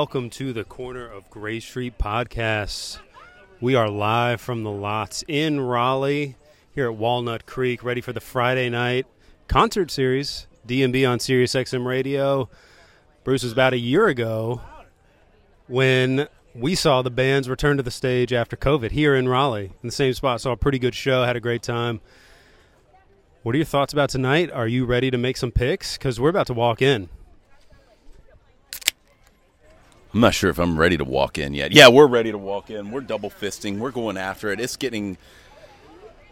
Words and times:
Welcome 0.00 0.30
to 0.30 0.52
the 0.52 0.62
Corner 0.62 1.04
of 1.08 1.28
Gray 1.28 1.58
Street 1.58 1.98
podcast. 1.98 3.00
We 3.60 3.74
are 3.74 3.88
live 3.88 4.40
from 4.40 4.62
the 4.62 4.70
lots 4.70 5.24
in 5.26 5.60
Raleigh 5.60 6.36
here 6.72 6.86
at 6.86 6.94
Walnut 6.94 7.46
Creek, 7.46 7.82
ready 7.82 8.00
for 8.00 8.12
the 8.12 8.20
Friday 8.20 8.70
night 8.70 9.06
concert 9.48 9.90
series, 9.90 10.46
DMB 10.68 11.10
on 11.10 11.18
Sirius 11.18 11.54
XM 11.54 11.84
Radio. 11.84 12.48
Bruce 13.24 13.42
was 13.42 13.50
about 13.50 13.72
a 13.72 13.78
year 13.78 14.06
ago 14.06 14.60
when 15.66 16.28
we 16.54 16.76
saw 16.76 17.02
the 17.02 17.10
bands 17.10 17.48
return 17.48 17.76
to 17.76 17.82
the 17.82 17.90
stage 17.90 18.32
after 18.32 18.56
COVID 18.56 18.92
here 18.92 19.16
in 19.16 19.28
Raleigh 19.28 19.72
in 19.82 19.88
the 19.88 19.90
same 19.90 20.14
spot. 20.14 20.40
Saw 20.40 20.52
a 20.52 20.56
pretty 20.56 20.78
good 20.78 20.94
show, 20.94 21.24
had 21.24 21.34
a 21.34 21.40
great 21.40 21.64
time. 21.64 22.00
What 23.42 23.52
are 23.52 23.58
your 23.58 23.64
thoughts 23.64 23.92
about 23.92 24.10
tonight? 24.10 24.52
Are 24.52 24.68
you 24.68 24.84
ready 24.84 25.10
to 25.10 25.18
make 25.18 25.36
some 25.36 25.50
picks? 25.50 25.98
Because 25.98 26.20
we're 26.20 26.30
about 26.30 26.46
to 26.46 26.54
walk 26.54 26.82
in. 26.82 27.08
I'm 30.14 30.20
not 30.20 30.34
sure 30.34 30.50
if 30.50 30.58
I'm 30.58 30.78
ready 30.78 30.96
to 30.96 31.04
walk 31.04 31.38
in 31.38 31.52
yet. 31.54 31.72
Yeah, 31.72 31.88
we're 31.88 32.06
ready 32.06 32.30
to 32.30 32.38
walk 32.38 32.70
in. 32.70 32.90
We're 32.90 33.02
double 33.02 33.30
fisting. 33.30 33.78
We're 33.78 33.90
going 33.90 34.16
after 34.16 34.50
it. 34.50 34.60
It's 34.60 34.76
getting 34.76 35.18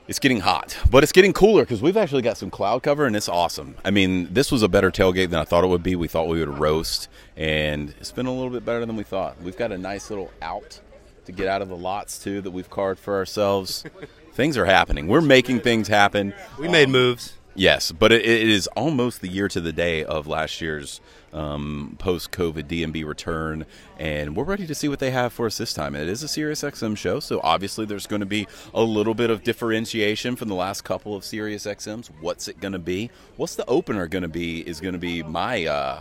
it's 0.09 0.21
getting 0.21 0.41
hot, 0.41 0.77
but 0.89 1.03
it's 1.03 1.11
getting 1.11 1.33
cooler 1.33 1.63
because 1.63 1.83
we've 1.83 1.97
actually 1.97 2.23
got 2.23 2.37
some 2.37 2.49
cloud 2.49 2.83
cover 2.85 3.07
and 3.07 3.17
it's 3.17 3.29
awesome. 3.29 3.75
I 3.85 3.91
mean, 3.91 4.33
this 4.33 4.53
was 4.53 4.63
a 4.63 4.69
better 4.69 4.91
tailgate 4.91 5.31
than 5.31 5.41
I 5.41 5.45
thought 5.45 5.65
it 5.65 5.67
would 5.67 5.83
be. 5.83 5.97
We 5.97 6.07
thought 6.07 6.29
we 6.29 6.39
would 6.39 6.59
roast, 6.61 7.09
and 7.37 7.93
it's 7.99 8.13
been 8.13 8.27
a 8.27 8.33
little 8.33 8.51
bit 8.51 8.65
better 8.65 8.87
than 8.87 8.95
we 8.95 9.03
thought. 9.03 9.41
We've 9.43 9.57
got 9.57 9.73
a 9.73 9.79
nice 9.79 10.09
little 10.09 10.31
out 10.41 10.81
to 11.25 11.33
get 11.33 11.49
out 11.49 11.61
of 11.61 11.69
the 11.69 11.77
lots 11.77 12.23
too 12.23 12.41
that 12.43 12.53
we've 12.53 12.71
carved 12.71 13.01
for 13.01 13.17
ourselves. 13.17 13.85
things 14.33 14.57
are 14.57 14.65
happening. 14.65 15.09
We're 15.09 15.21
making 15.21 15.61
things 15.61 15.89
happen. 15.89 16.35
We 16.59 16.69
made 16.69 16.87
um, 16.87 16.93
moves. 16.93 17.35
Yes, 17.57 17.91
but 17.91 18.13
it, 18.13 18.25
it 18.25 18.49
is 18.49 18.69
almost 18.69 19.23
the 19.23 19.29
year 19.29 19.49
to 19.49 19.61
the 19.61 19.73
day 19.73 20.05
of 20.05 20.27
last 20.27 20.61
year's 20.61 21.01
um, 21.37 21.97
post-COVID 21.99 22.65
DMB 22.65 23.05
return, 23.05 23.67
and 23.99 24.35
we're 24.35 24.45
ready 24.45 24.67
to 24.67 24.75
see 24.75 24.89
what 24.89 24.99
they 24.99 25.11
have 25.11 25.33
for 25.33 25.47
us 25.47 25.59
this 25.59 25.73
time. 25.73 25.95
And 25.95 26.03
it 26.03 26.09
is 26.09 26.23
a 26.23 26.29
Sirius 26.29 26.63
XM 26.63 26.97
show, 26.97 27.21
so 27.21 27.41
obviously 27.45 27.85
there's 27.85 28.07
going 28.07 28.21
to 28.21 28.27
be 28.27 28.47
a 28.75 28.83
little 28.83 29.15
bit 29.15 29.31
of 29.31 29.43
differentiation 29.43 30.35
from 30.37 30.49
the 30.49 30.55
last 30.55 30.83
couple 30.83 31.15
of 31.15 31.25
Sirius 31.25 31.67
XMs. 31.67 32.11
What's 32.21 32.49
it 32.49 32.61
going 32.61 32.73
to 32.73 32.79
be? 32.79 33.11
What's 33.37 33.57
the 33.57 33.67
opener 33.67 34.07
going 34.07 34.23
to 34.23 34.29
be? 34.29 34.67
Is 34.67 34.81
going 34.81 34.95
to 34.95 34.99
be 34.99 35.23
my 35.23 35.67
uh, 35.67 36.01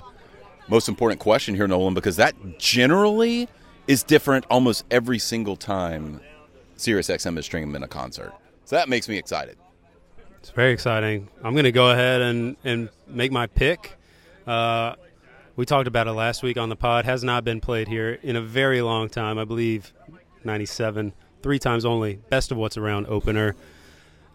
most 0.67 0.87
important 0.87 1.19
question 1.19 1.53
here, 1.53 1.67
Nolan, 1.67 1.93
because 1.93 2.15
that 2.15 2.33
generally 2.57 3.47
is 3.87 4.03
different 4.03 4.45
almost 4.49 4.85
every 4.89 5.19
single 5.19 5.55
time 5.55 6.21
Sirius 6.77 7.09
XM 7.09 7.37
is 7.37 7.45
streaming 7.45 7.75
in 7.75 7.83
a 7.83 7.87
concert. 7.87 8.33
So 8.65 8.75
that 8.75 8.89
makes 8.89 9.07
me 9.07 9.17
excited. 9.17 9.57
It's 10.39 10.49
very 10.49 10.73
exciting. 10.73 11.27
I'm 11.43 11.53
going 11.53 11.65
to 11.65 11.71
go 11.71 11.91
ahead 11.91 12.21
and, 12.21 12.55
and 12.63 12.89
make 13.07 13.31
my 13.31 13.47
pick. 13.47 13.97
Uh, 14.45 14.95
we 15.55 15.65
talked 15.65 15.87
about 15.87 16.07
it 16.07 16.11
last 16.13 16.43
week 16.43 16.57
on 16.57 16.69
the 16.69 16.75
pod. 16.75 17.05
Has 17.05 17.23
not 17.23 17.43
been 17.43 17.61
played 17.61 17.87
here 17.87 18.19
in 18.21 18.35
a 18.35 18.41
very 18.41 18.81
long 18.81 19.09
time. 19.09 19.37
I 19.37 19.45
believe 19.45 19.93
97, 20.43 21.13
three 21.41 21.59
times 21.59 21.85
only. 21.85 22.15
Best 22.29 22.51
of 22.51 22.57
what's 22.57 22.77
around 22.77 23.07
opener. 23.07 23.55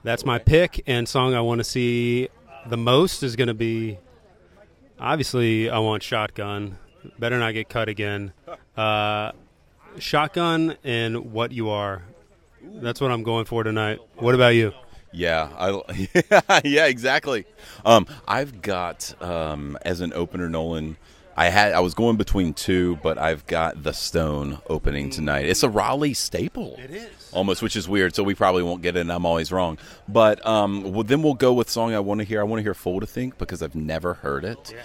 That's 0.03 0.25
my 0.25 0.39
pick. 0.39 0.83
And 0.87 1.09
song 1.09 1.35
I 1.35 1.41
want 1.41 1.59
to 1.59 1.65
see 1.65 2.29
the 2.67 2.77
most 2.77 3.23
is 3.23 3.37
going 3.37 3.49
to 3.49 3.55
be 3.55 3.99
obviously 4.99 5.69
I 5.69 5.79
want 5.79 6.03
Shotgun. 6.03 6.79
Better 7.19 7.39
not 7.39 7.53
get 7.53 7.69
cut 7.69 7.89
again. 7.89 8.33
Uh, 8.77 9.33
shotgun 9.99 10.77
and 10.85 11.33
What 11.33 11.53
You 11.53 11.71
Are. 11.71 12.03
That's 12.63 13.01
what 13.01 13.11
I'm 13.11 13.23
going 13.23 13.47
for 13.47 13.63
tonight. 13.65 13.99
What 14.17 14.35
about 14.35 14.55
you? 14.55 14.73
Yeah, 15.13 15.49
I, 15.59 16.61
yeah, 16.65 16.87
exactly. 16.87 17.45
Um, 17.85 18.07
I've 18.29 18.63
got 18.63 19.15
um, 19.23 19.77
as 19.83 20.01
an 20.01 20.13
opener, 20.13 20.49
Nolan. 20.49 20.97
I 21.37 21.49
had 21.49 21.73
I 21.73 21.81
was 21.81 21.95
going 21.95 22.17
between 22.17 22.53
two, 22.53 22.97
but 23.03 23.17
I've 23.17 23.47
got 23.47 23.83
the 23.83 23.93
Stone 23.93 24.59
opening 24.69 25.11
tonight. 25.11 25.47
It's 25.47 25.63
a 25.63 25.69
Raleigh 25.71 26.13
staple. 26.13 26.77
It 26.79 26.91
is 26.91 27.31
almost, 27.33 27.63
which 27.63 27.77
is 27.77 27.89
weird. 27.89 28.15
So 28.15 28.23
we 28.23 28.35
probably 28.35 28.63
won't 28.63 28.83
get 28.83 28.97
it. 28.97 29.01
and 29.01 29.13
I'm 29.13 29.25
always 29.25 29.51
wrong. 29.51 29.79
But 30.07 30.45
um, 30.47 30.93
well, 30.93 31.05
then 31.05 31.23
we'll 31.23 31.35
go 31.35 31.53
with 31.55 31.71
song 31.71 31.95
I 31.95 32.01
want 32.01 32.19
to 32.19 32.25
hear. 32.25 32.41
I 32.41 32.45
want 32.45 32.59
to 32.59 32.63
hear 32.63 32.75
"Fool 32.75 33.01
to 33.01 33.07
Think" 33.07 33.39
because 33.39 33.63
I've 33.63 33.75
never 33.75 34.15
heard 34.15 34.45
it. 34.45 34.73
Yes. 34.75 34.85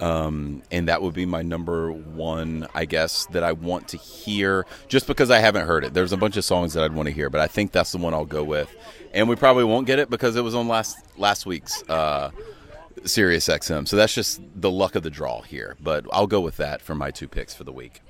Um, 0.00 0.62
and 0.70 0.88
that 0.88 1.00
would 1.00 1.14
be 1.14 1.26
my 1.26 1.42
number 1.42 1.90
one, 1.90 2.66
I 2.74 2.84
guess, 2.84 3.26
that 3.26 3.42
I 3.42 3.52
want 3.52 3.88
to 3.88 3.96
hear 3.96 4.66
just 4.88 5.06
because 5.06 5.30
I 5.30 5.38
haven't 5.38 5.66
heard 5.66 5.84
it. 5.84 5.94
There's 5.94 6.12
a 6.12 6.16
bunch 6.16 6.36
of 6.36 6.44
songs 6.44 6.74
that 6.74 6.84
I'd 6.84 6.94
want 6.94 7.08
to 7.08 7.14
hear, 7.14 7.30
but 7.30 7.40
I 7.40 7.46
think 7.46 7.72
that's 7.72 7.92
the 7.92 7.98
one 7.98 8.12
I'll 8.12 8.26
go 8.26 8.44
with. 8.44 8.74
And 9.14 9.28
we 9.28 9.36
probably 9.36 9.64
won't 9.64 9.86
get 9.86 9.98
it 9.98 10.10
because 10.10 10.36
it 10.36 10.42
was 10.42 10.54
on 10.54 10.68
last 10.68 10.98
last 11.16 11.46
week's 11.46 11.82
uh, 11.88 12.30
Sirius 13.04 13.48
XM. 13.48 13.88
So 13.88 13.96
that's 13.96 14.14
just 14.14 14.40
the 14.54 14.70
luck 14.70 14.94
of 14.94 15.02
the 15.02 15.10
draw 15.10 15.40
here. 15.42 15.76
But 15.80 16.06
I'll 16.12 16.26
go 16.26 16.40
with 16.40 16.58
that 16.58 16.82
for 16.82 16.94
my 16.94 17.10
two 17.10 17.28
picks 17.28 17.54
for 17.54 17.64
the 17.64 17.72
week. 17.72 18.02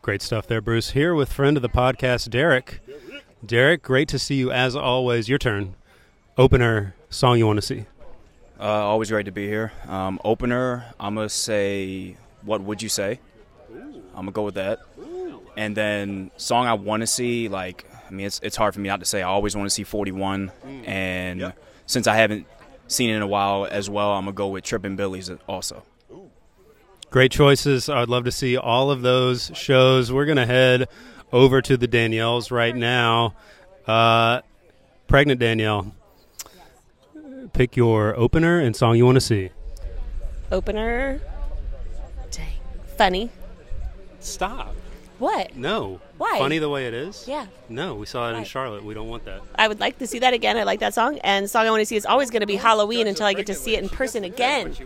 Great 0.00 0.22
stuff 0.22 0.46
there, 0.46 0.60
Bruce. 0.60 0.90
Here 0.90 1.14
with 1.14 1.32
friend 1.32 1.56
of 1.56 1.62
the 1.62 1.68
podcast, 1.68 2.30
Derek. 2.30 2.80
Derek, 3.44 3.82
great 3.82 4.08
to 4.08 4.18
see 4.18 4.36
you 4.36 4.50
as 4.50 4.74
always. 4.74 5.28
Your 5.28 5.38
turn. 5.38 5.74
Opener 6.38 6.94
song 7.10 7.38
you 7.38 7.46
want 7.46 7.58
to 7.58 7.62
see. 7.62 7.86
Uh, 8.62 8.66
always 8.66 9.10
great 9.10 9.26
to 9.26 9.32
be 9.32 9.48
here. 9.48 9.72
Um, 9.88 10.20
opener, 10.24 10.84
I'm 11.00 11.16
gonna 11.16 11.28
say, 11.28 12.16
"What 12.42 12.60
would 12.60 12.80
you 12.80 12.88
say?" 12.88 13.18
I'm 13.74 14.20
gonna 14.20 14.30
go 14.30 14.44
with 14.44 14.54
that. 14.54 14.78
And 15.56 15.76
then 15.76 16.30
song 16.36 16.66
I 16.66 16.74
want 16.74 17.00
to 17.00 17.08
see, 17.08 17.48
like, 17.48 17.84
I 18.08 18.12
mean, 18.12 18.26
it's 18.26 18.38
it's 18.40 18.54
hard 18.54 18.72
for 18.72 18.78
me 18.78 18.88
not 18.88 19.00
to 19.00 19.06
say. 19.06 19.20
I 19.20 19.26
always 19.28 19.56
want 19.56 19.66
to 19.66 19.70
see 19.70 19.82
41, 19.82 20.52
and 20.84 21.52
since 21.86 22.06
I 22.06 22.14
haven't 22.14 22.46
seen 22.86 23.10
it 23.10 23.16
in 23.16 23.22
a 23.22 23.26
while 23.26 23.66
as 23.68 23.90
well, 23.90 24.12
I'm 24.12 24.26
gonna 24.26 24.32
go 24.32 24.46
with 24.46 24.62
Trippin' 24.62 24.94
Billies 24.94 25.28
also. 25.48 25.82
Great 27.10 27.32
choices. 27.32 27.88
I'd 27.88 28.08
love 28.08 28.24
to 28.24 28.32
see 28.32 28.56
all 28.56 28.92
of 28.92 29.02
those 29.02 29.50
shows. 29.54 30.12
We're 30.12 30.24
gonna 30.24 30.46
head 30.46 30.88
over 31.32 31.60
to 31.62 31.76
the 31.76 31.88
Danielles 31.88 32.52
right 32.52 32.76
now. 32.76 33.34
Uh, 33.88 34.42
pregnant 35.08 35.40
Danielle, 35.40 35.92
pick 37.52 37.76
your 37.76 38.16
opener 38.16 38.58
and 38.60 38.74
song 38.74 38.96
you 38.96 39.04
want 39.04 39.16
to 39.16 39.20
see. 39.20 39.50
Opener. 40.50 41.20
Dang. 42.30 42.58
Funny. 42.96 43.30
Stop. 44.20 44.74
What? 45.18 45.56
No. 45.56 46.00
Why? 46.18 46.38
Funny 46.38 46.58
the 46.58 46.68
way 46.68 46.86
it 46.86 46.94
is? 46.94 47.26
Yeah. 47.28 47.46
No, 47.68 47.94
we 47.94 48.06
saw 48.06 48.28
it 48.28 48.32
in 48.32 48.38
Why? 48.38 48.42
Charlotte. 48.44 48.84
We 48.84 48.92
don't 48.94 49.08
want 49.08 49.24
that. 49.24 49.40
I 49.54 49.68
would 49.68 49.80
like 49.80 49.98
to 49.98 50.06
see 50.06 50.18
that 50.18 50.34
again. 50.34 50.56
I 50.56 50.64
like 50.64 50.80
that 50.80 50.94
song. 50.94 51.18
And 51.18 51.44
the 51.44 51.48
song 51.48 51.66
I 51.66 51.70
want 51.70 51.80
to 51.80 51.86
see 51.86 51.96
is 51.96 52.06
always 52.06 52.30
going 52.30 52.40
to 52.40 52.46
be 52.46 52.56
Halloween 52.56 53.06
until 53.06 53.26
I 53.26 53.32
get 53.32 53.46
to 53.46 53.54
see 53.54 53.76
it 53.76 53.82
in 53.82 53.88
person 53.88 54.24
again. 54.24 54.74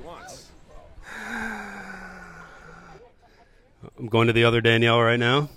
I'm 3.98 4.08
going 4.08 4.26
to 4.26 4.32
the 4.32 4.44
other 4.44 4.60
Danielle 4.60 5.00
right 5.00 5.18
now. 5.18 5.48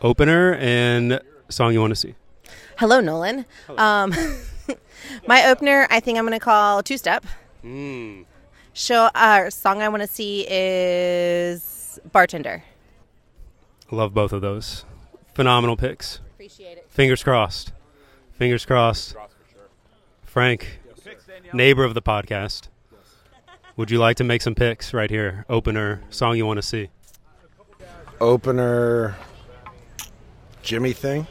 Opener 0.00 0.54
and 0.54 1.20
song 1.48 1.72
you 1.72 1.80
want 1.80 1.92
to 1.92 1.96
see. 1.96 2.14
Hello, 2.82 3.00
Nolan. 3.00 3.46
Um, 3.78 4.12
my 5.28 5.46
opener, 5.46 5.86
I 5.88 6.00
think 6.00 6.18
I'm 6.18 6.26
going 6.26 6.36
to 6.36 6.44
call 6.44 6.82
Two 6.82 6.98
Step. 6.98 7.24
Mm. 7.62 8.24
Show 8.72 9.08
uh, 9.14 9.50
song 9.50 9.82
I 9.82 9.88
want 9.88 10.02
to 10.02 10.08
see 10.08 10.44
is 10.50 12.00
Bartender. 12.10 12.64
Love 13.92 14.12
both 14.12 14.32
of 14.32 14.40
those. 14.40 14.84
Phenomenal 15.32 15.76
picks. 15.76 16.18
Appreciate 16.32 16.76
it. 16.76 16.86
Fingers 16.88 17.22
crossed. 17.22 17.70
Fingers 18.32 18.66
crossed. 18.66 19.14
Frank, 20.24 20.80
neighbor 21.52 21.84
of 21.84 21.94
the 21.94 22.02
podcast, 22.02 22.66
would 23.76 23.92
you 23.92 24.00
like 24.00 24.16
to 24.16 24.24
make 24.24 24.42
some 24.42 24.56
picks 24.56 24.92
right 24.92 25.08
here? 25.08 25.46
Opener, 25.48 26.02
song 26.10 26.36
you 26.36 26.46
want 26.46 26.58
to 26.58 26.62
see. 26.62 26.90
opener 28.20 29.14
Jimmy 30.62 30.92
thing. 30.92 31.28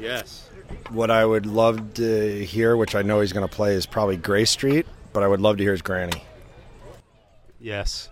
Yes. 0.00 0.48
What 0.90 1.10
I 1.10 1.24
would 1.24 1.46
love 1.46 1.94
to 1.94 2.44
hear, 2.44 2.76
which 2.76 2.94
I 2.94 3.02
know 3.02 3.20
he's 3.20 3.32
going 3.32 3.46
to 3.48 3.52
play, 3.54 3.74
is 3.74 3.86
probably 3.86 4.16
Gray 4.16 4.44
Street, 4.44 4.86
but 5.12 5.22
I 5.22 5.28
would 5.28 5.40
love 5.40 5.56
to 5.58 5.62
hear 5.62 5.72
his 5.72 5.82
Granny. 5.82 6.22
Yes. 7.60 8.08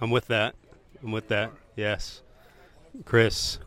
I'm 0.00 0.10
with 0.10 0.26
that. 0.28 0.54
I'm 1.02 1.12
with 1.12 1.28
that. 1.28 1.50
Yes. 1.76 2.22
Chris. 3.04 3.58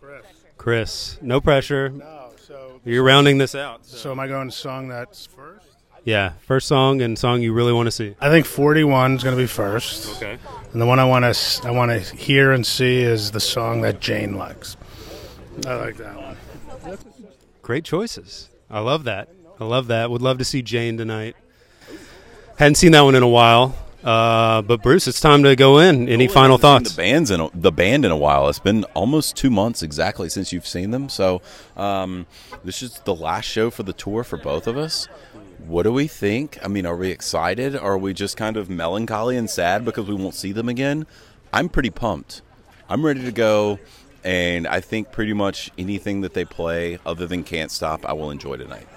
Chris. 0.57 1.17
No 1.21 1.39
pressure. 1.39 1.89
No, 1.89 2.31
so 2.35 2.81
You're 2.83 3.03
rounding 3.03 3.37
this 3.37 3.55
out. 3.55 3.85
so 3.85 4.11
am 4.11 4.19
I 4.19 4.27
going 4.27 4.49
to 4.49 4.55
song 4.55 4.87
that's 4.89 5.25
first? 5.27 5.65
Yeah. 6.03 6.33
First 6.41 6.67
song 6.67 7.01
and 7.01 7.17
song 7.17 7.41
you 7.41 7.53
really 7.53 7.71
want 7.73 7.87
to 7.87 7.91
see. 7.91 8.15
I 8.19 8.29
think 8.29 8.45
41 8.45 9.15
is 9.15 9.23
going 9.23 9.35
to 9.35 9.41
be 9.41 9.47
first, 9.47 10.17
Okay. 10.17 10.37
and 10.73 10.81
the 10.81 10.85
one 10.85 10.99
I 10.99 11.05
want 11.05 11.23
to 11.33 11.67
I 11.67 11.71
want 11.71 11.91
to 11.91 11.99
hear 12.15 12.51
and 12.51 12.65
see 12.65 13.01
is 13.01 13.31
the 13.31 13.39
song 13.39 13.81
that 13.81 13.99
Jane 13.99 14.35
likes. 14.37 14.75
I 15.67 15.75
like 15.75 15.97
that 15.97 16.15
one. 16.15 16.18
Great 17.69 17.85
choices. 17.85 18.49
I 18.67 18.79
love 18.79 19.03
that. 19.03 19.29
I 19.59 19.63
love 19.63 19.85
that. 19.89 20.09
Would 20.09 20.23
love 20.23 20.39
to 20.39 20.43
see 20.43 20.63
Jane 20.63 20.97
tonight. 20.97 21.35
Hadn't 22.57 22.77
seen 22.77 22.93
that 22.93 23.01
one 23.01 23.13
in 23.13 23.21
a 23.21 23.27
while. 23.27 23.75
Uh, 24.03 24.63
but 24.63 24.81
Bruce, 24.81 25.07
it's 25.07 25.19
time 25.19 25.43
to 25.43 25.55
go 25.55 25.77
in. 25.77 26.09
Any 26.09 26.27
final 26.27 26.57
thoughts? 26.57 26.95
The 26.95 26.97
band's 26.99 27.29
in 27.29 27.39
a, 27.39 27.51
the 27.53 27.71
band 27.71 28.05
in 28.05 28.11
a 28.11 28.17
while. 28.17 28.49
It's 28.49 28.57
been 28.57 28.85
almost 28.95 29.37
two 29.37 29.51
months 29.51 29.83
exactly 29.83 30.29
since 30.29 30.51
you've 30.51 30.65
seen 30.65 30.89
them. 30.89 31.09
So 31.09 31.43
um, 31.77 32.25
this 32.63 32.81
is 32.81 33.01
the 33.01 33.13
last 33.13 33.45
show 33.45 33.69
for 33.69 33.83
the 33.83 33.93
tour 33.93 34.23
for 34.23 34.37
both 34.37 34.65
of 34.65 34.75
us. 34.75 35.05
What 35.59 35.83
do 35.83 35.93
we 35.93 36.07
think? 36.07 36.57
I 36.65 36.69
mean, 36.69 36.87
are 36.87 36.97
we 36.97 37.11
excited? 37.11 37.75
Or 37.75 37.91
are 37.91 37.97
we 37.99 38.15
just 38.15 38.35
kind 38.35 38.57
of 38.57 38.67
melancholy 38.67 39.37
and 39.37 39.47
sad 39.47 39.85
because 39.85 40.07
we 40.07 40.15
won't 40.15 40.33
see 40.33 40.53
them 40.53 40.69
again? 40.69 41.05
I'm 41.53 41.69
pretty 41.69 41.91
pumped. 41.91 42.41
I'm 42.89 43.05
ready 43.05 43.23
to 43.25 43.31
go, 43.31 43.77
and 44.23 44.67
I 44.67 44.81
think 44.81 45.11
pretty 45.11 45.33
much 45.33 45.71
anything 45.77 46.21
that 46.21 46.33
they 46.33 46.45
play 46.45 46.99
other 47.05 47.27
than 47.27 47.43
Can't 47.43 47.71
Stop, 47.71 48.05
I 48.05 48.13
will 48.13 48.31
enjoy 48.31 48.57
tonight. 48.57 48.87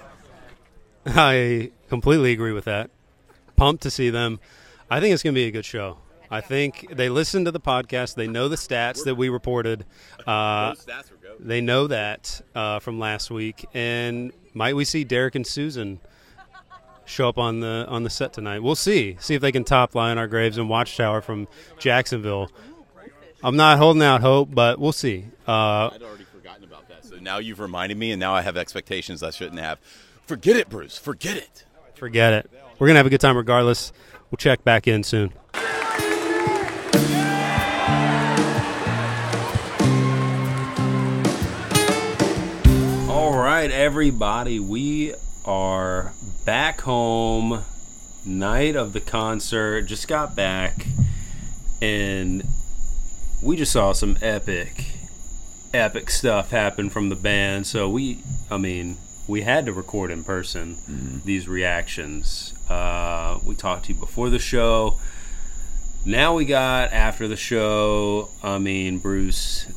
I 1.05 1.71
completely 1.89 2.31
agree 2.31 2.53
with 2.53 2.65
that. 2.65 2.89
Pumped 3.55 3.83
to 3.83 3.91
see 3.91 4.09
them. 4.09 4.39
I 4.89 4.99
think 4.99 5.13
it's 5.13 5.23
going 5.23 5.33
to 5.33 5.39
be 5.39 5.45
a 5.47 5.51
good 5.51 5.65
show. 5.65 5.97
I 6.29 6.41
think 6.41 6.87
they 6.91 7.09
listen 7.09 7.45
to 7.45 7.51
the 7.51 7.59
podcast. 7.59 8.15
They 8.15 8.27
know 8.27 8.47
the 8.47 8.55
stats 8.55 9.03
that 9.03 9.15
we 9.15 9.29
reported. 9.29 9.85
Uh, 10.25 10.73
they 11.39 11.61
know 11.61 11.87
that 11.87 12.41
uh, 12.55 12.79
from 12.79 12.99
last 12.99 13.29
week. 13.29 13.65
And 13.73 14.31
might 14.53 14.75
we 14.75 14.85
see 14.85 15.03
Derek 15.03 15.35
and 15.35 15.45
Susan 15.45 15.99
show 17.05 17.29
up 17.29 17.37
on 17.37 17.59
the 17.59 17.85
on 17.87 18.03
the 18.03 18.09
set 18.09 18.33
tonight? 18.33 18.63
We'll 18.63 18.75
see. 18.75 19.17
See 19.19 19.35
if 19.35 19.41
they 19.41 19.51
can 19.51 19.63
top 19.63 19.93
Lie 19.93 20.11
in 20.11 20.17
Our 20.17 20.27
Graves 20.27 20.57
and 20.57 20.69
Watchtower 20.69 21.21
from 21.21 21.47
Jacksonville. 21.77 22.49
I'm 23.45 23.57
not 23.57 23.77
holding 23.77 24.01
out 24.01 24.21
hope, 24.21 24.55
but 24.55 24.79
we'll 24.79 24.93
see. 24.93 25.25
Uh, 25.45 25.89
I'd 25.93 26.01
already 26.01 26.23
forgotten 26.23 26.63
about 26.63 26.87
that. 26.87 27.03
So 27.03 27.17
now 27.17 27.39
you've 27.39 27.59
reminded 27.59 27.97
me, 27.97 28.11
and 28.11 28.19
now 28.19 28.33
I 28.33 28.41
have 28.41 28.55
expectations 28.55 29.21
I 29.21 29.31
shouldn't 29.31 29.59
have. 29.59 29.79
Forget 30.25 30.55
it, 30.55 30.69
Bruce. 30.69 30.97
Forget 30.97 31.35
it. 31.35 31.65
forget 31.95 32.31
it. 32.33 32.49
We're 32.79 32.87
gonna 32.87 32.99
have 32.99 33.05
a 33.05 33.09
good 33.09 33.19
time 33.19 33.35
regardless. 33.35 33.91
We'll 34.31 34.37
check 34.37 34.63
back 34.63 34.87
in 34.87 35.03
soon. 35.03 35.33
All 43.09 43.37
right, 43.37 43.69
everybody, 43.69 44.59
we 44.61 45.13
are 45.43 46.13
back 46.45 46.79
home. 46.81 47.65
Night 48.25 48.77
of 48.77 48.93
the 48.93 49.01
concert. 49.01 49.81
Just 49.81 50.07
got 50.07 50.33
back, 50.33 50.87
and 51.81 52.43
we 53.43 53.57
just 53.57 53.73
saw 53.73 53.91
some 53.91 54.17
epic, 54.21 54.85
epic 55.73 56.09
stuff 56.09 56.51
happen 56.51 56.89
from 56.89 57.09
the 57.09 57.15
band. 57.15 57.67
So 57.67 57.89
we, 57.89 58.19
I 58.49 58.57
mean, 58.57 58.97
we 59.27 59.41
had 59.41 59.65
to 59.65 59.73
record 59.73 60.11
in 60.11 60.23
person 60.23 61.21
these 61.25 61.47
reactions. 61.47 62.53
Uh, 62.69 63.39
we 63.43 63.55
talked 63.55 63.85
to 63.85 63.93
you 63.93 63.99
before 63.99 64.29
the 64.29 64.39
show. 64.39 64.97
Now 66.05 66.35
we 66.35 66.45
got 66.45 66.93
after 66.93 67.27
the 67.27 67.35
show. 67.35 68.29
I 68.41 68.59
mean, 68.59 68.99
Bruce, 68.99 69.67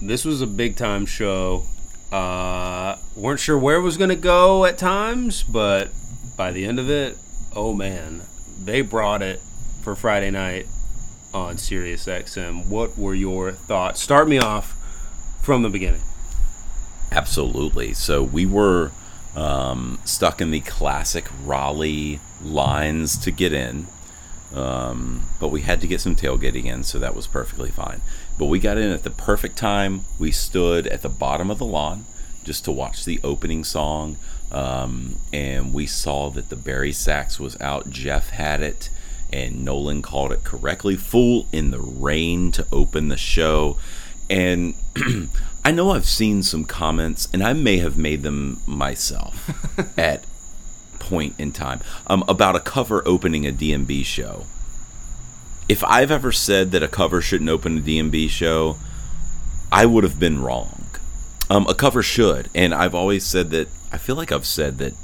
this 0.00 0.24
was 0.24 0.40
a 0.40 0.46
big 0.46 0.76
time 0.76 1.04
show. 1.04 1.64
Uh, 2.12 2.96
weren't 3.16 3.40
sure 3.40 3.58
where 3.58 3.76
it 3.76 3.82
was 3.82 3.96
going 3.96 4.10
to 4.10 4.16
go 4.16 4.64
at 4.64 4.78
times, 4.78 5.42
but 5.42 5.90
by 6.36 6.52
the 6.52 6.64
end 6.64 6.78
of 6.78 6.88
it, 6.88 7.18
oh 7.54 7.74
man, 7.74 8.22
they 8.62 8.80
brought 8.80 9.22
it 9.22 9.40
for 9.82 9.96
Friday 9.96 10.30
night 10.30 10.68
on 11.32 11.58
Sirius 11.58 12.06
XM. 12.06 12.66
What 12.66 12.98
were 12.98 13.14
your 13.14 13.52
thoughts? 13.52 14.02
Start 14.02 14.28
me 14.28 14.38
off 14.38 14.76
from 15.42 15.62
the 15.62 15.68
beginning. 15.68 16.02
Absolutely. 17.10 17.94
So 17.94 18.22
we 18.22 18.46
were 18.46 18.92
um, 19.34 19.98
stuck 20.04 20.40
in 20.40 20.50
the 20.50 20.60
classic 20.60 21.26
Raleigh 21.44 22.20
lines 22.42 23.16
to 23.18 23.30
get 23.30 23.52
in, 23.52 23.86
um, 24.52 25.26
but 25.40 25.48
we 25.48 25.62
had 25.62 25.80
to 25.80 25.86
get 25.86 26.00
some 26.00 26.16
tailgating 26.16 26.64
in, 26.64 26.82
so 26.82 26.98
that 26.98 27.14
was 27.14 27.26
perfectly 27.26 27.70
fine. 27.70 28.00
But 28.38 28.46
we 28.46 28.58
got 28.58 28.78
in 28.78 28.90
at 28.90 29.04
the 29.04 29.10
perfect 29.10 29.56
time. 29.56 30.04
We 30.18 30.32
stood 30.32 30.86
at 30.86 31.02
the 31.02 31.08
bottom 31.08 31.50
of 31.50 31.58
the 31.58 31.64
lawn 31.64 32.04
just 32.44 32.64
to 32.64 32.72
watch 32.72 33.04
the 33.04 33.20
opening 33.22 33.64
song, 33.64 34.16
um, 34.50 35.16
and 35.32 35.72
we 35.72 35.86
saw 35.86 36.30
that 36.30 36.48
the 36.48 36.56
bari 36.56 36.92
sax 36.92 37.38
was 37.38 37.60
out. 37.60 37.90
Jeff 37.90 38.30
had 38.30 38.62
it, 38.62 38.90
and 39.32 39.64
Nolan 39.64 40.02
called 40.02 40.32
it 40.32 40.44
correctly. 40.44 40.96
Fool 40.96 41.46
in 41.52 41.70
the 41.70 41.80
rain 41.80 42.52
to 42.52 42.66
open 42.72 43.08
the 43.08 43.16
show, 43.16 43.78
and 44.30 44.74
I 45.64 45.70
know 45.70 45.90
I've 45.90 46.06
seen 46.06 46.42
some 46.42 46.64
comments, 46.64 47.28
and 47.32 47.42
I 47.42 47.52
may 47.52 47.78
have 47.78 47.98
made 47.98 48.22
them 48.22 48.60
myself 48.66 49.50
at 49.98 50.24
point 50.98 51.34
in 51.38 51.52
time 51.52 51.80
um, 52.06 52.24
about 52.28 52.56
a 52.56 52.60
cover 52.60 53.02
opening 53.06 53.46
a 53.46 53.52
DMB 53.52 54.04
show. 54.04 54.44
If 55.68 55.84
I've 55.84 56.10
ever 56.10 56.32
said 56.32 56.70
that 56.72 56.82
a 56.82 56.88
cover 56.88 57.20
shouldn't 57.20 57.50
open 57.50 57.78
a 57.78 57.80
DMB 57.80 58.28
show, 58.30 58.76
I 59.70 59.86
would 59.86 60.04
have 60.04 60.18
been 60.18 60.40
wrong. 60.42 60.86
Um, 61.50 61.66
a 61.66 61.74
cover 61.74 62.02
should, 62.02 62.48
and 62.54 62.74
I've 62.74 62.94
always 62.94 63.24
said 63.24 63.50
that. 63.50 63.68
I 63.90 63.96
feel 63.96 64.16
like 64.16 64.30
I've 64.32 64.46
said 64.46 64.78
that 64.78 64.94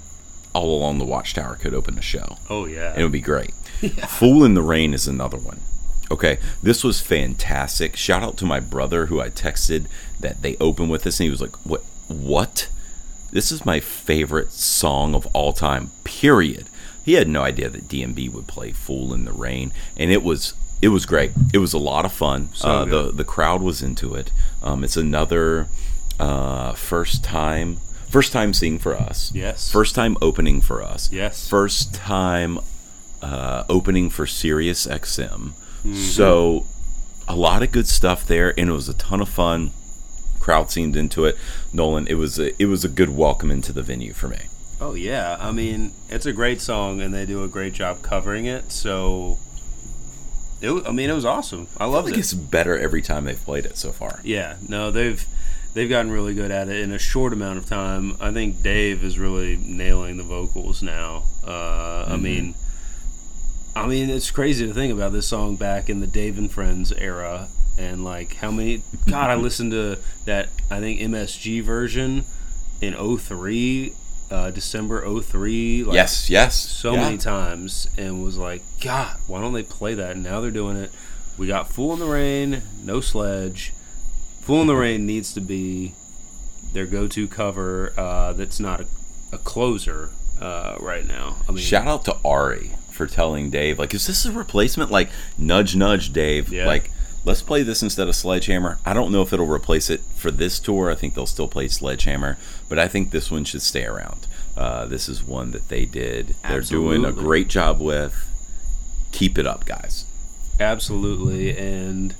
all 0.55 0.75
along 0.77 0.99
the 0.99 1.05
Watchtower 1.05 1.57
could 1.57 1.75
open 1.75 1.99
a 1.99 2.03
show. 2.03 2.39
Oh 2.49 2.65
yeah, 2.67 2.95
It 2.97 3.03
would 3.03 3.13
be 3.13 3.21
great. 3.21 3.53
Fool 4.09 4.45
in 4.45 4.55
the 4.55 4.63
Rain 4.63 4.95
is 4.95 5.07
another 5.07 5.37
one. 5.37 5.61
Okay, 6.11 6.39
this 6.63 6.85
was 6.85 7.01
fantastic. 7.01 7.97
Shout 7.97 8.23
out 8.23 8.37
to 8.39 8.47
my 8.47 8.61
brother 8.61 9.07
who 9.07 9.21
I 9.21 9.31
texted 9.31 9.87
that 10.21 10.43
they 10.43 10.57
opened 10.61 10.91
with 10.91 11.03
this, 11.03 11.19
and 11.19 11.25
he 11.25 11.31
was 11.31 11.41
like, 11.41 11.57
"What? 11.67 11.83
What? 12.09 12.69
This 13.33 13.51
is 13.51 13.67
my 13.67 13.81
favorite 13.81 14.53
song 14.53 15.15
of 15.15 15.27
all 15.35 15.53
time." 15.53 15.91
Period. 16.05 16.69
He 17.05 17.15
had 17.15 17.29
no 17.29 17.43
idea 17.43 17.69
that 17.69 17.89
DMB 17.89 18.31
would 18.33 18.47
play 18.47 18.73
"Fool 18.73 19.13
in 19.13 19.25
the 19.25 19.33
Rain," 19.33 19.73
and 19.97 20.11
it 20.11 20.23
was 20.23 20.55
it 20.83 20.89
was 20.89 21.07
great. 21.07 21.33
It 21.53 21.59
was 21.59 21.73
a 21.73 21.79
lot 21.79 22.05
of 22.05 22.13
fun. 22.13 22.51
So 22.55 22.69
uh, 22.69 22.85
the 22.85 23.11
the 23.11 23.25
crowd 23.25 23.63
was 23.63 23.83
into 23.83 24.15
it. 24.15 24.31
Um, 24.63 24.85
it's 24.85 24.97
another 24.99 25.69
uh, 26.21 26.75
first 26.75 27.25
time 27.25 27.79
first 28.15 28.33
time 28.33 28.55
seeing 28.55 28.79
for 28.79 28.95
us. 28.95 29.33
Yes. 29.35 29.73
First 29.73 29.97
time 29.97 30.17
opening 30.23 30.61
for 30.61 30.85
us. 30.85 31.11
Yes. 31.11 31.49
First 31.49 31.93
time 31.93 32.61
uh, 33.21 33.65
opening 33.69 34.09
for 34.09 34.25
Sirius 34.25 34.87
XM. 34.87 35.51
Mm-hmm. 35.51 35.95
So 35.95 36.65
a 37.27 37.35
lot 37.35 37.65
of 37.65 37.73
good 37.73 37.89
stuff 37.89 38.25
there, 38.25 38.55
and 38.57 38.71
it 38.71 38.73
was 38.73 38.89
a 38.89 38.95
ton 38.95 39.21
of 39.21 39.29
fun. 39.29 39.73
Crowd 40.39 40.71
seemed 40.71 40.95
into 40.95 41.25
it. 41.25 41.37
Nolan, 41.73 42.07
it 42.07 42.15
was 42.15 42.39
a, 42.39 42.55
it 42.63 42.67
was 42.67 42.85
a 42.85 42.89
good 42.89 43.11
welcome 43.11 43.51
into 43.51 43.73
the 43.73 43.83
venue 43.83 44.13
for 44.13 44.29
me. 44.29 44.43
Oh 44.81 44.95
yeah, 44.95 45.37
I 45.41 45.51
mean 45.51 45.93
it's 46.09 46.27
a 46.27 46.33
great 46.33 46.61
song 46.61 47.01
and 47.01 47.13
they 47.13 47.27
do 47.27 47.43
a 47.43 47.49
great 47.49 47.73
job 47.73 48.03
covering 48.03 48.47
it. 48.47 48.71
So, 48.71 49.39
it, 50.61 50.71
I 50.87 50.93
mean 50.93 51.11
it 51.11 51.15
was 51.15 51.25
awesome. 51.25 51.67
I 51.79 51.85
I 51.85 51.87
loved 51.89 52.07
think 52.07 52.19
it. 52.19 52.21
it's 52.21 52.35
better 52.35 52.79
every 52.79 53.03
time 53.03 53.25
they've 53.25 53.45
played 53.45 53.67
it 53.67 53.77
so 53.77 53.91
far. 53.91 54.21
Yeah, 54.23 54.57
no, 54.69 54.93
they've 54.93 55.27
they've 55.75 55.89
gotten 55.89 56.11
really 56.11 56.35
good 56.35 56.51
at 56.51 56.69
it 56.69 56.81
in 56.81 56.93
a 56.93 56.99
short 56.99 57.33
amount 57.33 57.59
of 57.59 57.67
time. 57.67 58.17
I 58.21 58.33
think 58.33 58.63
Dave 58.63 59.05
is 59.05 59.19
really 59.19 59.57
nailing 59.57 60.17
the 60.17 60.23
vocals 60.23 60.83
now. 60.83 61.25
Uh, 61.47 62.07
I 62.09 62.17
mean, 62.17 62.55
I 63.77 63.87
mean 63.87 64.09
it's 64.11 64.31
crazy 64.31 64.67
to 64.67 64.73
think 64.75 64.93
about 64.93 65.13
this 65.13 65.27
song 65.27 65.57
back 65.57 65.91
in 65.91 66.01
the 66.01 66.07
Dave 66.07 66.39
and 66.39 66.51
Friends 66.51 66.93
era 66.93 67.49
and 67.79 68.05
like 68.05 68.37
how 68.37 68.51
many. 68.51 68.83
God, 69.09 69.31
I 69.31 69.35
listened 69.35 69.73
to 69.73 69.99
that. 70.25 70.49
I 70.71 70.81
think 70.81 71.01
MSG 71.01 71.63
version 71.63 72.25
in 72.81 72.95
03, 73.19 73.93
uh, 74.31 74.51
December 74.53 75.05
03. 75.21 75.85
Like, 75.85 75.95
yes, 75.95 76.31
yes. 76.31 76.55
so 76.57 76.95
Yeah. 76.95 77.01
many 77.03 77.19
times 77.19 77.89
and 77.99 78.25
was 78.25 78.39
like, 78.39 78.63
God, 78.81 79.17
why 79.27 79.41
don't 79.41 79.53
they 79.53 79.63
play 79.65 79.95
that? 79.95 80.13
And 80.13 80.23
now 80.23 80.41
they're 80.41 80.51
doing 80.51 80.77
it. 80.77 80.91
We 81.37 81.49
got 81.49 81.69
Fool 81.69 81.93
in 81.95 81.99
the 81.99 82.07
Rain, 82.07 82.63
No 82.85 83.01
Sledge. 83.01 83.73
Fool 84.45 84.61
in 84.61 84.67
the 84.67 84.77
Rain 84.77 85.07
needs 85.07 85.33
to 85.33 85.41
be 85.41 85.95
their 86.75 86.85
go 86.85 87.09
to 87.09 87.27
cover 87.27 87.95
uh, 87.97 88.35
that's 88.35 88.61
not 88.61 88.83
a, 88.83 88.87
a 89.33 89.39
closer 89.39 90.11
uh, 90.39 90.77
right 90.81 91.07
now. 91.07 91.37
I 91.49 91.53
mean, 91.53 91.65
Shout 91.65 91.87
out 91.87 92.05
to 92.05 92.17
Ari 92.27 92.73
for 92.91 93.07
telling 93.07 93.49
Dave, 93.49 93.79
like, 93.79 93.95
is 93.95 94.07
this 94.07 94.27
a 94.27 94.33
replacement? 94.33 94.91
Like, 94.91 95.09
nudge, 95.39 95.75
nudge, 95.77 96.13
Dave. 96.13 96.53
Yeah. 96.53 96.67
Like, 96.67 96.91
let's 97.25 97.41
play 97.41 97.63
this 97.63 97.83
instead 97.83 98.07
of 98.07 98.15
Sledgehammer. 98.15 98.79
I 98.85 98.93
don't 98.93 99.11
know 99.11 99.23
if 99.23 99.33
it'll 99.33 99.47
replace 99.47 99.89
it 99.89 100.03
for 100.15 100.31
this 100.31 100.61
tour. 100.61 100.91
I 100.91 100.95
think 100.95 101.15
they'll 101.15 101.25
still 101.25 101.49
play 101.49 101.69
Sledgehammer, 101.69 102.37
but 102.69 102.79
I 102.79 102.87
think 102.87 103.13
this 103.13 103.31
one 103.31 103.45
should 103.45 103.63
stay 103.63 103.87
around. 103.87 104.27
Uh, 104.59 104.85
this 104.85 105.09
is 105.09 105.25
one 105.25 105.53
that 105.53 105.71
they 105.71 105.87
did. 105.87 106.35
They're 106.47 106.61
doing 106.61 107.07
a 107.07 107.13
great 107.13 107.49
job 107.49 107.81
with. 107.81 108.15
Keep 109.11 109.39
it 109.39 109.47
up, 109.47 109.65
guys. 109.65 110.05
Absolutely. 110.61 111.57
And 111.57 112.15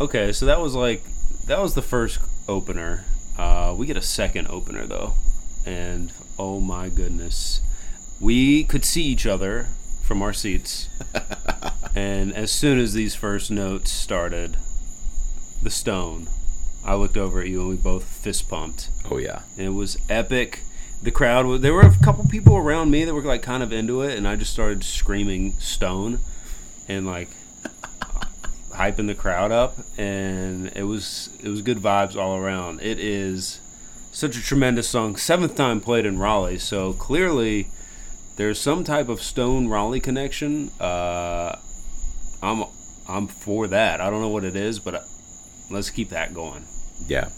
okay, 0.00 0.32
so 0.32 0.44
that 0.46 0.60
was 0.60 0.74
like 0.74 1.04
that 1.48 1.60
was 1.60 1.74
the 1.74 1.82
first 1.82 2.20
opener. 2.46 3.04
Uh, 3.38 3.74
we 3.76 3.86
get 3.86 3.96
a 3.96 4.02
second 4.02 4.46
opener 4.48 4.86
though, 4.86 5.14
and 5.64 6.12
oh 6.38 6.60
my 6.60 6.88
goodness, 6.88 7.62
we 8.20 8.64
could 8.64 8.84
see 8.84 9.02
each 9.02 9.26
other 9.26 9.68
from 10.02 10.22
our 10.22 10.32
seats. 10.32 10.88
and 11.94 12.34
as 12.34 12.52
soon 12.52 12.78
as 12.78 12.92
these 12.92 13.14
first 13.14 13.50
notes 13.50 13.90
started, 13.90 14.56
the 15.62 15.70
stone, 15.70 16.28
I 16.84 16.94
looked 16.94 17.16
over 17.16 17.40
at 17.40 17.48
you 17.48 17.60
and 17.60 17.70
we 17.70 17.76
both 17.76 18.04
fist 18.04 18.48
pumped. 18.48 18.90
Oh, 19.10 19.16
yeah. 19.16 19.42
And 19.56 19.66
it 19.66 19.70
was 19.70 19.96
epic. 20.08 20.60
The 21.02 21.10
crowd 21.10 21.46
was 21.46 21.60
there 21.62 21.74
were 21.74 21.82
a 21.82 21.96
couple 22.04 22.26
people 22.28 22.56
around 22.56 22.90
me 22.90 23.04
that 23.04 23.14
were 23.14 23.22
like 23.22 23.42
kind 23.42 23.62
of 23.62 23.72
into 23.72 24.02
it, 24.02 24.18
and 24.18 24.28
I 24.28 24.36
just 24.36 24.52
started 24.52 24.84
screaming 24.84 25.52
stone 25.52 26.18
and 26.88 27.06
like 27.06 27.28
hyping 28.78 29.06
the 29.08 29.14
crowd 29.14 29.52
up, 29.52 29.76
and 29.98 30.72
it 30.74 30.84
was 30.84 31.30
it 31.42 31.48
was 31.48 31.62
good 31.62 31.78
vibes 31.78 32.16
all 32.16 32.36
around. 32.36 32.80
It 32.80 32.98
is 32.98 33.60
such 34.12 34.36
a 34.36 34.42
tremendous 34.42 34.88
song, 34.88 35.16
seventh 35.16 35.56
time 35.56 35.80
played 35.80 36.06
in 36.06 36.18
Raleigh, 36.18 36.58
so 36.58 36.92
clearly 36.92 37.68
there's 38.36 38.58
some 38.60 38.84
type 38.84 39.08
of 39.08 39.20
Stone 39.20 39.68
Raleigh 39.68 40.00
connection, 40.00 40.70
uh, 40.80 41.56
I'm 42.42 42.64
I'm 43.08 43.26
for 43.26 43.66
that. 43.66 44.00
I 44.00 44.10
don't 44.10 44.20
know 44.20 44.28
what 44.28 44.44
it 44.44 44.54
is, 44.54 44.78
but 44.78 45.04
let's 45.70 45.90
keep 45.90 46.10
that 46.10 46.34
going. 46.34 46.64
Yeah, 47.06 47.30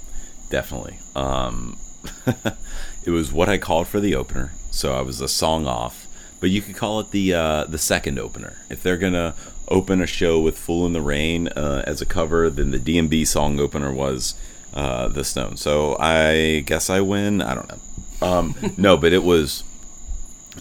definitely. 0.50 0.98
Um, 1.14 1.78
it 3.04 3.10
was 3.10 3.32
what 3.32 3.48
I 3.48 3.56
called 3.58 3.88
for 3.88 4.00
the 4.00 4.14
opener, 4.14 4.52
so 4.70 4.92
I 4.92 5.00
was 5.00 5.20
a 5.20 5.28
song 5.28 5.66
off. 5.66 6.06
But 6.40 6.50
you 6.50 6.62
could 6.62 6.74
call 6.76 7.00
it 7.00 7.10
the 7.10 7.34
uh, 7.34 7.64
the 7.64 7.78
second 7.78 8.18
opener. 8.18 8.56
If 8.70 8.82
they're 8.82 8.96
gonna 8.96 9.34
open 9.68 10.00
a 10.00 10.06
show 10.06 10.40
with 10.40 10.58
"Fool 10.58 10.86
in 10.86 10.92
the 10.94 11.02
Rain" 11.02 11.48
uh, 11.48 11.84
as 11.86 12.00
a 12.00 12.06
cover, 12.06 12.48
then 12.50 12.70
the 12.70 12.78
DMB 12.78 13.26
song 13.26 13.60
opener 13.60 13.92
was 13.92 14.34
uh, 14.72 15.08
the 15.08 15.22
Stone. 15.24 15.58
So 15.58 15.96
I 16.00 16.60
guess 16.64 16.88
I 16.88 17.00
win. 17.02 17.42
I 17.42 17.54
don't 17.54 17.68
know. 17.68 17.78
Um, 18.26 18.54
no, 18.78 18.96
but 18.96 19.12
it 19.12 19.22
was 19.22 19.64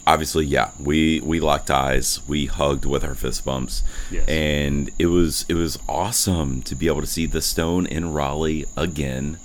obviously 0.06 0.46
yeah. 0.46 0.72
We 0.80 1.22
we 1.22 1.40
locked 1.40 1.72
eyes. 1.72 2.20
We 2.28 2.48
hugged 2.48 2.84
with 2.86 3.06
our 3.06 3.16
fist 3.16 3.46
bumps, 3.46 3.82
Yes. 4.12 4.28
and 4.28 4.92
it 5.00 5.06
was 5.08 5.46
it 5.48 5.54
was 5.54 5.80
awesome 5.88 6.62
to 6.64 6.76
be 6.76 6.88
able 6.88 7.02
to 7.02 7.08
see 7.08 7.26
the 7.26 7.42
Stone 7.42 7.86
in 7.88 8.12
Raleigh 8.12 8.66
again. 8.76 9.40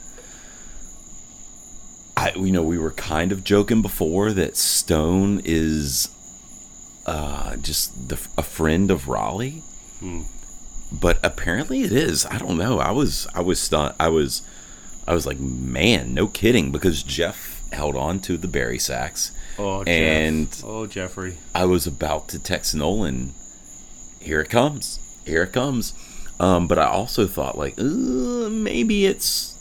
I, 2.17 2.33
you 2.37 2.53
know, 2.53 2.62
we 2.62 2.79
were 2.79 2.93
kind 2.93 3.33
of 3.33 3.43
joking 3.43 3.83
before 3.83 4.33
that 4.33 4.57
Stone 4.57 5.43
is 5.45 6.09
uh, 7.07 7.57
just 7.57 8.09
the, 8.09 8.19
a 8.39 8.43
friend 8.43 8.91
of 8.91 9.09
Raleigh, 9.09 9.63
but 10.93 11.19
apparently 11.23 11.83
it 11.83 11.93
is. 11.93 12.27
I 12.27 12.39
don't 12.39 12.57
know. 12.59 12.79
I 12.79 12.91
was, 12.91 13.27
I 13.35 13.41
was 13.41 13.61
stunned. 13.61 13.95
I 13.99 14.09
was, 14.09 14.43
I 15.07 15.15
was 15.15 15.27
like, 15.27 15.39
man, 15.39 16.15
no 16.15 16.27
kidding, 16.27 16.71
because 16.73 17.03
Jeff 17.03 17.63
held 17.73 17.97
on 17.97 18.21
to 18.21 18.37
the 18.37 18.49
bari 18.49 18.79
sax, 18.79 19.33
Oh, 19.59 19.85
Jeff. 19.85 19.89
and 19.89 20.63
oh 20.65 20.87
Jeffrey. 20.87 21.37
I 21.55 21.65
was 21.65 21.87
about 21.87 22.29
to 22.29 22.39
text 22.39 22.75
Nolan, 22.75 23.35
here 24.21 24.41
it 24.41 24.49
comes, 24.51 24.99
here 25.27 25.43
it 25.43 25.53
comes. 25.53 25.93
Um, 26.41 26.67
but 26.67 26.79
I 26.79 26.87
also 26.87 27.27
thought 27.27 27.57
like, 27.59 27.75
uh, 27.79 27.83
maybe 28.51 29.07
it's 29.07 29.57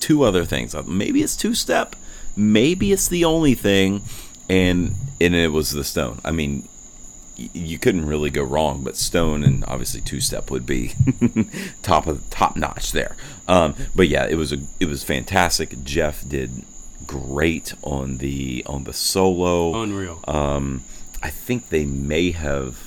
two 0.00 0.22
other 0.24 0.44
things. 0.44 0.74
Maybe 0.86 1.22
it's 1.22 1.36
two 1.36 1.54
step. 1.54 1.96
Maybe 2.36 2.92
it's 2.92 3.08
the 3.08 3.24
only 3.24 3.54
thing, 3.54 4.02
and 4.48 4.94
and 5.20 5.34
it 5.34 5.52
was 5.52 5.72
the 5.72 5.84
stone. 5.84 6.20
I 6.24 6.30
mean, 6.32 6.68
you 7.36 7.78
couldn't 7.78 8.06
really 8.06 8.30
go 8.30 8.42
wrong. 8.42 8.82
But 8.82 8.96
stone 8.96 9.42
and 9.42 9.64
obviously 9.66 10.00
two 10.00 10.20
step 10.20 10.50
would 10.50 10.66
be 10.66 10.94
top 11.82 12.06
of 12.06 12.28
top 12.30 12.56
notch 12.56 12.92
there. 12.92 13.16
Um, 13.48 13.74
but 13.94 14.08
yeah, 14.08 14.26
it 14.26 14.36
was 14.36 14.52
a 14.52 14.58
it 14.80 14.86
was 14.86 15.04
fantastic. 15.04 15.82
Jeff 15.84 16.26
did 16.28 16.64
great 17.06 17.74
on 17.82 18.18
the 18.18 18.64
on 18.66 18.84
the 18.84 18.92
solo. 18.92 19.80
Unreal. 19.80 20.20
Um, 20.26 20.84
I 21.22 21.30
think 21.30 21.68
they 21.68 21.86
may 21.86 22.30
have 22.32 22.85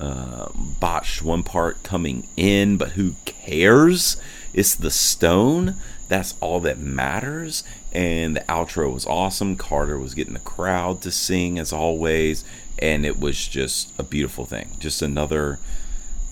uh, 0.00 0.48
botched 0.80 1.22
one 1.22 1.42
part 1.42 1.82
coming 1.82 2.26
in, 2.36 2.76
but 2.76 2.90
who 2.92 3.14
cares? 3.26 4.16
It's 4.54 4.74
the 4.74 4.90
stone. 4.90 5.76
That's 6.08 6.34
all 6.40 6.58
that 6.60 6.78
matters. 6.78 7.62
And 7.92 8.36
the 8.36 8.40
outro 8.40 8.92
was 8.92 9.06
awesome. 9.06 9.56
Carter 9.56 9.98
was 9.98 10.14
getting 10.14 10.32
the 10.32 10.40
crowd 10.40 11.02
to 11.02 11.10
sing 11.10 11.58
as 11.58 11.72
always, 11.72 12.44
and 12.78 13.04
it 13.04 13.20
was 13.20 13.46
just 13.46 13.92
a 13.98 14.02
beautiful 14.02 14.44
thing. 14.46 14.70
Just 14.78 15.02
another. 15.02 15.58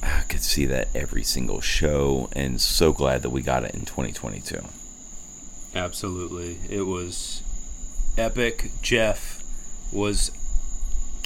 I 0.02 0.22
could 0.28 0.42
see 0.42 0.64
that 0.66 0.88
every 0.94 1.24
single 1.24 1.60
show, 1.60 2.28
and 2.32 2.60
so 2.60 2.92
glad 2.92 3.22
that 3.22 3.30
we 3.30 3.42
got 3.42 3.64
it 3.64 3.74
in 3.74 3.84
2022. 3.84 4.64
Absolutely. 5.74 6.58
It 6.70 6.82
was 6.82 7.42
epic. 8.16 8.70
Jeff 8.80 9.42
was 9.92 10.30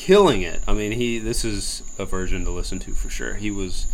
killing 0.06 0.42
it. 0.42 0.60
I 0.66 0.72
mean, 0.74 0.92
he 0.92 1.18
this 1.18 1.44
is 1.44 1.82
a 1.98 2.04
version 2.04 2.44
to 2.44 2.50
listen 2.50 2.78
to 2.80 2.92
for 2.92 3.08
sure. 3.08 3.34
He 3.34 3.50
was 3.50 3.86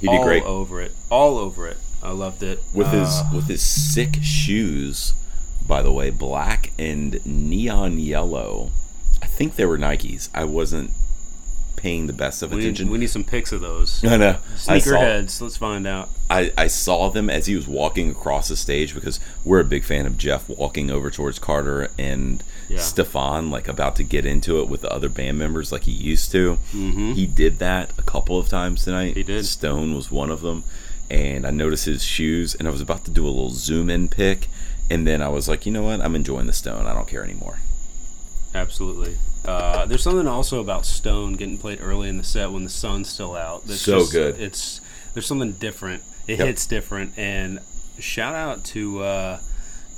He 0.00 0.06
did 0.08 0.16
all 0.18 0.24
great. 0.24 0.42
over 0.44 0.80
it. 0.80 0.92
All 1.10 1.36
over 1.38 1.68
it. 1.68 1.76
I 2.02 2.12
loved 2.12 2.42
it. 2.42 2.62
with 2.72 2.88
his 2.88 3.08
Uh, 3.08 3.30
with 3.34 3.46
his 3.48 3.60
sick 3.62 4.16
shoes 4.22 5.12
by 5.66 5.82
the 5.82 5.92
way 5.92 6.08
black 6.10 6.72
and 6.78 7.24
neon 7.26 7.98
yellow 7.98 8.70
i 9.22 9.26
think 9.26 9.54
they 9.54 9.66
were 9.66 9.78
nikes 9.78 10.28
i 10.34 10.42
wasn't 10.42 10.90
paying 11.76 12.06
the 12.08 12.12
best 12.12 12.42
of 12.42 12.50
we 12.50 12.56
need, 12.56 12.62
attention 12.64 12.90
we 12.90 12.98
need 12.98 13.08
some 13.10 13.22
pics 13.22 13.52
of 13.52 13.60
those. 13.60 14.02
no 14.02 14.16
no 14.26 14.30
I 14.68 14.78
Sneakerheads. 14.78 15.40
Let's 15.40 15.56
find 15.56 15.86
out. 15.86 16.08
I, 16.28 16.52
I 16.58 16.66
saw 16.66 17.08
them 17.10 17.30
as 17.30 17.46
he 17.46 17.54
was 17.56 17.66
walking 17.68 18.10
across 18.10 18.48
the 18.48 18.56
stage 18.56 18.94
because 18.94 19.20
we're 19.44 19.60
a 19.60 19.64
big 19.64 19.84
fan 19.84 20.06
of 20.06 20.16
jeff 20.18 20.48
walking 20.48 20.90
over 20.90 21.10
towards 21.10 21.38
carter 21.38 21.88
and 21.98 22.42
Yeah. 22.70 22.78
stefan 22.78 23.50
like 23.50 23.66
about 23.68 23.96
to 23.96 24.04
get 24.04 24.24
into 24.24 24.60
it 24.60 24.68
with 24.68 24.80
the 24.82 24.92
other 24.92 25.08
band 25.08 25.38
members 25.38 25.72
like 25.72 25.82
he 25.82 25.92
used 25.92 26.30
to 26.32 26.58
he 26.72 27.26
did 27.26 27.58
that 27.58 27.90
a 27.98 28.02
couple 28.02 28.38
of 28.38 28.48
times 28.48 28.84
tonight 28.84 29.10
Mm-hmm. 29.10 29.16
He 29.18 29.22
did. 29.24 29.44
stone 29.46 29.94
was 29.94 30.10
one 30.10 30.30
of 30.30 30.40
them 30.42 30.62
and 31.10 31.46
i 31.46 31.50
noticed 31.50 31.86
his 31.86 32.04
shoes 32.04 32.54
and 32.54 32.68
i 32.68 32.70
was 32.70 32.80
about 32.80 33.04
to 33.06 33.10
do 33.10 33.24
a 33.26 33.28
little 33.28 33.50
zoom 33.50 33.90
in 33.90 34.08
pick, 34.08 34.48
and 34.88 35.06
then 35.06 35.20
i 35.20 35.28
was 35.28 35.48
like 35.48 35.66
you 35.66 35.72
know 35.72 35.82
what 35.82 36.00
i'm 36.00 36.14
enjoying 36.14 36.46
the 36.46 36.52
stone 36.52 36.86
i 36.86 36.94
don't 36.94 37.08
care 37.08 37.24
anymore 37.24 37.58
Absolutely. 38.54 39.16
Uh, 39.44 39.86
there's 39.86 40.02
something 40.02 40.26
also 40.26 40.60
about 40.60 40.84
Stone 40.84 41.34
getting 41.34 41.56
played 41.56 41.78
early 41.80 42.08
in 42.08 42.18
the 42.18 42.24
set 42.24 42.50
when 42.50 42.64
the 42.64 42.68
sun's 42.70 43.08
still 43.08 43.36
out. 43.36 43.64
That's 43.66 43.80
So 43.80 44.06
good. 44.06 44.40
It's 44.40 44.80
there's 45.14 45.26
something 45.26 45.52
different. 45.52 46.02
It 46.26 46.38
Yep. 46.38 46.46
hits 46.48 46.66
different. 46.66 47.12
And 47.16 47.60
shout 48.00 48.34
out 48.34 48.64
to 48.64 49.02
uh, 49.04 49.38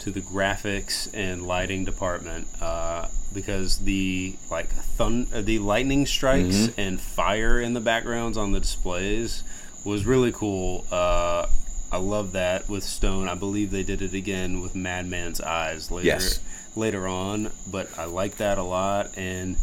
to 0.03 0.11
the 0.11 0.21
graphics 0.21 1.09
and 1.15 1.47
lighting 1.47 1.85
department 1.85 2.47
uh, 2.61 3.07
because 3.33 3.79
the 3.79 4.35
like 4.51 4.69
thun- 4.69 5.29
the 5.33 5.59
lightning 5.59 6.07
strikes 6.07 6.57
Mm-hmm. 6.69 6.81
and 6.81 7.01
fire 7.01 7.61
in 7.61 7.75
the 7.75 7.81
backgrounds 7.81 8.37
on 8.37 8.53
the 8.53 8.61
displays 8.61 9.43
was 9.85 10.05
really 10.07 10.33
cool. 10.33 10.85
Uh, 10.91 11.47
I 11.91 11.99
love 11.99 12.33
that 12.33 12.69
with 12.69 12.83
Stone. 12.85 13.29
I 13.29 13.35
believe 13.35 13.71
they 13.71 13.83
did 13.83 14.01
it 14.03 14.15
again 14.15 14.61
with 14.61 14.75
Madman's 14.75 15.41
Eyes 15.41 15.91
later 15.91 16.07
Yes. 16.07 16.41
later 16.75 17.07
on, 17.07 17.51
but 17.71 17.87
I 17.99 18.05
like 18.07 18.37
that 18.39 18.59
a 18.59 18.63
lot. 18.63 19.17
And 19.17 19.57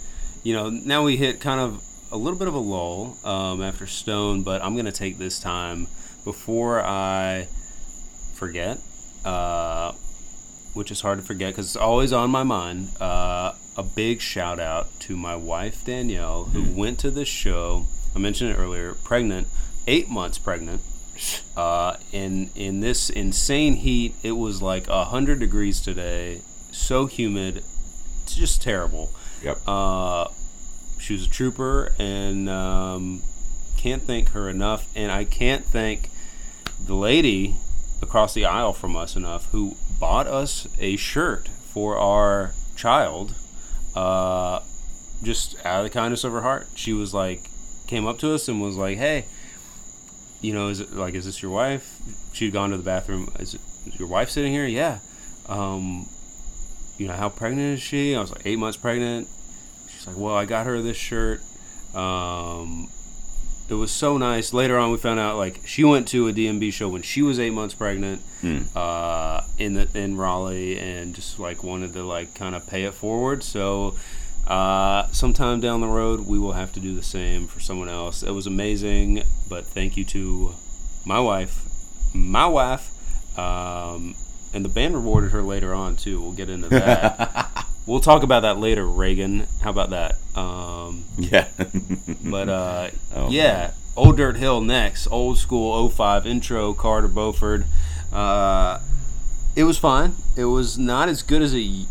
you 0.43 0.53
know, 0.53 0.69
now 0.69 1.03
we 1.03 1.17
hit 1.17 1.39
kind 1.41 1.59
of 1.59 1.83
a 2.11 2.17
little 2.17 2.39
bit 2.39 2.47
of 2.47 2.53
a 2.53 2.59
lull 2.59 3.17
um, 3.25 3.61
after 3.61 3.85
Stone, 3.87 4.43
but 4.43 4.61
I'm 4.63 4.75
gonna 4.75 4.91
take 4.91 5.17
this 5.17 5.39
time 5.39 5.87
before 6.23 6.81
I 6.81 7.47
forget, 8.35 8.79
uh, 9.25 9.91
which 10.73 10.91
is 10.91 11.01
hard 11.01 11.19
to 11.19 11.25
forget 11.25 11.53
because 11.53 11.67
it's 11.67 11.75
always 11.75 12.13
on 12.13 12.29
my 12.29 12.43
mind. 12.43 12.89
Uh, 12.99 13.53
a 13.77 13.83
big 13.83 14.21
shout 14.21 14.59
out 14.59 14.87
to 14.99 15.15
my 15.15 15.35
wife 15.35 15.85
Danielle, 15.85 16.45
who 16.45 16.63
went 16.79 16.99
to 16.99 17.11
this 17.11 17.27
show. 17.29 17.85
I 18.15 18.19
mentioned 18.19 18.51
it 18.51 18.57
earlier. 18.57 18.93
Pregnant, 19.03 19.47
eight 19.87 20.09
months 20.09 20.37
pregnant. 20.37 20.81
Uh, 21.55 21.97
in 22.13 22.49
in 22.55 22.79
this 22.79 23.09
insane 23.09 23.75
heat, 23.75 24.15
it 24.23 24.33
was 24.33 24.61
like 24.61 24.87
hundred 24.87 25.39
degrees 25.39 25.81
today. 25.81 26.41
So 26.71 27.07
humid, 27.07 27.63
it's 28.23 28.35
just 28.35 28.61
terrible. 28.61 29.11
yep 29.43 29.57
Uh, 29.67 30.27
she 30.97 31.13
was 31.13 31.25
a 31.25 31.29
trooper, 31.29 31.93
and 31.97 32.49
um, 32.49 33.21
can't 33.77 34.03
thank 34.03 34.29
her 34.29 34.49
enough. 34.49 34.87
And 34.95 35.11
I 35.11 35.23
can't 35.23 35.65
thank 35.65 36.09
the 36.85 36.93
lady 36.95 37.55
across 38.01 38.33
the 38.33 38.45
aisle 38.45 38.73
from 38.73 38.95
us 38.95 39.15
enough 39.15 39.49
who 39.51 39.75
bought 39.99 40.27
us 40.27 40.67
a 40.79 40.95
shirt 40.95 41.47
for 41.47 41.97
our 41.97 42.51
child, 42.75 43.35
uh, 43.95 44.61
just 45.21 45.55
out 45.65 45.79
of 45.79 45.83
the 45.83 45.89
kindness 45.89 46.23
of 46.23 46.31
her 46.31 46.41
heart. 46.41 46.67
She 46.75 46.93
was 46.93 47.13
like, 47.13 47.49
came 47.87 48.07
up 48.07 48.17
to 48.19 48.33
us 48.33 48.47
and 48.47 48.61
was 48.61 48.77
like, 48.77 48.97
"Hey, 48.97 49.25
you 50.41 50.53
know, 50.53 50.69
is 50.69 50.79
it 50.79 50.93
like, 50.93 51.13
is 51.13 51.25
this 51.25 51.41
your 51.41 51.51
wife?" 51.51 51.99
She'd 52.33 52.53
gone 52.53 52.69
to 52.69 52.77
the 52.77 52.83
bathroom. 52.83 53.29
Is, 53.39 53.55
it, 53.55 53.61
is 53.85 53.99
your 53.99 54.07
wife 54.07 54.29
sitting 54.29 54.53
here? 54.53 54.65
Yeah. 54.65 54.99
Um, 55.47 56.07
you 56.97 57.07
know, 57.07 57.13
how 57.13 57.29
pregnant 57.29 57.79
is 57.79 57.81
she? 57.81 58.15
I 58.15 58.21
was 58.21 58.31
like, 58.31 58.45
eight 58.45 58.59
months 58.59 58.77
pregnant. 58.77 59.27
She's 59.89 60.05
like, 60.05 60.17
well, 60.17 60.35
I 60.35 60.45
got 60.45 60.65
her 60.65 60.81
this 60.81 60.97
shirt. 60.97 61.41
Um, 61.95 62.89
it 63.69 63.75
was 63.75 63.91
so 63.91 64.17
nice. 64.17 64.53
Later 64.53 64.77
on, 64.77 64.91
we 64.91 64.97
found 64.97 65.19
out 65.19 65.37
like 65.37 65.61
she 65.65 65.83
went 65.83 66.07
to 66.09 66.27
a 66.27 66.33
DMB 66.33 66.71
show 66.73 66.89
when 66.89 67.01
she 67.01 67.21
was 67.21 67.39
eight 67.39 67.51
months 67.51 67.75
pregnant, 67.75 68.21
uh, 68.75 69.41
in 69.57 69.73
the 69.73 69.87
in 69.93 70.17
Raleigh, 70.17 70.79
and 70.79 71.13
just 71.13 71.39
like 71.39 71.63
wanted 71.63 71.93
to 71.93 72.03
like 72.03 72.33
kind 72.33 72.55
of 72.55 72.65
pay 72.67 72.83
it 72.83 72.93
forward. 72.93 73.43
So, 73.43 73.95
uh, 74.47 75.07
sometime 75.11 75.59
down 75.59 75.81
the 75.81 75.87
road, 75.87 76.21
we 76.21 76.39
will 76.39 76.53
have 76.53 76.71
to 76.73 76.79
do 76.79 76.95
the 76.95 77.03
same 77.03 77.47
for 77.47 77.59
someone 77.59 77.89
else. 77.89 78.23
It 78.23 78.31
was 78.31 78.47
amazing, 78.47 79.23
but 79.47 79.65
thank 79.65 79.95
you 79.97 80.05
to 80.05 80.55
my 81.05 81.19
wife, 81.19 81.63
my 82.13 82.47
wife, 82.47 82.91
um, 83.37 84.15
and 84.53 84.65
the 84.65 84.69
band 84.69 84.95
rewarded 84.95 85.31
her 85.31 85.41
later 85.43 85.73
on 85.73 85.95
too. 85.95 86.21
We'll 86.21 86.31
get 86.31 86.49
into 86.49 86.69
that. 86.69 87.65
we'll 87.89 87.99
talk 87.99 88.23
about 88.23 88.41
that 88.41 88.57
later, 88.59 88.85
Reagan. 88.85 89.47
How 89.61 89.71
about 89.71 89.89
that? 89.89 90.15
Um, 90.35 91.05
yeah 91.17 91.47
but 92.23 92.49
uh, 92.49 92.89
Oh, 93.15 93.29
yeah, 93.29 93.71
Old 93.95 94.17
Dirt 94.17 94.37
Hill 94.37 94.61
next. 94.61 95.07
Old 95.07 95.37
school 95.37 95.89
05 95.89 96.25
intro, 96.25 96.73
Carter 96.73 97.07
Beauford. 97.07 97.65
Uh, 98.13 98.79
it 99.55 99.63
was 99.63 99.77
fine. 99.77 100.13
It 100.35 100.45
was 100.45 100.77
not 100.77 101.09
as 101.09 101.21
good 101.21 101.41
as 101.41 101.53
it 101.53 101.87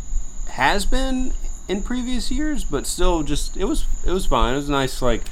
has 0.50 0.86
been 0.86 1.32
in 1.68 1.82
previous 1.82 2.30
years, 2.30 2.64
but 2.64 2.86
still, 2.86 3.22
just 3.22 3.56
it 3.56 3.64
was 3.64 3.86
it 4.06 4.12
was 4.12 4.26
fine. 4.26 4.54
It 4.54 4.58
was 4.58 4.70
nice, 4.70 5.02
like 5.02 5.22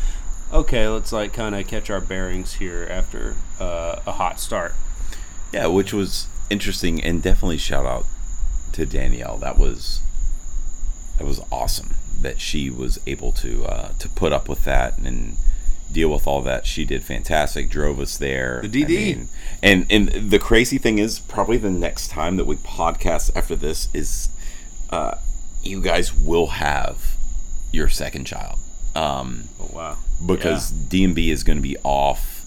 okay, 0.53 0.89
let's 0.89 1.13
like 1.13 1.33
kind 1.33 1.55
of 1.55 1.67
catch 1.67 1.89
our 1.89 2.01
bearings 2.01 2.55
here 2.55 2.87
after 2.91 3.37
uh, 3.59 4.01
a 4.07 4.13
hot 4.13 4.39
start. 4.41 4.75
Yeah, 5.53 5.69
which 5.69 5.93
was 5.93 6.27
interesting, 6.51 7.03
and 7.03 7.23
definitely 7.23 7.59
shout 7.59 7.87
out 7.87 8.05
to 8.73 8.85
Danielle. 8.85 9.39
That 9.39 9.59
was 9.59 10.03
that 11.19 11.25
was 11.27 11.41
awesome 11.51 11.95
that 12.21 12.41
she 12.41 12.71
was 12.71 12.99
able 13.07 13.33
to 13.33 13.65
uh, 13.67 13.93
to 13.99 14.09
put 14.09 14.33
up 14.33 14.49
with 14.49 14.65
that 14.65 14.99
and 14.99 15.37
deal 15.93 16.11
with 16.11 16.27
all 16.27 16.43
that. 16.43 16.67
She 16.67 16.85
did 16.85 17.05
fantastic. 17.05 17.69
Drove 17.69 18.01
us 18.01 18.17
there. 18.17 18.63
The 18.63 18.69
DD. 18.69 18.85
I 18.85 18.89
mean, 18.89 19.29
and 19.63 19.87
and 19.91 20.31
the 20.31 20.39
crazy 20.39 20.79
thing 20.79 20.99
is, 20.99 21.19
probably 21.21 21.57
the 21.57 21.71
next 21.71 22.09
time 22.09 22.37
that 22.37 22.47
we 22.47 22.57
podcast 22.57 23.35
after 23.37 23.57
this 23.57 23.89
is, 23.95 24.31
uh, 24.91 25.17
you 25.63 25.81
guys 25.81 26.15
will 26.15 26.49
have 26.49 27.17
your 27.73 27.89
second 27.89 28.25
child. 28.27 28.59
Um, 28.95 29.45
Oh 29.61 29.71
wow! 29.75 29.97
because 30.25 30.73
DMB 30.73 31.29
is 31.29 31.45
going 31.45 31.59
to 31.59 31.63
be 31.63 31.77
off 31.83 32.47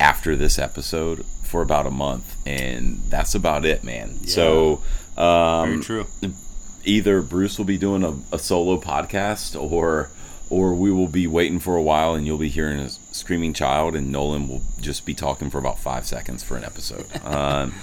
after 0.00 0.36
this 0.36 0.58
episode 0.58 1.24
for 1.44 1.62
about 1.62 1.86
a 1.86 1.90
month, 1.90 2.36
and 2.44 3.00
that's 3.08 3.34
about 3.34 3.64
it, 3.64 3.84
man. 3.84 4.26
So, 4.26 4.82
um, 5.16 5.68
Very 5.68 5.82
true. 5.82 6.06
Either 6.86 7.20
Bruce 7.20 7.58
will 7.58 7.64
be 7.64 7.78
doing 7.78 8.02
a, 8.02 8.16
a 8.34 8.38
solo 8.38 8.80
podcast, 8.80 9.60
or 9.60 10.10
or 10.48 10.74
we 10.74 10.92
will 10.92 11.08
be 11.08 11.26
waiting 11.26 11.58
for 11.58 11.76
a 11.76 11.82
while, 11.82 12.14
and 12.14 12.24
you'll 12.24 12.38
be 12.38 12.48
hearing 12.48 12.78
a 12.78 12.88
screaming 12.88 13.52
child, 13.52 13.96
and 13.96 14.12
Nolan 14.12 14.48
will 14.48 14.62
just 14.80 15.04
be 15.04 15.12
talking 15.12 15.50
for 15.50 15.58
about 15.58 15.78
five 15.78 16.06
seconds 16.06 16.44
for 16.44 16.56
an 16.56 16.64
episode. 16.64 17.06
um, 17.24 17.74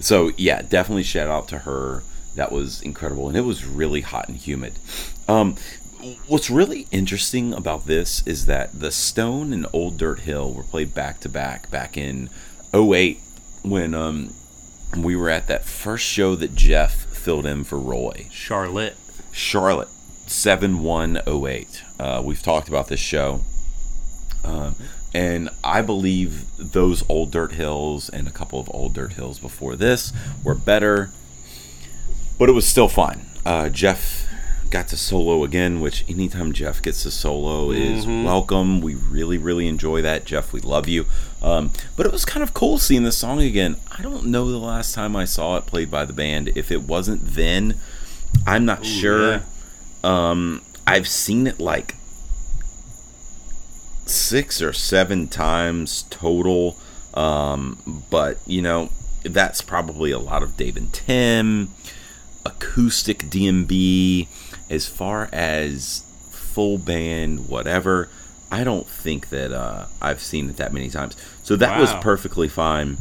so 0.00 0.32
yeah, 0.36 0.62
definitely 0.62 1.04
shout 1.04 1.28
out 1.28 1.48
to 1.48 1.58
her. 1.60 2.02
That 2.34 2.52
was 2.52 2.82
incredible, 2.82 3.28
and 3.28 3.36
it 3.36 3.42
was 3.42 3.64
really 3.64 4.00
hot 4.00 4.28
and 4.28 4.36
humid. 4.36 4.74
Um, 5.28 5.56
what's 6.26 6.50
really 6.50 6.86
interesting 6.90 7.52
about 7.52 7.86
this 7.86 8.26
is 8.26 8.46
that 8.46 8.78
the 8.78 8.90
Stone 8.90 9.52
and 9.52 9.66
Old 9.72 9.96
Dirt 9.96 10.20
Hill 10.20 10.52
were 10.52 10.62
played 10.62 10.94
back 10.94 11.20
to 11.20 11.28
back 11.28 11.70
back 11.70 11.96
in 11.96 12.30
08 12.74 13.20
when 13.62 13.94
um, 13.94 14.32
we 14.96 15.16
were 15.16 15.28
at 15.28 15.48
that 15.48 15.64
first 15.64 16.06
show 16.06 16.34
that 16.36 16.54
Jeff 16.54 17.07
filled 17.18 17.46
in 17.46 17.64
for 17.64 17.78
Roy. 17.78 18.28
Charlotte. 18.30 18.96
Charlotte 19.32 19.88
7108. 20.26 21.82
Uh, 21.98 22.22
we've 22.24 22.42
talked 22.42 22.68
about 22.68 22.88
this 22.88 23.00
show. 23.00 23.40
Um, 24.44 24.74
and 25.14 25.50
I 25.64 25.82
believe 25.82 26.44
those 26.58 27.08
old 27.08 27.30
dirt 27.30 27.52
hills 27.52 28.08
and 28.08 28.28
a 28.28 28.30
couple 28.30 28.60
of 28.60 28.70
old 28.72 28.94
dirt 28.94 29.14
hills 29.14 29.38
before 29.38 29.74
this 29.74 30.12
were 30.44 30.54
better, 30.54 31.10
but 32.38 32.48
it 32.48 32.52
was 32.52 32.66
still 32.66 32.88
fun. 32.88 33.26
Uh, 33.44 33.68
Jeff 33.68 34.26
got 34.70 34.88
to 34.88 34.96
solo 34.96 35.44
again, 35.44 35.80
which 35.80 36.04
anytime 36.08 36.52
Jeff 36.52 36.82
gets 36.82 37.02
to 37.04 37.10
solo 37.10 37.70
is 37.70 38.06
welcome. 38.06 38.80
We 38.80 38.94
really, 38.94 39.38
really 39.38 39.66
enjoy 39.66 40.02
that. 40.02 40.26
Jeff, 40.26 40.52
we 40.52 40.60
love 40.60 40.86
you. 40.88 41.06
Um, 41.42 41.72
but 41.96 42.06
it 42.06 42.12
was 42.12 42.24
kind 42.24 42.42
of 42.42 42.52
cool 42.54 42.78
seeing 42.78 43.04
this 43.04 43.18
song 43.18 43.40
again. 43.40 43.76
I 43.96 44.02
don't 44.02 44.26
know 44.26 44.50
the 44.50 44.58
last 44.58 44.94
time 44.94 45.14
I 45.14 45.24
saw 45.24 45.56
it 45.56 45.66
played 45.66 45.90
by 45.90 46.04
the 46.04 46.12
band. 46.12 46.48
If 46.56 46.70
it 46.72 46.82
wasn't 46.82 47.20
then, 47.24 47.78
I'm 48.46 48.64
not 48.64 48.84
sure. 48.84 49.30
yeah. 49.30 49.40
Um, 50.02 50.62
I've 50.86 51.08
seen 51.08 51.46
it 51.46 51.60
like 51.60 51.94
six 54.06 54.60
or 54.62 54.72
seven 54.72 55.28
times 55.28 56.04
total. 56.10 56.76
Um, 57.14 58.04
but 58.10 58.38
you 58.46 58.62
know, 58.62 58.90
that's 59.22 59.62
probably 59.62 60.10
a 60.10 60.18
lot 60.18 60.42
of 60.42 60.56
Dave 60.56 60.76
and 60.76 60.92
Tim, 60.92 61.70
acoustic 62.44 63.20
DMB. 63.24 64.28
As 64.70 64.86
far 64.86 65.28
as 65.32 66.04
full 66.30 66.78
band, 66.78 67.48
whatever, 67.48 68.10
I 68.50 68.64
don't 68.64 68.86
think 68.86 69.28
that 69.28 69.52
uh, 69.52 69.86
I've 70.00 70.20
seen 70.20 70.48
it 70.48 70.56
that 70.56 70.72
many 70.72 70.88
times. 70.88 71.16
So 71.42 71.56
that 71.56 71.78
was 71.80 71.92
perfectly 71.96 72.48
fine. 72.48 72.96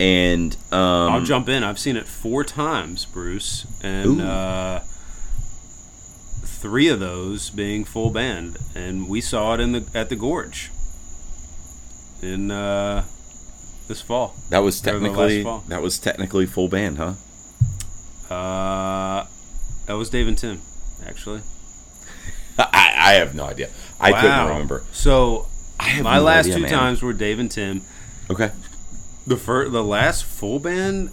And 0.00 0.56
um, 0.72 1.12
I'll 1.12 1.22
jump 1.22 1.48
in. 1.48 1.62
I've 1.62 1.78
seen 1.78 1.96
it 1.96 2.08
four 2.08 2.42
times, 2.42 3.04
Bruce, 3.04 3.66
and 3.82 4.20
uh, 4.20 4.80
three 6.42 6.88
of 6.88 6.98
those 6.98 7.50
being 7.50 7.84
full 7.84 8.10
band, 8.10 8.58
and 8.74 9.08
we 9.08 9.20
saw 9.20 9.54
it 9.54 9.60
in 9.60 9.72
the 9.72 9.86
at 9.94 10.08
the 10.08 10.16
Gorge 10.16 10.70
in 12.20 12.50
uh, 12.50 13.04
this 13.86 14.00
fall. 14.00 14.34
that 14.50 14.60
was 14.60 14.80
Or 14.80 14.98
the 14.98 14.98
last 14.98 15.12
technically 15.12 15.42
that 15.68 15.82
was 15.82 15.98
technically 15.98 16.46
full 16.46 16.68
band, 16.68 16.98
huh? 16.98 17.14
Uh, 18.32 19.26
that 19.86 19.94
was 19.94 20.10
Dave 20.10 20.26
and 20.26 20.38
Tim, 20.38 20.60
actually. 21.06 21.42
I, 22.58 22.92
I 22.96 23.12
have 23.14 23.34
no 23.34 23.44
idea. 23.44 23.68
I 24.02 24.12
couldn't 24.20 24.48
remember. 24.48 24.82
So 24.92 25.46
my 26.02 26.16
no 26.16 26.22
last 26.22 26.46
idea, 26.46 26.56
two 26.56 26.62
man. 26.62 26.70
times 26.70 27.02
were 27.02 27.12
Dave 27.12 27.38
and 27.38 27.50
Tim. 27.50 27.82
Okay. 28.30 28.50
The 29.26 29.36
fir- 29.36 29.68
the 29.68 29.82
last 29.84 30.24
full 30.24 30.58
band 30.58 31.10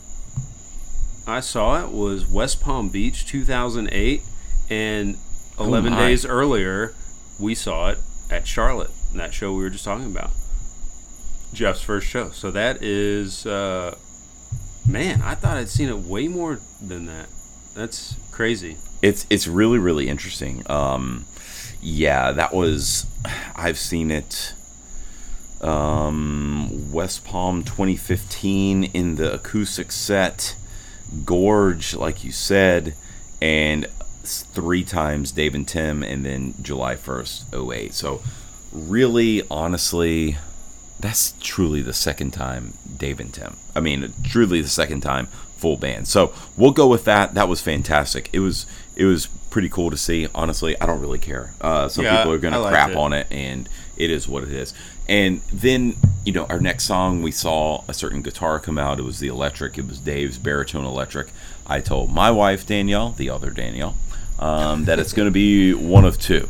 I 1.28 1.42
saw 1.42 1.84
it 1.84 1.92
was 1.92 2.26
West 2.26 2.60
Palm 2.62 2.90
Beach 2.90 3.26
2008 3.28 4.24
and 4.70 5.18
11 5.60 5.94
Oh 5.94 5.98
days 5.98 6.26
earlier 6.26 6.94
we 7.40 7.54
saw 7.54 7.90
it 7.90 8.00
at 8.32 8.48
Charlotte 8.48 8.90
that 9.14 9.34
show 9.34 9.54
we 9.54 9.62
were 9.64 9.70
just 9.70 9.86
talking 9.86 10.06
about 10.06 10.32
Jeff's 11.54 11.82
first 11.82 12.08
show 12.08 12.30
so 12.32 12.50
that 12.52 12.82
is 12.82 13.46
uh, 13.46 13.96
man 14.88 15.22
I 15.22 15.36
thought 15.36 15.58
I'd 15.58 15.70
seen 15.70 15.90
it 15.90 15.98
way 16.00 16.28
more 16.28 16.60
than 16.82 17.06
that 17.08 17.28
that's 17.76 18.16
crazy 18.32 18.78
It's 19.02 19.26
it's 19.30 19.48
really 19.48 19.78
really 19.80 20.08
interesting. 20.10 20.64
Um, 20.70 21.26
yeah, 21.82 22.32
that 22.32 22.54
was. 22.54 23.06
I've 23.56 23.78
seen 23.78 24.12
it. 24.12 24.54
Um, 25.62 26.92
West 26.92 27.26
Palm 27.26 27.64
2015 27.64 28.86
in 28.86 29.16
the 29.16 29.34
acoustic 29.34 29.92
set, 29.92 30.56
Gorge, 31.26 31.94
like 31.94 32.24
you 32.24 32.32
said, 32.32 32.96
and 33.42 33.88
three 34.24 34.86
times 34.86 35.34
Dave 35.34 35.54
and 35.54 35.68
Tim, 35.68 36.02
and 36.02 36.26
then 36.26 36.54
July 36.62 36.96
1st, 36.96 37.74
08. 37.74 37.94
So, 37.94 38.22
really, 38.72 39.44
honestly, 39.52 40.38
that's 41.00 41.34
truly 41.42 41.82
the 41.82 41.94
second 41.94 42.32
time 42.32 42.74
Dave 42.98 43.20
and 43.20 43.34
Tim. 43.34 43.58
I 43.76 43.80
mean, 43.80 44.14
truly 44.24 44.62
the 44.62 44.70
second 44.70 45.02
time 45.02 45.28
full 45.58 45.78
band. 45.78 46.08
So 46.08 46.34
we'll 46.58 46.72
go 46.72 46.88
with 46.88 47.06
that. 47.06 47.34
That 47.34 47.48
was 47.48 47.62
fantastic. 47.62 48.30
It 48.34 48.40
was 48.40 48.66
it 48.96 49.06
was 49.06 49.28
pretty 49.50 49.70
cool 49.70 49.90
to 49.92 49.98
see. 49.98 50.28
Honestly, 50.36 50.80
I 50.80 50.86
don't 50.86 51.00
really 51.02 51.20
care. 51.20 51.52
Uh, 51.62 51.88
some 51.90 52.04
Yeah, 52.06 52.18
people 52.18 52.34
are 52.34 52.38
gonna 52.38 52.62
crap 52.68 52.92
it. 52.92 52.96
on 52.98 53.14
it, 53.14 53.28
and 53.32 53.68
it 53.98 54.10
is 54.10 54.28
what 54.28 54.44
it 54.44 54.52
is. 54.52 54.74
And 55.08 55.42
then 55.52 55.96
you 56.24 56.32
know 56.34 56.46
our 56.46 56.60
next 56.60 56.84
song, 56.86 57.22
we 57.22 57.32
saw 57.32 57.84
a 57.88 57.94
certain 57.94 58.22
guitar 58.22 58.60
come 58.60 58.78
out. 58.78 59.00
It 59.00 59.04
was 59.04 59.20
the 59.20 59.28
electric. 59.28 59.78
It 59.78 59.88
was 59.88 60.00
Dave's 60.00 60.38
baritone 60.38 60.86
electric. 60.86 61.28
I 61.66 61.80
told 61.82 62.12
my 62.14 62.32
wife 62.32 62.66
Danielle, 62.66 63.12
the 63.12 63.30
other 63.30 63.50
Danielle, 63.52 63.96
um, 64.40 64.86
that 64.86 65.00
it's 65.00 65.14
going 65.14 65.28
to 65.28 65.32
be 65.32 65.74
one 65.74 66.06
of 66.06 66.20
two. 66.20 66.50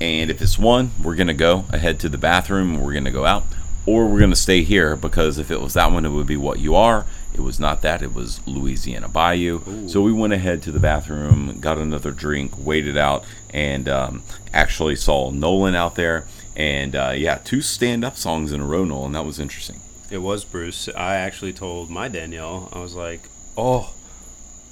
And 0.00 0.30
if 0.30 0.40
it's 0.42 0.58
one, 0.58 0.90
we're 1.02 1.16
going 1.16 1.26
to 1.28 1.34
go 1.34 1.64
ahead 1.72 1.98
to 2.00 2.08
the 2.08 2.18
bathroom. 2.18 2.80
We're 2.80 2.92
going 2.92 3.04
to 3.06 3.10
go 3.10 3.24
out, 3.24 3.44
or 3.86 4.06
we're 4.06 4.18
going 4.20 4.30
to 4.30 4.36
stay 4.36 4.62
here 4.62 4.94
because 4.94 5.38
if 5.38 5.50
it 5.50 5.60
was 5.60 5.74
that 5.74 5.90
one, 5.90 6.04
it 6.04 6.10
would 6.10 6.26
be 6.26 6.36
what 6.36 6.58
you 6.60 6.74
are. 6.74 7.04
It 7.38 7.42
was 7.42 7.60
not 7.60 7.82
that. 7.82 8.02
It 8.02 8.12
was 8.12 8.44
Louisiana 8.48 9.08
Bayou. 9.08 9.88
So 9.88 10.02
we 10.02 10.12
went 10.12 10.32
ahead 10.32 10.60
to 10.64 10.72
the 10.72 10.80
bathroom, 10.80 11.60
got 11.60 11.78
another 11.78 12.10
drink, 12.10 12.52
waited 12.58 12.96
out, 12.96 13.24
and 13.50 13.88
um, 13.88 14.24
actually 14.52 14.96
saw 14.96 15.30
Nolan 15.30 15.76
out 15.76 15.94
there. 15.94 16.26
And 16.56 16.96
uh, 16.96 17.12
yeah, 17.14 17.38
two 17.44 17.60
stand-up 17.60 18.16
songs 18.16 18.50
in 18.50 18.60
a 18.60 18.66
row, 18.66 18.84
Nolan. 18.84 19.12
That 19.12 19.24
was 19.24 19.38
interesting. 19.38 19.80
It 20.10 20.18
was 20.18 20.44
Bruce. 20.44 20.88
I 20.96 21.14
actually 21.14 21.52
told 21.52 21.90
my 21.90 22.08
Danielle, 22.08 22.70
I 22.72 22.80
was 22.80 22.96
like, 22.96 23.28
oh, 23.56 23.94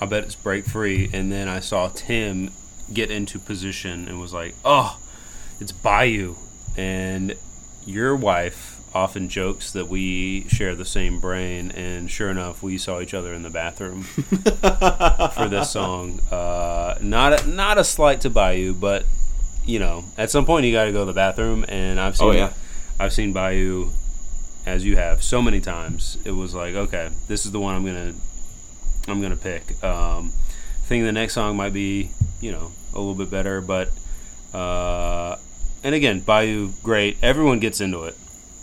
I 0.01 0.07
bet 0.07 0.25
it's 0.25 0.35
break 0.35 0.65
free. 0.67 1.09
And 1.13 1.31
then 1.31 1.47
I 1.47 1.61
saw 1.61 1.89
Tim 1.89 2.51
get 2.93 3.13
into 3.13 3.39
position 3.39 4.09
and 4.09 4.21
was 4.21 4.35
like, 4.35 4.57
oh, 4.65 4.99
it's 5.61 5.71
Bayou. 5.71 6.35
And 6.77 7.37
your 7.85 8.17
wife 8.17 8.76
often 8.97 9.29
jokes 9.29 9.73
that 9.73 9.89
we 9.89 10.47
share 10.49 10.75
the 10.75 10.85
same 10.85 11.21
brain. 11.21 11.71
And 11.73 12.11
sure 12.11 12.31
enough, 12.31 12.63
we 12.63 12.79
saw 12.79 13.01
each 13.01 13.15
other 13.15 13.33
in 13.33 13.43
the 13.43 13.51
bathroom 13.51 14.03
for 14.03 15.49
this 15.49 15.71
song. 15.71 16.21
Uh, 16.31 16.97
not, 17.01 17.45
a, 17.45 17.47
not 17.49 17.79
a 17.79 17.85
slight 17.85 18.21
to 18.23 18.31
Bayou, 18.31 18.73
but, 18.75 19.05
you 19.65 19.79
know, 19.79 20.05
at 20.19 20.31
some 20.31 20.45
point 20.45 20.67
you 20.67 20.73
got 20.73 20.85
to 20.85 20.93
go 20.93 21.01
to 21.01 21.05
the 21.07 21.13
bathroom. 21.13 21.65
And 21.69 22.01
I've 22.01 22.17
seen, 22.17 22.29
Oh, 22.29 22.33
yeah. 22.33 22.53
I've 22.99 23.13
seen 23.13 23.33
Bayou 23.33 23.91
as 24.65 24.85
you 24.85 24.97
have 24.97 25.23
so 25.23 25.41
many 25.41 25.61
times 25.61 26.19
it 26.25 26.33
was 26.33 26.53
like 26.53 26.75
okay 26.75 27.09
this 27.29 27.47
is 27.47 27.53
the 27.53 27.61
one 27.61 27.77
i'm 27.77 27.87
gonna 27.87 28.13
i'm 29.07 29.23
gonna 29.23 29.37
pick 29.37 29.63
um 29.85 30.33
think 30.87 31.05
the 31.05 31.13
next 31.13 31.35
song 31.35 31.57
might 31.57 31.73
be 31.73 32.11
you 32.41 32.51
know 32.51 32.73
a 32.93 32.99
little 32.99 33.15
bit 33.15 33.31
better 33.31 33.61
but 33.61 33.89
uh 34.53 35.37
and 35.85 35.95
again 35.95 36.19
bayou 36.19 36.73
great 36.83 37.17
everyone 37.23 37.61
gets 37.61 37.81
into 37.81 38.03
it 38.03 38.17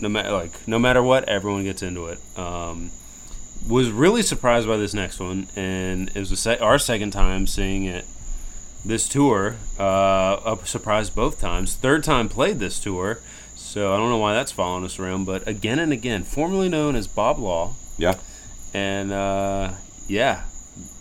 no 0.04 0.08
matter 0.08 0.30
like 0.32 0.52
no 0.68 0.78
matter 0.78 1.02
what 1.02 1.26
everyone 1.28 1.64
gets 1.64 1.82
into 1.82 2.06
it 2.06 2.18
um 2.36 2.90
was 3.68 3.90
really 3.90 4.22
surprised 4.22 4.68
by 4.68 4.76
this 4.76 4.92
next 4.94 5.18
one 5.18 5.46
and 5.56 6.10
it 6.14 6.18
was 6.20 6.38
se- 6.38 6.58
our 6.58 6.78
second 6.78 7.10
time 7.10 7.46
seeing 7.46 7.84
it 7.84 8.04
this 8.86 9.08
tour. 9.08 9.56
Uh, 9.80 10.36
a 10.44 10.58
surprise 10.66 11.08
both 11.08 11.40
times. 11.40 11.74
Third 11.74 12.04
time 12.04 12.28
played 12.28 12.58
this 12.58 12.78
tour. 12.78 13.20
So 13.54 13.94
I 13.94 13.96
don't 13.96 14.10
know 14.10 14.18
why 14.18 14.34
that's 14.34 14.52
following 14.52 14.84
us 14.84 14.98
around, 14.98 15.24
but 15.24 15.48
again 15.48 15.78
and 15.78 15.90
again, 15.90 16.22
formerly 16.22 16.68
known 16.68 16.94
as 16.94 17.06
Bob 17.08 17.38
Law, 17.38 17.76
Yeah. 17.96 18.16
and 18.74 19.10
uh, 19.10 19.70
yeah, 20.06 20.42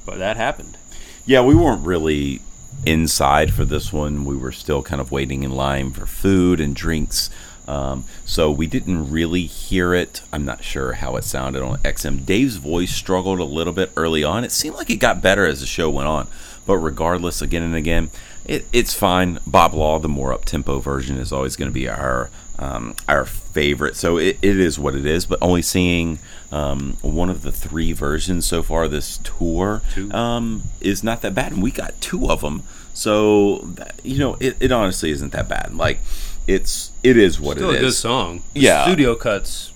but 0.05 0.17
that 0.19 0.37
happened. 0.37 0.77
Yeah, 1.25 1.41
we 1.41 1.55
weren't 1.55 1.85
really 1.85 2.39
inside 2.85 3.51
for 3.53 3.65
this 3.65 3.91
one. 3.91 4.23
We 4.23 4.37
were 4.37 4.53
still 4.53 4.81
kind 4.81 5.01
of 5.01 5.11
waiting 5.11 5.43
in 5.43 5.51
line 5.51 5.91
for 5.91 6.05
food 6.05 6.61
and 6.61 6.73
drinks. 6.73 7.29
Um, 7.67 8.05
so 8.25 8.51
we 8.51 8.67
didn't 8.67 9.09
really 9.09 9.45
hear 9.45 9.93
it. 9.93 10.21
I'm 10.31 10.45
not 10.45 10.63
sure 10.63 10.93
how 10.93 11.15
it 11.15 11.23
sounded 11.23 11.63
on 11.63 11.77
XM. 11.79 12.25
Dave's 12.25 12.57
voice 12.57 12.91
struggled 12.91 13.39
a 13.39 13.45
little 13.45 13.73
bit 13.73 13.91
early 13.95 14.23
on. 14.23 14.43
It 14.43 14.51
seemed 14.51 14.75
like 14.75 14.89
it 14.89 14.97
got 14.97 15.21
better 15.21 15.45
as 15.45 15.61
the 15.61 15.65
show 15.65 15.89
went 15.89 16.07
on. 16.07 16.27
But 16.65 16.77
regardless, 16.77 17.41
again 17.41 17.63
and 17.63 17.75
again, 17.75 18.09
it, 18.45 18.65
it's 18.71 18.93
fine. 18.93 19.39
Bob 19.47 19.73
Law, 19.73 19.99
the 19.99 20.09
more 20.09 20.33
up 20.33 20.45
tempo 20.45 20.79
version, 20.79 21.17
is 21.17 21.31
always 21.31 21.55
going 21.55 21.69
to 21.69 21.73
be 21.73 21.87
our 21.89 22.29
um, 22.59 22.95
our 23.07 23.25
favorite. 23.25 23.95
So 23.95 24.17
it, 24.17 24.37
it 24.41 24.59
is 24.59 24.77
what 24.77 24.95
it 24.95 25.05
is. 25.05 25.25
But 25.25 25.39
only 25.41 25.61
seeing 25.61 26.19
um, 26.51 26.97
one 27.01 27.29
of 27.29 27.41
the 27.41 27.51
three 27.51 27.91
versions 27.93 28.45
so 28.45 28.63
far 28.63 28.87
this 28.87 29.17
tour 29.23 29.81
um, 30.11 30.63
is 30.79 31.03
not 31.03 31.21
that 31.21 31.33
bad, 31.33 31.53
and 31.53 31.63
we 31.63 31.71
got 31.71 31.99
two 31.99 32.29
of 32.29 32.41
them. 32.41 32.63
So 32.93 33.57
that, 33.59 33.99
you 34.03 34.19
know, 34.19 34.37
it, 34.39 34.55
it 34.59 34.71
honestly 34.71 35.09
isn't 35.09 35.31
that 35.31 35.49
bad. 35.49 35.73
Like 35.75 35.99
it's 36.47 36.91
it 37.03 37.17
is 37.17 37.39
what 37.39 37.57
Still 37.57 37.71
it 37.71 37.77
a 37.77 37.79
good 37.81 37.93
song. 37.93 38.43
The 38.53 38.61
Yeah. 38.61 38.83
studio 38.85 39.15
cuts 39.15 39.71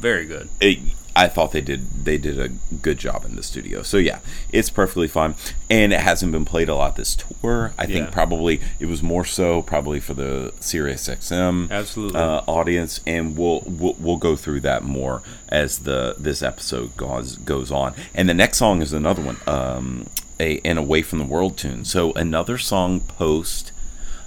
very 0.00 0.24
good. 0.26 0.48
It- 0.60 0.78
I 1.18 1.28
thought 1.28 1.52
they 1.52 1.62
did 1.62 2.04
they 2.04 2.18
did 2.18 2.38
a 2.38 2.50
good 2.82 2.98
job 2.98 3.24
in 3.24 3.36
the 3.36 3.42
studio. 3.42 3.82
So 3.82 3.96
yeah, 3.96 4.18
it's 4.52 4.68
perfectly 4.68 5.08
fine, 5.08 5.34
and 5.70 5.94
it 5.94 6.00
hasn't 6.00 6.30
been 6.30 6.44
played 6.44 6.68
a 6.68 6.74
lot 6.74 6.96
this 6.96 7.16
tour. 7.16 7.72
I 7.78 7.86
think 7.86 8.08
Yeah. 8.08 8.10
probably 8.12 8.60
it 8.78 8.84
was 8.84 9.02
more 9.02 9.24
so 9.24 9.62
probably 9.62 9.98
for 9.98 10.12
the 10.12 10.52
Sirius 10.60 11.08
XM 11.08 11.68
Absolutely. 11.70 12.20
uh, 12.20 12.42
audience, 12.46 13.00
and 13.06 13.34
we'll, 13.34 13.62
we'll 13.64 13.96
we'll 13.98 14.18
go 14.18 14.36
through 14.36 14.60
that 14.60 14.84
more 14.84 15.22
as 15.48 15.78
the 15.78 16.16
this 16.18 16.42
episode 16.42 16.94
goes 16.98 17.36
goes 17.36 17.70
on. 17.70 17.94
And 18.14 18.28
the 18.28 18.34
next 18.34 18.58
song 18.58 18.82
is 18.82 18.92
another 18.92 19.22
one, 19.22 19.38
um, 19.46 20.08
a 20.38 20.60
an 20.66 20.76
Away 20.76 21.00
from 21.00 21.18
the 21.18 21.24
World 21.24 21.56
tune. 21.56 21.86
So 21.86 22.12
another 22.12 22.58
song 22.58 23.00
post 23.00 23.72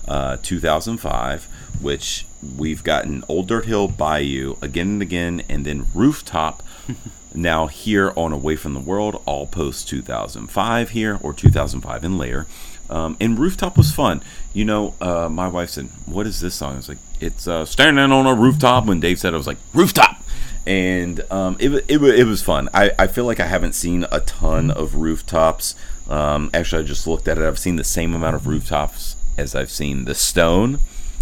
uh, 0.07 0.37
2005, 0.41 1.47
which 1.81 2.25
we've 2.57 2.83
gotten 2.83 3.23
Old 3.27 3.47
Dirt 3.47 3.65
Hill 3.65 3.87
Bayou 3.87 4.55
again 4.61 4.87
and 4.87 5.01
again, 5.01 5.43
and 5.49 5.65
then 5.65 5.87
Rooftop. 5.93 6.63
now 7.33 7.67
here 7.67 8.11
on 8.15 8.31
Away 8.31 8.55
from 8.55 8.73
the 8.73 8.79
World, 8.79 9.21
all 9.25 9.45
post 9.45 9.87
2005 9.87 10.89
here 10.89 11.19
or 11.21 11.33
2005 11.33 12.03
and 12.03 12.17
later. 12.17 12.47
Um, 12.89 13.17
and 13.19 13.37
Rooftop 13.37 13.77
was 13.77 13.91
fun. 13.91 14.21
You 14.53 14.65
know, 14.65 14.95
uh, 14.99 15.29
my 15.29 15.47
wife 15.47 15.69
said, 15.69 15.89
"What 16.05 16.25
is 16.25 16.39
this 16.39 16.55
song?" 16.55 16.73
I 16.73 16.77
was 16.77 16.89
like, 16.89 16.97
"It's 17.19 17.47
uh, 17.47 17.65
standing 17.65 18.11
on 18.11 18.25
a 18.25 18.33
rooftop." 18.33 18.85
When 18.85 18.99
Dave 18.99 19.19
said, 19.19 19.33
it, 19.33 19.35
"I 19.35 19.37
was 19.37 19.47
like 19.47 19.59
rooftop," 19.73 20.23
and 20.65 21.21
um, 21.29 21.55
it, 21.59 21.71
it, 21.87 22.01
it 22.01 22.25
was 22.25 22.41
fun. 22.41 22.67
I, 22.73 22.91
I 22.97 23.07
feel 23.07 23.25
like 23.25 23.39
I 23.39 23.45
haven't 23.45 23.73
seen 23.73 24.05
a 24.11 24.21
ton 24.21 24.71
of 24.71 24.95
rooftops. 24.95 25.75
Um, 26.09 26.49
actually, 26.53 26.83
I 26.83 26.87
just 26.87 27.05
looked 27.05 27.27
at 27.27 27.37
it. 27.37 27.43
I've 27.43 27.59
seen 27.59 27.75
the 27.75 27.83
same 27.83 28.15
amount 28.15 28.35
of 28.35 28.47
rooftops 28.47 29.15
as 29.37 29.53
I've 29.53 29.71
seen 29.71 30.05
the 30.05 30.15
Stone, 30.15 30.79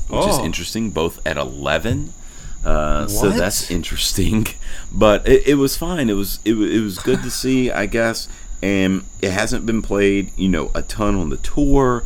which 0.10 0.26
is 0.28 0.38
Oh. 0.40 0.46
interesting. 0.46 0.90
Both 0.92 1.20
at 1.26 1.38
eleven. 1.38 2.14
Uh, 2.66 3.08
so 3.08 3.30
that's 3.30 3.70
interesting, 3.72 4.46
but 4.92 5.26
it, 5.28 5.48
it 5.48 5.56
was 5.56 5.78
fine. 5.78 6.10
It 6.10 6.14
was 6.16 6.40
it, 6.44 6.54
it 6.56 6.82
was 6.82 7.00
good 7.00 7.22
to 7.24 7.32
see, 7.32 7.72
I 7.72 7.86
guess. 7.86 8.28
And 8.62 9.04
it 9.22 9.32
hasn't 9.32 9.66
been 9.68 9.82
played, 9.84 10.32
you 10.36 10.50
know, 10.50 10.72
a 10.74 10.82
ton 10.82 11.16
on 11.16 11.30
the 11.30 11.38
tour. 11.38 12.04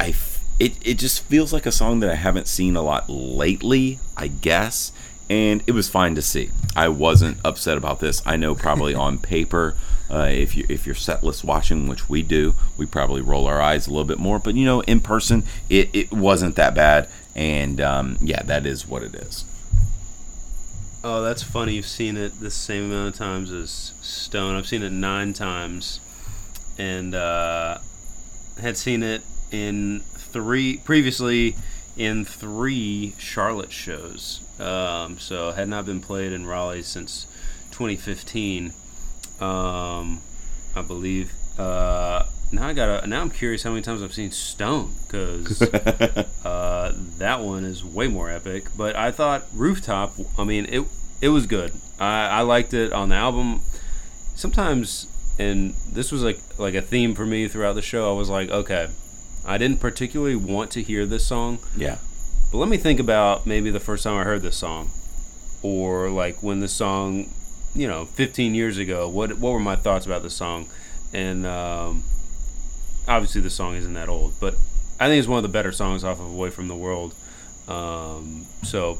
I 0.00 0.08
f- 0.08 0.44
it 0.58 0.74
it 0.82 0.94
just 0.98 1.22
feels 1.22 1.52
like 1.52 1.64
a 1.64 1.72
song 1.72 2.00
that 2.00 2.10
I 2.10 2.16
haven't 2.16 2.48
seen 2.48 2.74
a 2.76 2.82
lot 2.82 3.08
lately, 3.08 4.00
I 4.16 4.28
guess. 4.28 4.92
And 5.30 5.62
it 5.66 5.72
was 5.72 5.88
fine 5.88 6.14
to 6.16 6.22
see. 6.22 6.50
I 6.76 6.88
wasn't 6.88 7.38
upset 7.44 7.76
about 7.78 8.00
this. 8.00 8.20
I 8.26 8.36
know 8.36 8.54
probably 8.54 8.94
on 9.06 9.18
paper, 9.18 9.76
uh, 10.10 10.28
if 10.30 10.56
you 10.56 10.66
if 10.68 10.84
you're 10.86 10.94
set 10.96 11.22
list 11.24 11.44
watching, 11.44 11.86
which 11.88 12.08
we 12.08 12.22
do, 12.22 12.54
we 12.76 12.84
probably 12.86 13.22
roll 13.22 13.46
our 13.46 13.60
eyes 13.62 13.86
a 13.86 13.90
little 13.90 14.04
bit 14.04 14.18
more. 14.18 14.38
But 14.40 14.56
you 14.56 14.64
know, 14.64 14.80
in 14.82 15.00
person, 15.00 15.44
it, 15.70 15.88
it 15.94 16.12
wasn't 16.12 16.56
that 16.56 16.74
bad. 16.74 17.08
And 17.36 17.80
um, 17.80 18.16
yeah, 18.20 18.42
that 18.42 18.66
is 18.66 18.88
what 18.88 19.02
it 19.04 19.14
is. 19.14 19.44
Oh, 21.04 21.22
that's 21.22 21.42
funny. 21.42 21.74
You've 21.74 21.86
seen 21.86 22.16
it 22.16 22.40
the 22.40 22.50
same 22.50 22.86
amount 22.86 23.14
of 23.14 23.18
times 23.18 23.52
as 23.52 23.92
Stone. 24.00 24.56
I've 24.56 24.66
seen 24.66 24.82
it 24.82 24.90
nine 24.90 25.34
times, 25.34 26.00
and 26.78 27.14
uh, 27.14 27.78
had 28.60 28.76
seen 28.76 29.04
it 29.04 29.22
in 29.52 30.00
three 30.14 30.78
previously 30.78 31.54
in 31.96 32.24
three 32.24 33.14
Charlotte 33.18 33.70
shows. 33.70 34.40
Um, 34.58 35.18
so 35.18 35.52
had 35.52 35.68
not 35.68 35.86
been 35.86 36.00
played 36.00 36.32
in 36.32 36.46
Raleigh 36.46 36.82
since 36.82 37.26
2015, 37.70 38.72
um, 39.40 40.22
I 40.74 40.82
believe. 40.86 41.32
Uh, 41.58 42.26
now 42.52 42.68
I 42.68 42.72
got. 42.72 43.08
Now 43.08 43.20
I'm 43.20 43.30
curious 43.30 43.62
how 43.62 43.70
many 43.70 43.82
times 43.82 44.02
I've 44.02 44.14
seen 44.14 44.30
Stone 44.30 44.94
because 45.06 45.62
uh, 46.44 46.92
that 47.18 47.40
one 47.40 47.64
is 47.64 47.84
way 47.84 48.08
more 48.08 48.30
epic. 48.30 48.68
But 48.76 48.96
I 48.96 49.10
thought 49.10 49.44
Rooftop. 49.54 50.14
I 50.38 50.44
mean, 50.44 50.66
it 50.68 50.84
it 51.20 51.28
was 51.30 51.46
good. 51.46 51.72
I, 51.98 52.26
I 52.28 52.40
liked 52.42 52.74
it 52.74 52.92
on 52.92 53.08
the 53.08 53.16
album. 53.16 53.62
Sometimes, 54.34 55.06
and 55.38 55.74
this 55.90 56.12
was 56.12 56.22
like 56.22 56.38
like 56.58 56.74
a 56.74 56.82
theme 56.82 57.14
for 57.14 57.26
me 57.26 57.48
throughout 57.48 57.72
the 57.74 57.82
show. 57.82 58.14
I 58.14 58.18
was 58.18 58.28
like, 58.28 58.50
okay, 58.50 58.88
I 59.46 59.58
didn't 59.58 59.80
particularly 59.80 60.36
want 60.36 60.70
to 60.72 60.82
hear 60.82 61.06
this 61.06 61.24
song, 61.26 61.58
Yeah. 61.76 61.98
but 62.52 62.58
let 62.58 62.68
me 62.68 62.76
think 62.76 63.00
about 63.00 63.46
maybe 63.46 63.70
the 63.70 63.80
first 63.80 64.04
time 64.04 64.16
I 64.18 64.24
heard 64.24 64.42
this 64.42 64.56
song, 64.56 64.90
or 65.62 66.10
like 66.10 66.42
when 66.42 66.60
the 66.60 66.68
song, 66.68 67.30
you 67.74 67.88
know, 67.88 68.04
15 68.04 68.54
years 68.54 68.76
ago. 68.78 69.08
What 69.08 69.38
what 69.38 69.52
were 69.52 69.60
my 69.60 69.76
thoughts 69.76 70.04
about 70.06 70.22
the 70.22 70.30
song? 70.30 70.68
And 71.12 71.46
um, 71.46 72.04
obviously, 73.08 73.40
the 73.40 73.50
song 73.50 73.76
isn't 73.76 73.94
that 73.94 74.08
old, 74.08 74.34
but 74.40 74.56
I 74.98 75.08
think 75.08 75.18
it's 75.18 75.28
one 75.28 75.38
of 75.38 75.42
the 75.42 75.48
better 75.48 75.72
songs 75.72 76.04
off 76.04 76.20
of 76.20 76.30
Away 76.30 76.50
from 76.50 76.68
the 76.68 76.76
World. 76.76 77.14
Um, 77.68 78.46
so, 78.62 78.98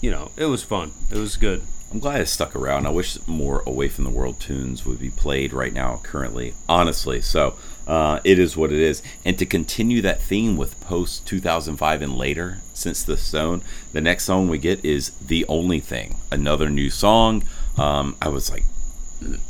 you 0.00 0.10
know, 0.10 0.30
it 0.36 0.46
was 0.46 0.62
fun. 0.62 0.92
It 1.10 1.18
was 1.18 1.36
good. 1.36 1.62
I'm 1.90 2.00
glad 2.00 2.20
it 2.20 2.26
stuck 2.26 2.54
around. 2.54 2.86
I 2.86 2.90
wish 2.90 3.16
more 3.26 3.62
Away 3.66 3.88
from 3.88 4.04
the 4.04 4.10
World 4.10 4.38
tunes 4.40 4.84
would 4.84 4.98
be 4.98 5.08
played 5.08 5.54
right 5.54 5.72
now, 5.72 6.00
currently, 6.02 6.54
honestly. 6.68 7.22
So 7.22 7.54
uh, 7.86 8.20
it 8.24 8.38
is 8.38 8.58
what 8.58 8.70
it 8.70 8.78
is. 8.78 9.02
And 9.24 9.38
to 9.38 9.46
continue 9.46 10.02
that 10.02 10.20
theme 10.20 10.58
with 10.58 10.78
post 10.82 11.26
2005 11.26 12.02
and 12.02 12.14
later, 12.14 12.58
since 12.74 13.02
the 13.02 13.16
Stone, 13.16 13.62
the 13.92 14.02
next 14.02 14.24
song 14.24 14.48
we 14.50 14.58
get 14.58 14.84
is 14.84 15.10
The 15.12 15.46
Only 15.48 15.80
Thing, 15.80 16.16
another 16.30 16.68
new 16.68 16.90
song. 16.90 17.44
Um, 17.78 18.16
I 18.20 18.28
was 18.28 18.50
like, 18.50 18.64
"M- 18.64 18.68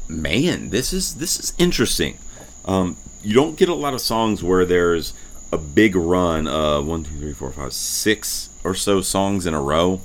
man, 0.09 0.71
this 0.71 0.93
is 0.93 1.17
this 1.17 1.39
is 1.39 1.53
interesting. 1.59 2.19
Um, 2.65 2.97
you 3.23 3.35
don't 3.35 3.57
get 3.57 3.69
a 3.69 3.75
lot 3.75 3.95
of 3.95 4.01
songs 4.01 4.43
where 4.43 4.65
there's 4.65 5.13
a 5.51 5.59
big 5.59 5.97
run 5.97 6.47
of 6.47 6.87
one, 6.87 7.05
two, 7.05 7.19
three, 7.19 7.33
four, 7.33 7.51
five, 7.51 7.73
six 7.73 8.51
or 8.65 8.75
so 8.75 9.01
songs 9.01 9.47
in 9.47 9.55
a 9.55 9.61
row 9.61 10.01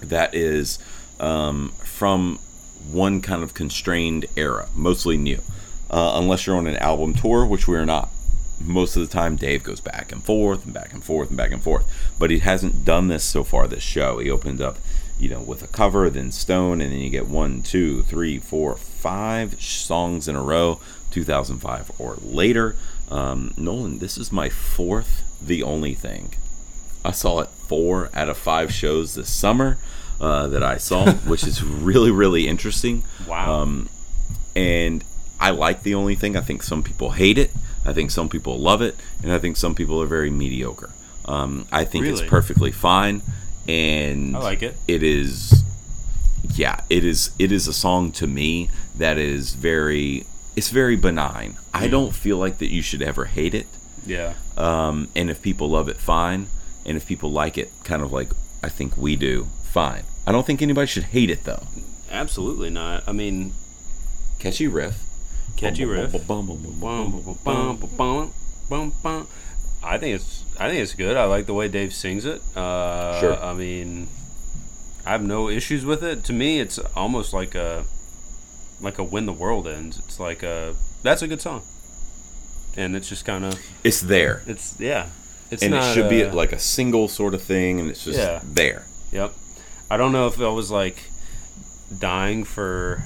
that 0.00 0.34
is 0.34 0.78
um, 1.20 1.72
from 1.84 2.38
one 2.90 3.20
kind 3.20 3.42
of 3.42 3.54
constrained 3.54 4.26
era, 4.36 4.68
mostly 4.74 5.16
new. 5.16 5.40
Uh, 5.90 6.12
unless 6.16 6.46
you're 6.46 6.56
on 6.56 6.66
an 6.66 6.76
album 6.76 7.14
tour, 7.14 7.46
which 7.46 7.68
we're 7.68 7.84
not. 7.84 8.08
Most 8.60 8.96
of 8.96 9.02
the 9.02 9.12
time, 9.12 9.36
Dave 9.36 9.62
goes 9.62 9.80
back 9.80 10.12
and 10.12 10.22
forth 10.22 10.64
and 10.64 10.72
back 10.72 10.92
and 10.92 11.04
forth 11.04 11.28
and 11.28 11.36
back 11.36 11.52
and 11.52 11.62
forth. 11.62 11.84
But 12.18 12.30
he 12.30 12.38
hasn't 12.38 12.84
done 12.84 13.08
this 13.08 13.24
so 13.24 13.44
far 13.44 13.66
this 13.66 13.82
show. 13.82 14.18
He 14.18 14.30
opened 14.30 14.60
up, 14.60 14.78
you 15.24 15.30
know, 15.30 15.40
with 15.40 15.62
a 15.62 15.66
cover, 15.66 16.10
then 16.10 16.30
Stone, 16.30 16.82
and 16.82 16.92
then 16.92 16.98
you 17.00 17.08
get 17.08 17.26
one, 17.26 17.62
two, 17.62 18.02
three, 18.02 18.38
four, 18.38 18.76
five 18.76 19.58
songs 19.58 20.28
in 20.28 20.36
a 20.36 20.42
row, 20.42 20.78
2005 21.12 21.92
or 21.98 22.18
later. 22.22 22.76
Um, 23.10 23.54
Nolan, 23.56 24.00
this 24.00 24.18
is 24.18 24.30
my 24.30 24.50
fourth 24.50 25.22
The 25.40 25.62
Only 25.62 25.94
Thing. 25.94 26.34
I 27.06 27.12
saw 27.12 27.40
it 27.40 27.48
four 27.48 28.10
out 28.12 28.28
of 28.28 28.36
five 28.36 28.70
shows 28.70 29.14
this 29.14 29.32
summer 29.32 29.78
uh, 30.20 30.46
that 30.48 30.62
I 30.62 30.76
saw, 30.76 31.10
which 31.26 31.44
is 31.44 31.64
really, 31.64 32.10
really 32.10 32.46
interesting. 32.46 33.02
Wow. 33.26 33.62
Um, 33.62 33.88
and 34.54 35.02
I 35.40 35.50
like 35.50 35.84
the 35.84 35.94
only 35.94 36.16
thing. 36.16 36.36
I 36.36 36.42
think 36.42 36.62
some 36.62 36.82
people 36.82 37.12
hate 37.12 37.38
it. 37.38 37.50
I 37.86 37.94
think 37.94 38.10
some 38.10 38.28
people 38.28 38.58
love 38.58 38.82
it, 38.82 38.94
and 39.22 39.32
I 39.32 39.38
think 39.38 39.56
some 39.56 39.74
people 39.74 40.02
are 40.02 40.06
very 40.06 40.30
mediocre. 40.30 40.90
Um, 41.24 41.66
I 41.72 41.84
think 41.84 42.04
Really? 42.04 42.20
it's 42.20 42.28
perfectly 42.30 42.70
fine, 42.72 43.22
and 43.68 44.36
I 44.36 44.40
like 44.40 44.62
it. 44.62 44.76
It 44.88 45.02
is, 45.02 45.64
yeah, 46.54 46.80
it 46.90 47.04
is. 47.04 47.30
It 47.38 47.52
is 47.52 47.66
a 47.68 47.72
song 47.72 48.12
to 48.12 48.26
me 48.26 48.70
that 48.96 49.18
is 49.18 49.54
very. 49.54 50.26
It's 50.56 50.70
very 50.70 50.94
benign. 50.94 51.56
I 51.72 51.88
don't 51.88 52.14
feel 52.14 52.36
like 52.38 52.58
that 52.58 52.70
you 52.70 52.80
should 52.80 53.02
ever 53.02 53.24
hate 53.24 53.54
it. 53.54 53.66
Yeah. 54.06 54.34
Um, 54.56 55.08
and 55.16 55.28
if 55.28 55.42
people 55.42 55.68
love 55.68 55.88
it, 55.88 55.96
fine. 55.96 56.46
And 56.86 56.96
if 56.96 57.06
people 57.06 57.32
like 57.32 57.58
it, 57.58 57.72
kind 57.82 58.02
of 58.02 58.12
like 58.12 58.30
I 58.62 58.68
think 58.68 58.96
we 58.96 59.16
do, 59.16 59.48
fine. 59.64 60.04
I 60.26 60.32
don't 60.32 60.46
think 60.46 60.62
anybody 60.62 60.86
should 60.86 61.04
hate 61.04 61.28
it 61.30 61.44
though. 61.44 61.64
Absolutely 62.10 62.70
not. 62.70 63.02
I 63.08 63.12
mean, 63.12 63.54
Catchy 64.38 64.68
riff. 64.68 65.02
catchy 65.56 65.84
riff. 65.84 66.12
I 69.84 69.98
think 69.98 70.16
it's 70.16 70.44
I 70.58 70.68
think 70.68 70.80
it's 70.82 70.94
good. 70.94 71.16
I 71.16 71.24
like 71.24 71.46
the 71.46 71.54
way 71.54 71.68
Dave 71.68 71.92
sings 71.94 72.24
it. 72.24 72.40
Uh, 72.56 73.20
Sure. 73.20 73.36
I 73.42 73.52
mean, 73.54 74.08
I 75.04 75.10
have 75.10 75.22
no 75.22 75.48
issues 75.48 75.84
with 75.84 76.02
it. 76.02 76.24
To 76.24 76.32
me, 76.32 76.60
it's 76.60 76.78
almost 76.96 77.32
like 77.32 77.54
a 77.54 77.84
like 78.80 78.98
a 78.98 79.04
when 79.04 79.26
the 79.26 79.32
world 79.32 79.66
ends. 79.68 79.98
It's 79.98 80.18
like 80.20 80.42
a 80.42 80.74
that's 81.02 81.22
a 81.22 81.28
good 81.28 81.40
song, 81.40 81.62
and 82.76 82.96
it's 82.96 83.08
just 83.08 83.24
kind 83.24 83.44
of 83.44 83.60
It's 83.82 84.00
there, 84.00 84.42
it's 84.46 84.74
yeah. 84.78 85.08
It's 85.50 85.62
and 85.62 85.74
it 85.74 85.94
should 85.94 86.08
be 86.08 86.24
like 86.24 86.52
a 86.52 86.58
single 86.58 87.06
sort 87.08 87.34
of 87.34 87.42
thing, 87.42 87.78
and 87.80 87.90
it's 87.90 88.04
just 88.04 88.18
Yeah. 88.18 88.40
there. 88.44 88.86
Yep. 89.12 89.32
I 89.90 89.96
don't 89.96 90.12
know 90.12 90.26
if 90.26 90.40
I 90.40 90.48
was 90.48 90.70
like 90.70 90.96
dying 91.98 92.44
for 92.44 93.04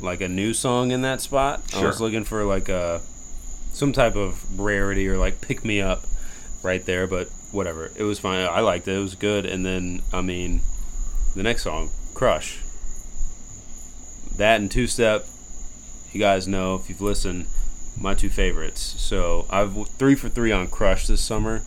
like 0.00 0.20
a 0.20 0.28
new 0.28 0.52
song 0.52 0.90
in 0.90 1.02
that 1.02 1.20
spot. 1.20 1.62
I 1.74 1.84
was 1.84 2.00
looking 2.00 2.24
for 2.24 2.44
like 2.44 2.68
a 2.68 3.00
some 3.80 3.92
type 3.92 4.14
of 4.14 4.60
rarity 4.60 5.08
or 5.08 5.16
like 5.16 5.40
pick 5.40 5.64
me 5.64 5.80
up 5.80 6.06
right 6.62 6.84
there, 6.84 7.06
but 7.06 7.28
whatever. 7.50 7.90
It 7.96 8.04
was 8.04 8.20
fine. 8.20 8.46
I 8.46 8.60
liked 8.60 8.86
it. 8.86 8.94
It 8.94 9.00
was 9.00 9.14
good. 9.16 9.46
And 9.46 9.66
then 9.66 10.02
I 10.12 10.20
mean, 10.20 10.60
the 11.34 11.42
next 11.42 11.62
song, 11.62 11.90
Crush. 12.14 12.60
That 14.36 14.60
and 14.60 14.70
Two 14.70 14.86
Step. 14.86 15.26
You 16.12 16.20
guys 16.20 16.46
know 16.46 16.74
if 16.74 16.88
you've 16.88 17.00
listened, 17.00 17.46
my 17.98 18.14
two 18.14 18.28
favorites. 18.28 18.80
So 18.80 19.46
I've 19.50 19.88
three 19.98 20.14
for 20.14 20.28
three 20.28 20.52
on 20.52 20.68
Crush 20.68 21.06
this 21.06 21.22
summer 21.22 21.62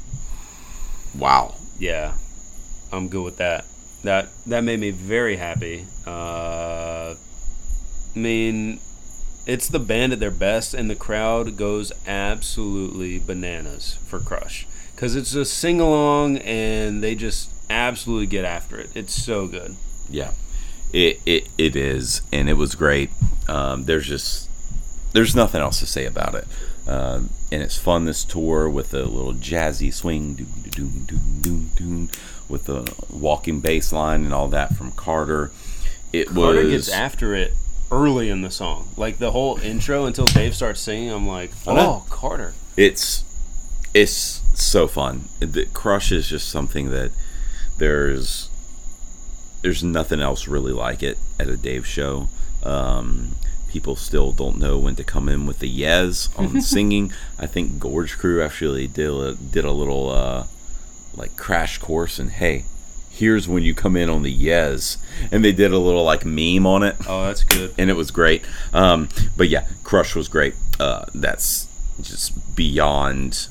Wow. 1.18 1.56
yeah, 1.80 2.14
I'm 2.92 3.08
good 3.08 3.24
with 3.24 3.38
that. 3.38 3.66
That 4.04 4.30
that 4.48 4.64
made 4.64 4.80
me 4.80 4.92
very 4.92 5.38
happy. 5.38 5.86
Uh, 6.06 7.16
I 8.16 8.20
mean, 8.20 8.80
it's 9.46 9.68
the 9.68 9.80
band 9.80 10.14
at 10.14 10.20
their 10.20 10.32
best, 10.32 10.74
and 10.74 10.90
the 10.90 10.96
crowd 10.96 11.58
goes 11.58 11.92
absolutely 12.08 13.20
bananas 13.20 13.98
for 14.06 14.20
Crush 14.20 14.68
because 14.96 15.16
it's 15.16 15.36
a 15.36 15.46
sing 15.46 15.80
along, 15.80 16.38
and 16.38 17.04
they 17.04 17.16
just 17.16 17.50
absolutely 17.70 18.28
get 18.28 18.46
after 18.46 18.78
it. 18.78 18.90
It's 18.96 19.14
so 19.14 19.48
good. 19.48 19.76
Yeah, 20.10 20.32
it 20.92 21.20
it, 21.26 21.50
it 21.58 21.76
is, 21.76 22.22
and 22.32 22.50
it 22.50 22.54
was 22.54 22.76
great. 22.76 23.10
Um, 23.48 23.84
there's 23.86 24.08
just 24.08 24.50
there's 25.14 25.36
nothing 25.36 25.62
else 25.62 25.80
to 25.80 25.86
say 25.86 26.06
about 26.06 26.36
it, 26.36 26.48
um, 26.88 27.30
and 27.52 27.62
it's 27.62 27.78
fun 27.78 28.06
this 28.06 28.24
tour 28.24 28.70
with 28.70 28.94
a 28.94 29.04
little 29.04 29.34
jazzy 29.34 29.94
swing, 29.94 30.36
doom, 30.36 30.64
doom, 30.70 31.06
doom, 31.06 31.40
doom, 31.42 31.72
doom, 31.76 32.10
with 32.48 32.66
the 32.66 32.90
walking 33.10 33.60
bass 33.60 33.92
line 33.92 34.24
and 34.24 34.34
all 34.34 34.48
that 34.48 34.76
from 34.76 34.92
Carter. 34.92 35.52
It 36.14 36.28
Carter 36.28 36.64
was 36.64 36.70
gets 36.70 36.90
after 36.90 37.34
it 37.34 37.54
early 37.94 38.30
in 38.30 38.42
the 38.42 38.52
song, 38.52 38.90
like 38.98 39.18
the 39.18 39.32
whole 39.32 39.58
intro 39.60 40.06
until 40.06 40.26
Dave 40.26 40.56
starts 40.56 40.82
singing. 40.82 41.12
I'm 41.12 41.28
like, 41.28 41.52
oh, 41.68 42.06
Carter. 42.10 42.54
it's 42.76 43.24
it's 43.94 44.42
so 44.54 44.88
fun. 44.88 45.26
The 45.40 45.66
Crush 45.74 46.12
is 46.12 46.28
just 46.28 46.50
something 46.50 46.90
that 46.90 47.12
there's 47.78 48.50
there's 49.62 49.84
nothing 49.84 50.20
else 50.20 50.48
really 50.48 50.74
like 50.74 51.04
it 51.04 51.18
at 51.40 51.48
a 51.48 51.56
Dave 51.56 51.86
show. 51.86 52.30
Um, 52.64 53.36
people 53.70 53.96
still 53.96 54.32
don't 54.32 54.60
know 54.60 54.78
when 54.78 54.96
to 54.96 55.04
come 55.04 55.30
in 55.30 55.46
with 55.46 55.60
the 55.60 55.70
yes 55.70 56.30
on 56.38 56.62
singing. 56.74 57.12
I 57.40 57.48
think 57.48 57.80
Gorge 57.80 58.18
Crew 58.18 58.42
actually 58.42 58.88
did 58.88 59.10
a, 59.10 59.36
did 59.36 59.66
a 59.66 59.72
little 59.72 60.10
uh, 60.10 60.48
like 61.16 61.36
crash 61.36 61.78
course 61.78 62.20
and 62.20 62.32
hey, 62.32 62.66
here's 63.14 63.48
when 63.48 63.64
you 63.64 63.74
come 63.76 63.96
in 63.96 64.10
on 64.10 64.24
the 64.24 64.32
yes, 64.32 64.98
and 65.32 65.46
they 65.46 65.52
did 65.52 65.72
a 65.72 65.78
little 65.78 66.04
like 66.04 66.26
meme 66.26 66.66
on 66.66 66.84
it 66.84 66.96
Oh, 67.08 67.26
that's 67.26 67.44
good. 67.44 67.74
and 67.78 67.90
it 67.90 67.94
was 67.96 68.12
great. 68.12 68.44
Um, 68.74 69.08
but 69.38 69.48
yeah, 69.50 69.66
Crush 69.84 70.16
was 70.16 70.28
great. 70.28 70.56
Uh, 70.80 71.06
that's 71.14 71.68
just 72.02 72.56
beyond 72.56 73.48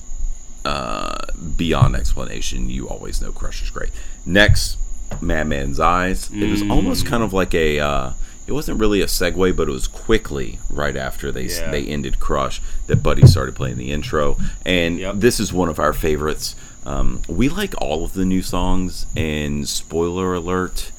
uh, 0.64 1.26
beyond 1.56 1.96
explanation. 1.96 2.70
You 2.70 2.88
always 2.88 3.20
know 3.20 3.32
Crush 3.32 3.62
is 3.62 3.70
great. 3.70 3.90
Next, 4.24 4.78
Madman's 5.20 5.80
Eyes. 5.80 6.30
It 6.32 6.48
was 6.50 6.62
almost 6.62 7.06
kind 7.06 7.22
of 7.22 7.32
like 7.32 7.54
a. 7.54 7.80
Uh, 7.80 8.12
it 8.46 8.52
wasn't 8.52 8.80
really 8.80 9.00
a 9.00 9.06
segue, 9.06 9.56
but 9.56 9.68
it 9.68 9.72
was 9.72 9.86
quickly 9.86 10.58
right 10.68 10.96
after 10.96 11.30
they 11.30 11.44
Yeah. 11.46 11.70
they 11.70 11.86
ended 11.86 12.18
Crush 12.20 12.60
that 12.88 13.02
Buddy 13.02 13.26
started 13.26 13.54
playing 13.54 13.76
the 13.76 13.92
intro, 13.92 14.36
and 14.66 14.98
Yep. 14.98 15.14
this 15.18 15.38
is 15.40 15.52
one 15.52 15.68
of 15.68 15.78
our 15.78 15.92
favorites. 15.92 16.56
Um, 16.84 17.22
we 17.28 17.48
like 17.48 17.74
all 17.80 18.04
of 18.04 18.14
the 18.14 18.24
new 18.24 18.42
songs, 18.42 19.06
and 19.16 19.68
spoiler 19.68 20.34
alert, 20.34 20.90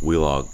we 0.00 0.16
log, 0.16 0.48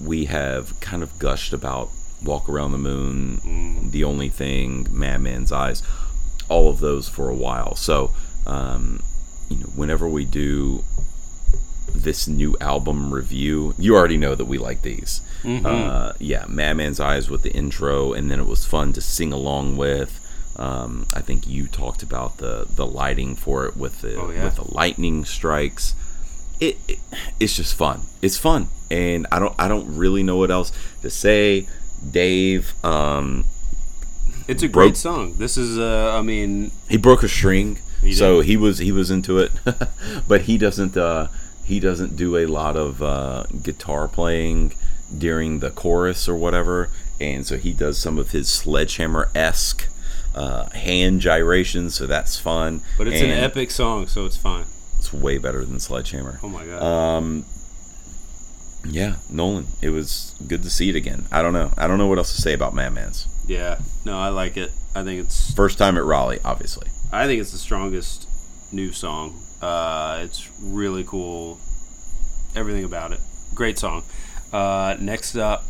we 0.00 0.26
have 0.26 0.78
kind 0.80 1.02
of 1.02 1.18
gushed 1.18 1.52
about 1.52 1.90
Walk 2.24 2.48
Around 2.48 2.72
the 2.72 2.78
Moon, 2.78 3.90
The 3.90 4.04
Only 4.04 4.28
Thing, 4.28 4.86
Madman's 4.90 5.52
Eyes, 5.52 5.82
all 6.48 6.70
of 6.70 6.78
those 6.80 7.08
for 7.08 7.28
a 7.28 7.34
while. 7.34 7.74
So, 7.74 8.12
um, 8.46 9.02
you 9.48 9.58
know, 9.58 9.66
whenever 9.74 10.08
we 10.08 10.24
do 10.24 10.84
this 11.92 12.26
new 12.26 12.56
album 12.60 13.12
review, 13.12 13.74
you 13.76 13.94
already 13.94 14.16
know 14.16 14.34
that 14.34 14.46
we 14.46 14.56
like 14.56 14.80
these. 14.82 15.20
Uh, 15.66 16.12
yeah, 16.18 16.46
Madman's 16.48 17.00
Eyes 17.00 17.28
with 17.28 17.42
the 17.42 17.52
intro, 17.52 18.12
and 18.14 18.30
then 18.30 18.38
it 18.40 18.46
was 18.46 18.64
fun 18.64 18.92
to 18.94 19.00
sing 19.02 19.32
along 19.32 19.76
with. 19.76 20.20
Um, 20.56 21.06
I 21.14 21.20
think 21.20 21.46
you 21.46 21.66
talked 21.66 22.02
about 22.02 22.36
the 22.38 22.66
the 22.68 22.86
lighting 22.86 23.36
for 23.36 23.66
it 23.66 23.76
with 23.76 24.00
the 24.02 24.16
Oh, 24.20 24.30
yeah. 24.30 24.44
with 24.44 24.56
the 24.56 24.74
lightning 24.74 25.24
strikes. 25.24 25.94
It, 26.60 26.78
it 26.86 26.98
it's 27.40 27.56
just 27.56 27.74
fun. 27.74 28.02
It's 28.20 28.36
fun, 28.38 28.68
and 28.90 29.26
I 29.32 29.38
don't 29.38 29.54
I 29.58 29.66
don't 29.68 29.96
really 29.96 30.22
know 30.22 30.36
what 30.36 30.50
else 30.50 30.70
to 31.02 31.10
say. 31.10 31.66
Dave, 32.08 32.74
um, 32.84 33.44
It's 34.48 34.62
a 34.62 34.68
Broke- 34.68 34.88
great 34.90 34.96
song. 34.96 35.36
This 35.38 35.56
is, 35.56 35.78
uh, 35.78 36.16
I 36.18 36.22
mean, 36.22 36.72
he 36.88 36.96
broke 36.96 37.22
a 37.22 37.28
string, 37.28 37.78
He 38.02 38.12
so 38.12 38.40
he 38.40 38.56
was 38.56 38.78
he 38.78 38.90
was 38.92 39.10
into 39.10 39.38
it, 39.38 39.52
but 40.28 40.42
he 40.42 40.58
doesn't 40.58 40.96
uh, 40.96 41.28
he 41.64 41.78
doesn't 41.80 42.16
do 42.16 42.36
a 42.36 42.46
lot 42.46 42.76
of 42.76 43.02
uh, 43.02 43.44
guitar 43.62 44.08
playing 44.08 44.74
during 45.16 45.60
the 45.60 45.70
chorus 45.70 46.28
or 46.28 46.34
whatever, 46.36 46.88
and 47.20 47.46
so 47.46 47.56
he 47.56 47.72
does 47.72 47.98
some 47.98 48.18
of 48.18 48.32
his 48.32 48.48
sledgehammer 48.48 49.30
esque 49.34 49.86
uh, 50.34 50.68
hand 50.70 51.20
gyrations. 51.20 51.94
So 51.94 52.06
that's 52.06 52.38
fun. 52.38 52.82
but 52.98 53.06
it's 53.08 53.20
an 53.22 53.30
epic 53.30 53.70
song, 53.70 54.06
so 54.06 54.24
it's 54.26 54.36
fine. 54.36 54.64
It's 54.98 55.12
way 55.12 55.38
better 55.38 55.64
than 55.64 55.80
sledgehammer. 55.80 56.38
Oh 56.42 56.48
my 56.48 56.64
god. 56.64 56.82
Um, 56.82 57.44
yeah, 58.84 59.16
Nolan. 59.30 59.66
It 59.80 59.90
was 59.90 60.34
good 60.46 60.62
to 60.64 60.70
see 60.70 60.88
it 60.88 60.96
again. 60.96 61.26
I 61.30 61.42
don't 61.42 61.52
know. 61.52 61.72
I 61.76 61.86
don't 61.86 61.98
know 61.98 62.06
what 62.06 62.18
else 62.18 62.34
to 62.34 62.40
say 62.42 62.52
about 62.52 62.74
Madman's. 62.74 63.26
yeah. 63.46 63.78
No, 64.04 64.18
I 64.18 64.28
like 64.30 64.56
it. 64.56 64.72
I 64.94 65.04
think 65.04 65.20
it's 65.20 65.52
First 65.54 65.78
time 65.78 65.96
at 65.96 66.04
Raleigh, 66.04 66.40
obviously. 66.44 66.88
I 67.12 67.26
think 67.26 67.40
it's 67.40 67.52
the 67.52 67.58
strongest 67.58 68.28
new 68.72 68.92
song. 68.92 69.40
Uh, 69.60 70.20
it's 70.24 70.50
really 70.60 71.04
cool. 71.04 71.58
Everything 72.56 72.84
about 72.84 73.12
it. 73.12 73.20
Great 73.54 73.78
song. 73.78 74.02
Uh, 74.52 74.96
next 75.00 75.36
up, 75.36 75.64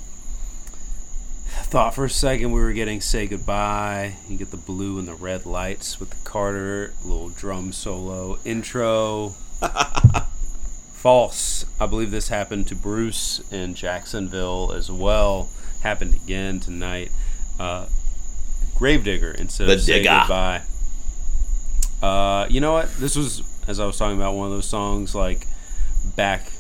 thought 1.62 1.95
for 1.95 2.05
a 2.05 2.11
second 2.11 2.53
we 2.53 2.61
were 2.61 2.73
getting 2.73 3.01
"Say 3.01 3.27
Goodbye." 3.27 4.17
You 4.29 4.37
get 4.38 4.51
the 4.51 4.57
blue 4.57 4.99
and 4.99 5.07
the 5.07 5.15
red 5.15 5.47
lights 5.47 6.01
with 6.01 6.11
the 6.11 6.17
Carter 6.25 6.95
little 7.05 7.29
drum 7.29 7.73
solo 7.73 8.38
intro. 8.45 9.35
False. 10.93 11.67
I 11.81 11.87
believe 11.87 12.11
this 12.11 12.29
happened 12.29 12.69
to 12.69 12.75
Bruce 12.75 13.41
in 13.51 13.75
Jacksonville 13.75 14.73
as 14.73 14.91
well. 14.91 15.49
Happened 15.83 16.15
again 16.15 16.61
tonight. 16.61 17.11
Uh, 17.59 17.87
Gravedigger 18.77 19.33
instead 19.33 19.69
The 19.69 19.75
of 19.75 19.81
"Say 19.83 20.05
Goodbye." 20.05 20.62
Uh, 22.03 22.47
you 22.51 22.61
know 22.61 22.73
what? 22.73 22.93
This 22.97 23.15
was, 23.15 23.43
as 23.69 23.79
I 23.79 23.87
was 23.87 23.97
talking 23.97 24.17
about, 24.17 24.35
one 24.35 24.47
of 24.49 24.53
those 24.53 24.69
songs 24.69 25.15
like 25.15 25.47
back 26.17 26.51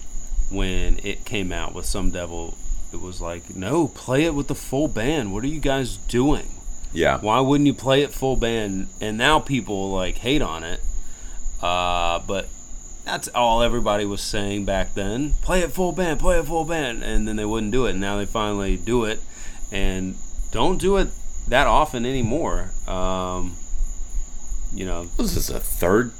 when 0.50 1.00
it 1.02 1.24
came 1.24 1.52
out 1.52 1.74
with 1.74 1.86
Some 1.86 2.10
Devil. 2.10 2.56
It 2.92 3.00
was 3.00 3.20
like, 3.20 3.54
no, 3.56 3.88
play 3.88 4.24
it 4.24 4.34
with 4.34 4.48
the 4.48 4.54
full 4.54 4.88
band. 4.88 5.32
What 5.32 5.44
are 5.44 5.48
you 5.48 5.60
guys 5.60 5.96
doing? 5.96 6.48
Yeah. 6.92 7.18
Why 7.20 7.40
wouldn't 7.40 7.66
you 7.66 7.74
play 7.74 8.02
it 8.02 8.12
full 8.12 8.36
band? 8.36 8.88
And 9.00 9.16
now 9.16 9.38
people 9.40 9.90
like 9.90 10.18
hate 10.18 10.42
on 10.42 10.62
it. 10.62 10.80
Uh, 11.62 12.18
but 12.26 12.48
that's 13.04 13.28
all 13.28 13.62
everybody 13.62 14.04
was 14.04 14.20
saying 14.20 14.64
back 14.66 14.94
then. 14.94 15.34
Play 15.42 15.60
it 15.60 15.72
full 15.72 15.92
band, 15.92 16.20
play 16.20 16.38
it 16.38 16.44
full 16.46 16.64
band, 16.64 17.02
and 17.02 17.26
then 17.26 17.36
they 17.36 17.44
wouldn't 17.46 17.72
do 17.72 17.86
it. 17.86 17.92
And 17.92 18.00
now 18.00 18.18
they 18.18 18.26
finally 18.26 18.76
do 18.76 19.04
it, 19.04 19.20
and 19.70 20.16
don't 20.50 20.78
do 20.78 20.96
it 20.98 21.08
that 21.48 21.66
often 21.66 22.04
anymore. 22.04 22.72
Um, 22.86 23.56
you 24.74 24.84
know, 24.84 25.04
This 25.16 25.36
is 25.36 25.50
a 25.50 25.60
third, 25.60 26.12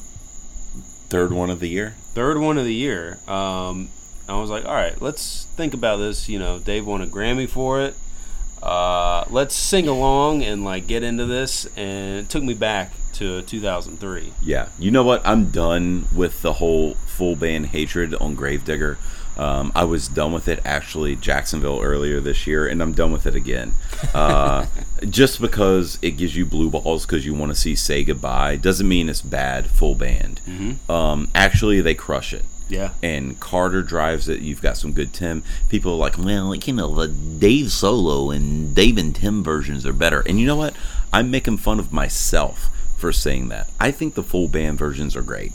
third 1.09 1.33
one 1.33 1.51
of 1.51 1.61
the 1.61 1.69
year. 1.69 1.95
third 2.15 2.39
one 2.39 2.57
of 2.59 2.65
the 2.65 2.75
year. 2.75 3.19
Um, 3.29 3.91
I 4.29 4.41
was 4.41 4.51
like, 4.51 4.65
all 4.65 4.75
right, 4.75 5.01
let's 5.01 5.45
think 5.57 5.75
about 5.75 5.99
this. 5.99 6.29
You 6.29 6.39
know, 6.39 6.59
Dave 6.59 6.87
won 6.87 7.03
a 7.03 7.07
Grammy 7.07 7.49
for 7.49 7.81
it. 7.81 7.95
Uh, 8.63 9.25
let's 9.29 9.55
sing 9.55 9.89
along 9.89 10.43
and 10.43 10.65
like 10.65 10.87
get 10.87 11.03
into 11.03 11.27
this. 11.27 11.67
And 11.77 12.21
it 12.21 12.29
took 12.29 12.45
me 12.45 12.55
back 12.55 12.93
to 13.15 13.43
2003. 13.43 14.33
Yeah. 14.43 14.69
You 14.79 14.91
know 14.91 15.03
what? 15.03 15.23
I'm 15.25 15.51
done 15.51 16.07
with 16.15 16.43
the 16.43 16.55
whole 16.55 16.95
full 16.95 17.37
band 17.37 17.67
hatred 17.67 18.15
on 18.15 18.35
Gravedigger. 18.35 18.99
Um, 19.37 19.73
I 19.75 19.85
was 19.85 20.09
done 20.09 20.33
with 20.33 20.47
it 20.47 20.61
actually 20.65 21.17
Jacksonville 21.17 21.81
earlier 21.81 22.21
this 22.21 22.47
year, 22.47 22.67
and 22.67 22.83
I'm 22.83 22.93
done 22.93 23.13
with 23.13 23.27
it 23.27 23.35
again. 23.35 23.73
Uh, 24.15 24.67
just 25.09 25.41
because 25.41 25.99
it 26.03 26.13
gives 26.13 26.37
you 26.37 26.45
blue 26.45 26.69
balls 26.69 27.07
because 27.07 27.25
you 27.25 27.33
want 27.35 27.51
to 27.51 27.57
see 27.57 27.75
"Say 27.75 28.05
Goodbye" 28.05 28.57
doesn't 28.57 28.87
mean 28.87 29.09
it's 29.09 29.23
bad 29.23 29.69
full 29.69 29.95
band. 29.95 30.41
Um, 30.91 31.31
actually, 31.35 31.81
they 31.81 31.95
crush 31.95 32.35
it. 32.35 32.45
Yeah. 32.73 32.93
And 33.03 33.39
Carter 33.39 33.83
drives 33.83 34.29
it. 34.29 34.41
You've 34.41 34.63
got 34.63 34.79
some 34.79 34.93
good 34.93 35.13
Tim. 35.13 35.43
People 35.69 35.93
are 35.93 35.97
like, 35.97 36.17
well, 36.17 36.47
like, 36.47 36.67
you 36.67 36.73
know, 36.73 36.95
the 36.95 37.09
Dave 37.09 37.71
solo 37.71 38.31
and 38.31 38.75
Dave 38.75 38.97
and 38.97 39.15
Tim 39.15 39.45
versions 39.45 39.85
are 39.85 39.93
better. 39.93 40.23
And 40.27 40.41
you 40.41 40.47
know 40.47 40.57
what? 40.57 40.75
I'm 41.13 41.31
making 41.31 41.59
fun 41.59 41.79
of 41.79 41.93
myself 41.93 42.71
for 42.97 43.13
saying 43.13 43.49
that. 43.49 43.69
I 43.79 43.91
think 43.91 44.15
the 44.15 44.23
full 44.23 44.49
band 44.49 44.79
versions 44.79 45.15
are 45.15 45.23
great. 45.23 45.53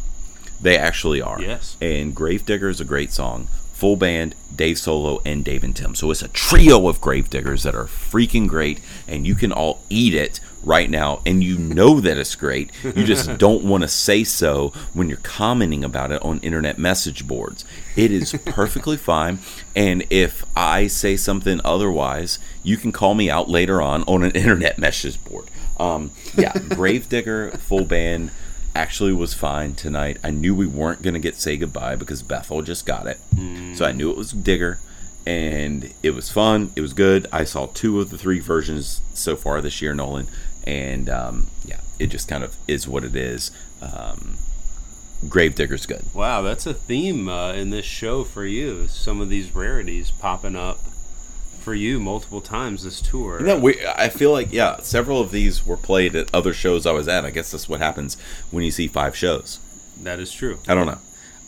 They 0.62 0.78
actually 0.78 1.22
are. 1.22 1.42
Yes. 1.42 1.76
And 1.82 2.16
Gravedigger 2.16 2.70
is 2.70 2.80
a 2.80 2.86
great 2.86 3.12
song. 3.12 3.48
Full 3.74 3.96
band, 3.96 4.36
Dave 4.56 4.78
Solo, 4.78 5.22
and 5.26 5.46
Dave 5.46 5.64
and 5.64 5.76
Tim. 5.76 5.96
So 5.96 6.10
it's 6.12 6.24
a 6.24 6.28
trio 6.30 6.88
of 6.88 7.00
Gravediggers 7.00 7.64
that 7.64 7.76
are 7.76 7.86
freaking 7.86 8.48
great, 8.48 8.80
and 9.08 9.26
you 9.26 9.36
can 9.36 9.52
all 9.52 9.82
eat 9.90 10.14
it 10.14 10.40
right 10.68 10.90
now, 10.90 11.22
and 11.26 11.44
you 11.44 11.58
know 11.58 12.00
that 12.02 12.18
it's 12.18 12.36
great. 12.36 12.70
You 12.84 13.06
just 13.06 13.38
don't 13.40 13.64
want 13.64 13.84
to 13.84 13.88
say 13.88 14.24
so 14.24 14.74
when 14.94 15.08
you're 15.08 15.18
commenting 15.20 15.84
about 15.84 16.12
it 16.12 16.22
on 16.22 16.40
internet 16.40 16.78
message 16.78 17.28
boards. 17.28 17.64
It 17.96 18.12
is 18.12 18.34
perfectly 18.46 18.98
fine, 19.12 19.40
and 19.76 20.06
if 20.10 20.46
I 20.56 20.88
say 20.88 21.16
something 21.18 21.62
otherwise, 21.64 22.38
you 22.64 22.78
can 22.78 22.92
call 22.92 23.16
me 23.16 23.30
out 23.30 23.50
later 23.50 23.82
on 23.82 24.04
on 24.04 24.24
an 24.24 24.32
internet 24.32 24.78
message 24.78 25.24
board. 25.24 25.46
Um, 25.80 26.12
yeah, 26.36 26.54
Gravedigger, 26.54 27.52
full 27.52 27.86
band 27.86 28.32
actually 28.76 29.14
was 29.14 29.34
fine 29.34 29.74
tonight. 29.74 30.18
I 30.24 30.30
knew 30.32 30.54
we 30.54 30.68
weren't 30.68 31.02
going 31.02 31.14
to 31.16 31.20
get 31.20 31.36
Say 31.36 31.58
Goodbye 31.58 31.96
because 31.96 32.22
Bethel 32.22 32.62
just 32.62 32.86
got 32.86 33.08
it. 33.08 33.18
So 33.76 33.86
I 33.86 33.92
knew 33.92 34.12
it 34.12 34.18
was 34.18 34.32
Digger. 34.32 34.80
And 35.26 35.94
it 36.02 36.12
was 36.12 36.32
fun. 36.32 36.72
It 36.76 36.82
was 36.82 36.94
good. 36.94 37.28
I 37.34 37.44
saw 37.44 37.66
two 37.66 38.00
of 38.00 38.12
the 38.12 38.18
three 38.18 38.40
versions 38.40 39.02
so 39.14 39.36
far 39.36 39.60
this 39.60 39.82
year, 39.82 39.94
Nolan. 39.94 40.28
And 40.68 41.10
um, 41.10 41.48
yeah, 41.66 41.80
it 41.98 42.08
just 42.08 42.28
kind 42.28 42.44
of 42.44 42.58
is 42.68 42.90
what 42.90 43.06
it 43.06 43.16
is. 43.16 43.52
Um, 43.82 44.36
Gravedigger's 45.30 45.86
good. 45.86 46.04
Wow, 46.14 46.42
that's 46.42 46.66
a 46.66 46.74
theme 46.74 47.30
uh, 47.30 47.54
in 47.54 47.70
this 47.70 47.86
show 47.86 48.26
for 48.26 48.46
you. 48.46 48.88
Some 48.90 49.22
of 49.22 49.30
these 49.30 49.56
rarities 49.56 50.12
popping 50.12 50.58
up 50.58 50.80
for 51.62 51.74
you 51.74 52.02
multiple 52.02 52.42
times 52.42 52.84
this 52.84 53.02
tour. 53.02 53.40
No, 53.40 53.58
we, 53.58 53.78
I 53.88 54.10
feel 54.10 54.32
like 54.34 54.52
yeah, 54.52 54.78
several 54.82 55.22
of 55.22 55.32
these 55.32 55.66
were 55.66 55.78
played 55.78 56.16
at 56.18 56.34
other 56.36 56.54
shows 56.54 56.86
I 56.86 56.92
was 56.92 57.08
at. 57.08 57.24
I 57.24 57.30
guess 57.30 57.52
that's 57.52 57.70
what 57.70 57.80
happens 57.80 58.18
when 58.52 58.66
you 58.66 58.72
see 58.72 58.88
five 58.90 59.16
shows. 59.16 59.60
that 60.02 60.20
is 60.20 60.34
true. 60.34 60.60
I 60.68 60.76
don't 60.76 60.86
know. 60.86 61.00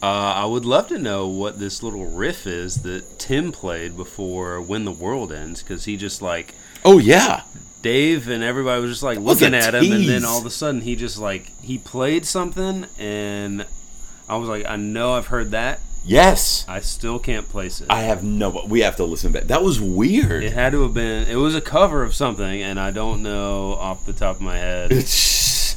Uh, 0.01 0.34
I 0.34 0.45
would 0.45 0.63
love 0.63 0.88
to 0.88 0.97
know 0.97 1.27
what 1.27 1.60
this 1.60 1.84
little 1.84 2.05
riff 2.05 2.47
is 2.47 2.84
that 2.84 3.19
Tim 3.19 3.51
played 3.51 3.97
before 3.97 4.62
When 4.62 4.86
the 4.86 4.93
World 4.93 5.34
Ends, 5.34 5.62
because 5.62 5.84
he 5.84 5.97
just 5.97 6.21
like 6.21 6.55
Oh 6.86 6.99
yeah, 6.99 7.43
Dave 7.81 8.27
and 8.27 8.43
everybody 8.43 8.81
was 8.81 8.91
just 8.91 9.03
like 9.03 9.19
looking 9.19 9.53
at 9.53 9.73
him, 9.75 9.91
and 9.91 10.07
then 10.07 10.25
all 10.25 10.39
of 10.39 10.45
a 10.45 10.49
sudden 10.49 10.81
he 10.81 10.95
just 10.95 11.17
like 11.17 11.51
he 11.61 11.77
played 11.77 12.25
something, 12.25 12.85
and 12.97 13.65
I 14.27 14.35
was 14.37 14.49
like, 14.49 14.65
I 14.67 14.75
know 14.75 15.13
I've 15.13 15.27
heard 15.27 15.51
that. 15.51 15.79
yes. 16.05 16.65
I 16.67 16.81
still 16.81 17.19
can't 17.19 17.47
place 17.49 17.81
it. 17.81 17.87
I 17.89 18.01
have 18.01 18.23
no. 18.23 18.63
We 18.67 18.81
have 18.81 18.95
to 18.97 19.05
listen 19.05 19.31
back. 19.31 19.43
That 19.43 19.63
was 19.63 19.79
weird. 19.81 20.43
it 20.43 20.53
had 20.53 20.71
to 20.73 20.83
have 20.83 20.93
been. 20.93 21.27
It 21.27 21.35
was 21.35 21.55
a 21.55 21.61
cover 21.61 22.03
of 22.03 22.13
something, 22.13 22.61
and 22.61 22.79
I 22.79 22.91
don't 22.91 23.23
know 23.23 23.73
off 23.73 24.05
the 24.05 24.13
top 24.13 24.35
of 24.37 24.41
my 24.41 24.57
head. 24.57 24.91
It's 24.91 25.75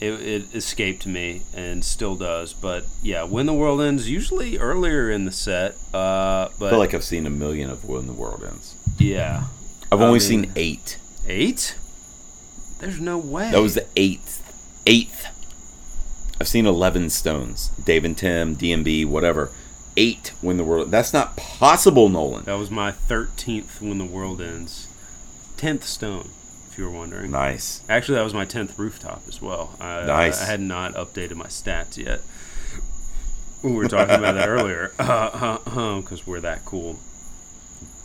it, 0.00 0.12
it 0.20 0.54
escaped 0.54 1.06
me 1.06 1.42
and 1.54 1.84
still 1.84 2.16
does. 2.16 2.52
But 2.52 2.86
yeah, 3.02 3.22
when 3.22 3.46
the 3.46 3.52
world 3.54 3.80
ends, 3.80 4.10
usually 4.10 4.58
earlier 4.58 5.08
in 5.10 5.24
the 5.26 5.30
set. 5.32 5.76
Uh, 5.94 6.48
but 6.58 6.66
I 6.66 6.70
feel 6.70 6.78
like 6.78 6.94
I've 6.94 7.04
seen 7.04 7.24
a 7.26 7.30
million 7.30 7.70
of 7.70 7.84
When 7.84 8.06
the 8.08 8.12
World 8.12 8.42
Ends. 8.44 8.74
yeah, 8.98 9.44
I've 9.92 10.00
I 10.00 10.04
only 10.06 10.18
mean- 10.18 10.28
seen 10.28 10.52
eight. 10.56 10.98
eight. 11.28 11.76
There's 12.78 12.98
no 13.00 13.18
way. 13.18 13.50
That 13.50 13.60
was 13.60 13.74
the 13.74 13.86
eighth. 13.94 14.40
Eighth. 14.86 15.26
I've 16.40 16.48
seen 16.48 16.66
eleven 16.66 17.10
Stones. 17.10 17.68
Dave 17.84 18.04
and 18.04 18.16
Tim, 18.18 18.56
DMB, 18.56 19.06
whatever. 19.06 19.50
Eight 19.96 20.32
When 20.40 20.56
the 20.56 20.64
World. 20.64 20.90
That's 20.90 21.12
not 21.12 21.36
possible, 21.36 22.08
Nolan. 22.08 22.44
that 22.44 22.54
was 22.58 22.70
my 22.70 22.90
thirteenth. 22.90 23.80
When 23.82 23.98
the 23.98 24.04
world 24.06 24.40
ends, 24.40 24.88
tenth 25.56 25.84
stone. 25.84 26.30
If 26.70 26.78
you 26.78 26.84
were 26.84 26.90
wondering. 26.90 27.30
Nice. 27.30 27.82
Actually, 27.88 28.16
that 28.16 28.24
was 28.24 28.32
my 28.32 28.46
tenth 28.46 28.78
rooftop 28.78 29.22
as 29.28 29.42
well. 29.42 29.76
I, 29.78 30.06
Nice. 30.06 30.42
I, 30.42 30.46
had 30.46 30.60
not 30.60 30.94
updated 30.94 31.34
my 31.34 31.46
stats 31.48 31.98
yet. 31.98 32.22
We 33.62 33.72
were 33.72 33.86
talking 33.88 34.14
about 34.16 34.34
that 34.36 34.48
earlier 34.48 34.92
uh, 34.98 35.58
uh, 35.66 35.70
uh, 35.70 36.00
because 36.00 36.26
we're 36.26 36.40
that 36.40 36.64
cool. 36.64 36.98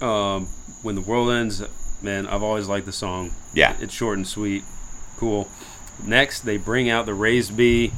Um, 0.02 0.50
when 0.82 0.96
the 0.96 1.02
world 1.02 1.30
ends, 1.32 1.64
man, 2.02 2.28
I've 2.28 2.44
always 2.44 2.68
liked 2.68 2.86
the 2.86 2.92
song. 2.92 3.32
Yeah. 3.54 3.76
it's 3.80 3.94
short 3.94 4.18
and 4.18 4.28
sweet, 4.28 4.64
cool. 5.18 5.50
Next, 6.06 6.42
they 6.42 6.58
bring 6.58 6.90
out 6.90 7.06
the 7.06 7.14
raised 7.14 7.58
B. 7.58 7.92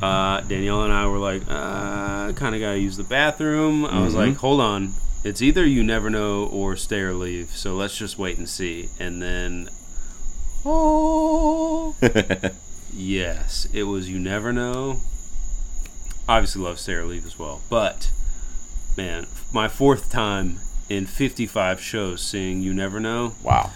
Uh, 0.00 0.40
Danielle 0.42 0.82
and 0.84 0.92
I 0.92 1.06
were 1.08 1.18
like, 1.18 1.42
uh, 1.48 2.32
kind 2.32 2.54
of 2.54 2.60
gotta 2.60 2.78
use 2.78 2.96
the 2.96 3.04
bathroom. 3.04 3.84
I 3.84 4.02
was 4.02 4.14
like, 4.14 4.36
hold 4.36 4.60
on, 4.60 4.94
it's 5.24 5.42
either 5.42 5.66
you 5.66 5.82
never 5.82 6.08
know 6.08 6.46
or 6.46 6.76
stay 6.76 7.00
or 7.00 7.12
leave. 7.12 7.50
So 7.50 7.74
let's 7.74 7.96
just 7.98 8.18
wait 8.18 8.38
and 8.38 8.48
see. 8.48 8.88
And 8.98 9.20
then 9.20 9.68
Oh. 10.64 11.94
yes, 12.92 13.66
it 13.72 13.84
was 13.84 14.10
You 14.10 14.18
Never 14.18 14.52
Know. 14.52 15.00
Obviously, 16.28 16.62
love 16.62 16.78
Stay 16.78 16.94
or 16.94 17.04
Leave 17.04 17.24
as 17.26 17.38
well. 17.38 17.62
But, 17.70 18.10
man, 18.96 19.26
my 19.52 19.68
fourth 19.68 20.10
time 20.10 20.60
in 20.90 21.06
55 21.06 21.80
shows 21.80 22.20
seeing 22.20 22.60
You 22.60 22.74
Never 22.74 23.00
Know. 23.00 23.34
Wow. 23.42 23.70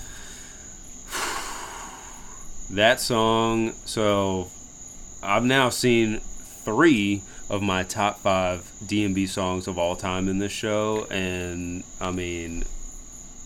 That 2.68 3.00
song, 3.00 3.72
so 3.84 4.50
I've 5.22 5.44
now 5.44 5.70
seen 5.70 6.18
three 6.18 7.22
of 7.48 7.62
my 7.62 7.84
top 7.84 8.18
five 8.18 8.70
DMB 8.84 9.28
songs 9.28 9.68
of 9.68 9.78
all 9.78 9.94
time 9.96 10.28
in 10.28 10.40
this 10.40 10.52
show. 10.52 11.06
And, 11.10 11.84
I 12.00 12.10
mean, 12.10 12.64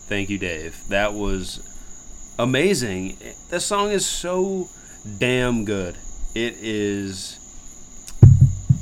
thank 0.07 0.29
you, 0.29 0.39
Dave. 0.39 0.81
That 0.89 1.13
was 1.13 1.61
amazing. 2.39 3.17
The 3.49 3.59
song 3.59 3.91
is 3.91 4.05
so 4.05 4.69
damn 5.19 5.63
good. 5.63 5.95
It 6.33 6.55
is 6.59 7.38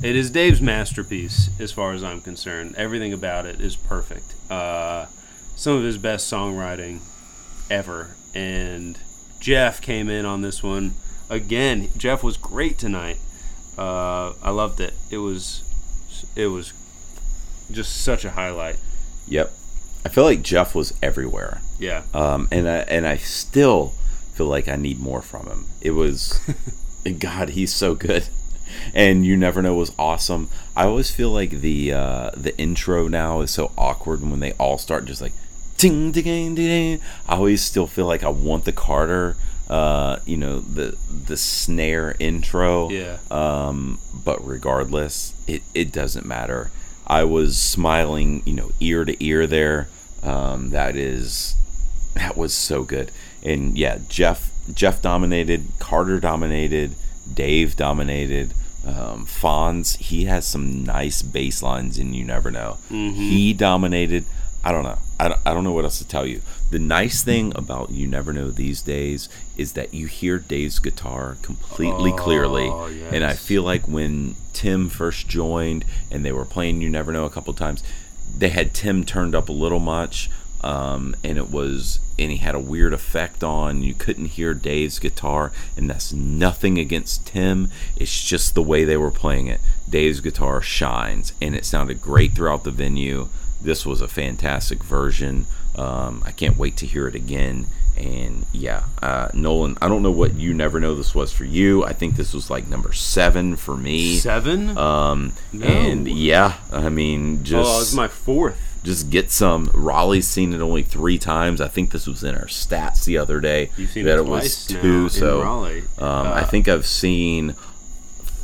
it 0.04 0.16
is 0.16 0.30
Dave's 0.30 0.62
masterpiece 0.62 1.50
as 1.60 1.72
far 1.72 1.94
as 1.94 2.04
I'm 2.04 2.22
concerned. 2.22 2.76
Everything 2.76 3.14
about 3.14 3.46
it 3.46 3.60
is 3.60 3.76
perfect. 3.76 4.36
Uh, 4.50 5.08
some 5.56 5.76
of 5.76 5.84
his 5.84 5.98
best 5.98 6.32
songwriting 6.32 7.00
ever. 7.70 8.16
And 8.34 8.98
Jeff 9.40 9.82
came 9.82 10.10
in 10.10 10.26
on 10.26 10.42
this 10.42 10.62
one 10.62 10.94
again. 11.30 11.90
Jeff 11.98 12.24
was 12.24 12.38
great 12.38 12.78
tonight. 12.78 13.18
Uh, 13.78 14.34
I 14.42 14.52
loved 14.52 14.80
it. 14.80 14.94
It 15.10 15.18
was 15.18 15.64
it 16.36 16.48
was 16.48 16.74
just 17.72 18.02
such 18.04 18.26
a 18.26 18.32
highlight. 18.32 18.78
Yep. 19.28 19.52
I 20.06 20.10
feel 20.10 20.24
like 20.24 20.42
Jeff 20.42 20.74
was 20.74 20.94
everywhere. 21.02 21.62
Yeah. 21.80 22.04
Um, 22.14 22.48
and 22.52 22.68
I, 22.68 22.78
and 22.78 23.06
I 23.06 23.18
still 23.18 23.94
feel 24.34 24.48
like 24.48 24.68
I 24.68 24.76
need 24.76 25.00
more 25.00 25.22
from 25.22 25.48
him. 25.48 25.66
It 25.82 25.92
was, 25.92 26.40
God, 27.20 27.50
he's 27.50 27.74
so 27.74 27.94
good. 27.94 28.30
And 28.94 29.26
you 29.26 29.38
never 29.38 29.62
know 29.62 29.76
was 29.76 29.94
awesome. 29.98 30.50
I 30.76 30.86
always 30.86 31.12
feel 31.12 31.32
like 31.32 31.50
the 31.52 31.94
uh, 31.94 32.32
the 32.36 32.58
intro 32.58 33.08
now 33.08 33.42
is 33.42 33.52
so 33.52 33.72
awkward 33.78 34.22
when 34.22 34.40
they 34.40 34.54
all 34.54 34.78
start 34.78 35.06
just 35.06 35.22
like 35.22 35.34
ting 35.78 36.12
ding 36.12 36.24
ding 36.24 36.56
ding. 36.56 37.02
I 37.28 37.36
always 37.36 37.62
still 37.62 37.88
feel 37.88 38.06
like 38.06 38.24
I 38.24 38.30
want 38.30 38.66
the 38.66 38.72
Carter, 38.72 39.36
uh, 39.70 40.20
you 40.26 40.38
know, 40.38 40.60
the 40.60 40.98
the 41.10 41.38
snare 41.38 42.16
intro. 42.20 42.90
Yeah. 42.90 43.18
Um, 43.30 44.00
but 44.14 44.46
regardless, 44.46 45.34
it, 45.48 45.62
it 45.74 45.92
doesn't 45.92 46.26
matter. 46.26 46.72
I 47.06 47.24
was 47.24 47.58
smiling, 47.58 48.44
you 48.46 48.54
know, 48.54 48.72
ear 48.80 49.06
to 49.06 49.24
ear 49.24 49.48
there. 49.48 49.88
Um, 50.24 50.72
that 50.72 50.96
is 50.96 51.56
that 52.16 52.36
was 52.36 52.54
so 52.54 52.84
good. 52.84 53.12
And 53.44 53.78
yeah, 53.78 54.00
Jeff 54.10 54.52
Jeff 54.74 55.02
dominated, 55.02 55.68
Carter 55.80 56.20
dominated, 56.20 56.96
Dave 57.34 57.76
dominated. 57.76 58.54
Um, 58.86 59.26
Fonz, 59.26 59.98
he 59.98 60.26
has 60.26 60.46
some 60.48 60.84
nice 60.86 61.22
bass 61.22 61.62
lines, 61.62 61.98
and 61.98 62.16
you 62.16 62.24
never 62.24 62.50
know. 62.52 62.78
He 62.90 63.54
dominated. 63.54 64.24
I 64.64 64.72
don't 64.72 64.84
know. 64.84 65.00
I 65.20 65.30
don't, 65.30 65.40
I 65.46 65.54
don't 65.54 65.64
know 65.64 65.72
what 65.74 65.84
else 65.84 65.98
to 66.00 66.08
tell 66.08 66.26
you. 66.26 66.42
The 66.72 66.80
nice 66.80 67.24
thing 67.24 67.52
about 67.56 67.90
you 67.92 68.08
never 68.08 68.32
know 68.34 68.50
these 68.52 68.82
days 68.82 69.30
is 69.58 69.74
that 69.74 69.94
you 69.94 70.06
hear 70.08 70.38
Dave's 70.40 70.80
guitar 70.80 71.38
completely 71.42 72.12
clearly, 72.14 72.68
Oh, 72.68 72.86
and 73.12 73.24
I 73.24 73.34
feel 73.34 73.64
like 73.64 73.88
when 73.88 74.36
Tim 74.54 74.90
first 74.90 75.28
joined 75.28 75.86
and 76.12 76.24
they 76.24 76.32
were 76.32 76.46
playing 76.46 76.82
You 76.82 76.90
Never 76.90 77.12
Know 77.12 77.26
a 77.26 77.30
couple 77.30 77.54
times, 77.54 77.84
they 78.38 78.50
had 78.50 78.74
Tim 78.74 79.04
turned 79.06 79.34
up 79.36 79.50
a 79.50 79.54
little 79.54 79.80
much, 79.80 80.30
um, 80.64 81.16
and 81.24 81.38
it 81.38 81.50
was 81.50 82.00
and 82.20 82.32
he 82.32 82.38
had 82.38 82.56
a 82.56 82.60
weird 82.60 82.94
effect 82.94 83.44
on. 83.44 83.84
You 83.84 83.94
couldn't 83.94 84.26
hear 84.26 84.54
Dave's 84.54 85.00
guitar, 85.00 85.52
and 85.76 85.90
that's 85.90 86.12
nothing 86.12 86.80
against 86.80 87.28
Tim. 87.28 87.70
It's 87.96 88.24
just 88.24 88.56
the 88.56 88.64
way 88.64 88.84
they 88.84 88.98
were 88.98 89.12
playing 89.12 89.48
it. 89.48 89.62
Dave's 89.90 90.20
guitar 90.20 90.62
shines, 90.62 91.34
and 91.42 91.56
it 91.56 91.66
sounded 91.66 92.02
great 92.02 92.34
throughout 92.34 92.64
the 92.64 92.72
venue. 92.72 93.30
This 93.62 93.86
was 93.86 94.02
a 94.02 94.08
fantastic 94.08 94.84
version. 94.84 95.46
Um, 95.76 96.24
I 96.26 96.32
can't 96.32 96.58
wait 96.58 96.76
to 96.78 96.86
hear 96.86 97.08
it 97.08 97.16
again. 97.16 97.68
And 97.96 98.46
yeah, 98.52 98.84
uh, 99.02 99.30
Nolan, 99.34 99.76
I 99.82 99.88
don't 99.88 100.04
know 100.04 100.12
what 100.12 100.36
you 100.36 100.54
never 100.54 100.80
know 100.80 100.94
this 100.94 101.16
was 101.16 101.34
for 101.34 101.46
you. 101.46 101.84
I 101.84 101.94
think 101.94 102.16
this 102.16 102.32
was 102.32 102.50
like 102.50 102.68
number 102.68 102.94
seven 102.94 103.56
for 103.56 103.76
me. 103.76 104.18
Seven? 104.18 104.78
Um, 104.78 105.34
No. 105.52 105.66
and 105.66 106.08
yeah, 106.08 106.58
I 106.72 106.90
mean, 106.90 107.44
just 107.44 107.68
oh, 107.68 107.76
it 107.78 107.80
was 107.80 107.96
my 107.96 108.08
fourth. 108.08 108.67
Just 108.88 109.10
get 109.10 109.30
some. 109.32 109.70
Raleigh's 109.74 110.28
seen 110.28 110.54
it 110.54 110.62
only 110.62 110.82
three 110.82 111.18
times. 111.20 111.60
I 111.62 111.68
think 111.68 111.92
this 111.92 112.08
was 112.08 112.24
in 112.24 112.34
our 112.36 112.46
stats 112.46 113.04
the 113.06 113.18
other 113.18 113.40
day 113.40 113.70
You've 113.78 113.92
seen 113.92 114.06
that 114.06 114.18
it 114.18 114.22
it 114.22 114.26
was 114.26 114.66
two. 114.66 115.10
so 115.10 115.42
Raleigh. 115.44 115.82
Um, 116.00 116.28
Uh, 116.28 116.34
I 116.34 116.44
think 116.44 116.68
I've 116.68 116.88
seen 116.88 117.54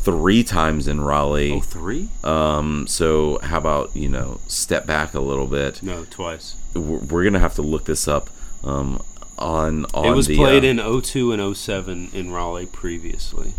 three 0.03 0.43
times 0.43 0.87
in 0.87 0.99
Raleigh. 1.01 1.53
Oh, 1.53 1.61
three? 1.61 2.09
Um, 2.23 2.87
so 2.87 3.39
how 3.41 3.57
about 3.57 3.95
you 3.95 4.09
know 4.09 4.41
step 4.47 4.85
back 4.85 5.13
a 5.13 5.21
little 5.21 5.47
bit? 5.47 5.81
No, 5.81 6.05
twice. 6.09 6.55
We're, 6.75 6.99
we're 6.99 7.23
gonna 7.23 7.39
have 7.39 7.55
to 7.55 7.61
look 7.61 7.85
this 7.85 8.07
up. 8.07 8.29
Um, 8.63 9.01
on 9.39 9.85
on 9.93 10.05
it 10.05 10.15
was 10.15 10.27
the, 10.27 10.35
played 10.35 10.63
uh, 10.63 10.67
in 10.67 11.01
02 11.01 11.31
and 11.31 11.57
07 11.57 12.09
in 12.13 12.31
Raleigh 12.31 12.67
previously. 12.67 13.53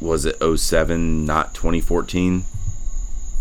was 0.00 0.24
it 0.24 0.36
07 0.42 1.24
not 1.24 1.54
2014 1.54 2.44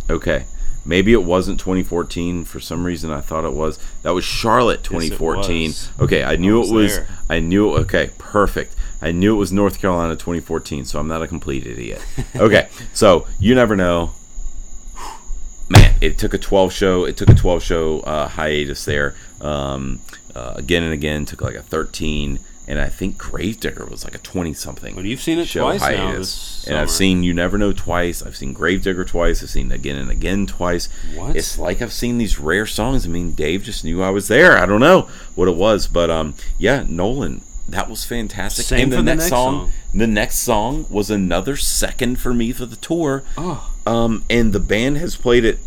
okay 0.09 0.45
maybe 0.87 1.11
it 1.13 1.23
wasn't 1.23 1.59
2014 1.59 2.45
for 2.45 2.59
some 2.59 2.83
reason 2.85 3.11
i 3.11 3.21
thought 3.21 3.45
it 3.45 3.53
was. 3.53 3.77
That 4.01 4.11
was 4.15 4.23
charlotte 4.23 4.83
2014 4.83 5.69
was. 5.69 5.89
okay 5.99 6.23
i 6.23 6.35
knew 6.35 6.57
I 6.57 6.59
was 6.61 6.71
it 6.71 6.73
was 6.73 6.95
there. 6.97 7.07
i 7.29 7.39
knew 7.39 7.73
okay 7.75 8.09
perfect. 8.17 8.73
I 8.99 9.11
knew 9.11 9.35
it 9.35 9.37
was 9.37 9.51
north 9.53 9.79
carolina 9.79 10.15
2014 10.15 10.85
so 10.85 10.99
i'm 10.99 11.07
not 11.07 11.21
a 11.21 11.27
complete 11.27 11.67
idiot. 11.67 12.01
Okay 12.35 12.69
so 12.93 13.27
you 13.39 13.53
never 13.53 13.75
know. 13.75 14.13
Man 15.69 15.95
it 16.01 16.17
took 16.17 16.33
a 16.33 16.37
12 16.37 16.71
show 16.73 17.05
it 17.05 17.17
took 17.17 17.29
a 17.29 17.35
12 17.35 17.61
show 17.61 17.99
uh, 18.01 18.27
hiatus 18.29 18.85
there. 18.85 19.13
Um, 19.41 19.99
uh, 20.35 20.53
again 20.55 20.83
and 20.83 20.93
again 20.93 21.25
took 21.25 21.41
like 21.41 21.55
a 21.55 21.61
13 21.63 22.39
and 22.67 22.79
i 22.79 22.87
think 22.87 23.17
gravedigger 23.17 23.85
was 23.85 24.03
like 24.03 24.13
a 24.15 24.19
20 24.19 24.53
something 24.53 24.95
Well, 24.95 25.05
you've 25.05 25.21
seen 25.21 25.39
it 25.39 25.47
show 25.47 25.61
twice 25.61 25.81
now 25.81 25.87
hiatus. 25.87 26.17
this 26.17 26.67
and 26.67 26.77
I've 26.77 26.91
seen 26.91 27.23
You 27.23 27.33
Never 27.33 27.57
Know 27.57 27.71
twice. 27.71 28.21
I've 28.21 28.35
seen 28.35 28.51
Gravedigger 28.51 29.05
twice. 29.05 29.41
I've 29.41 29.49
seen 29.49 29.71
Again 29.71 29.95
and 29.95 30.11
Again 30.11 30.45
twice. 30.45 30.89
What? 31.15 31.33
It's 31.37 31.57
like 31.57 31.81
I've 31.81 31.93
seen 31.93 32.17
these 32.17 32.39
rare 32.41 32.65
songs. 32.65 33.05
I 33.05 33.09
mean, 33.09 33.31
Dave 33.31 33.63
just 33.63 33.85
knew 33.85 34.03
I 34.03 34.09
was 34.09 34.27
there. 34.27 34.57
I 34.57 34.65
don't 34.65 34.81
know 34.81 35.07
what 35.35 35.47
it 35.47 35.55
was, 35.55 35.87
but 35.87 36.09
um, 36.09 36.33
yeah, 36.57 36.83
Nolan, 36.85 37.39
that 37.69 37.89
was 37.89 38.03
fantastic. 38.03 38.65
Same 38.65 38.81
and 38.83 38.91
the 38.91 38.97
for 38.97 39.01
the 39.01 39.05
next, 39.05 39.19
next 39.21 39.29
song, 39.29 39.53
song. 39.67 39.71
the 39.93 40.07
next 40.07 40.39
song 40.39 40.85
was 40.89 41.09
another 41.09 41.55
second 41.55 42.19
for 42.19 42.33
me 42.33 42.51
for 42.51 42.65
the 42.65 42.75
tour. 42.75 43.23
Oh. 43.37 43.73
Um, 43.85 44.25
and 44.29 44.51
the 44.51 44.59
band 44.59 44.97
has 44.97 45.15
played 45.15 45.45
it. 45.45 45.59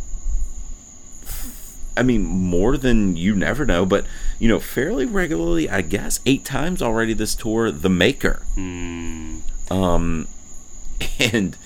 I 1.97 2.03
mean, 2.03 2.23
more 2.25 2.77
than 2.77 3.17
you 3.17 3.35
never 3.35 3.65
know, 3.65 3.87
but 3.87 4.05
you 4.41 4.49
know, 4.49 4.59
fairly 4.59 5.07
regularly. 5.07 5.71
I 5.71 5.83
guess 5.83 6.19
eight 6.27 6.45
times 6.45 6.83
already 6.83 7.13
this 7.13 7.37
tour. 7.37 7.71
The 7.71 7.89
Maker. 7.91 8.43
Um, 9.71 10.27
and 11.21 11.57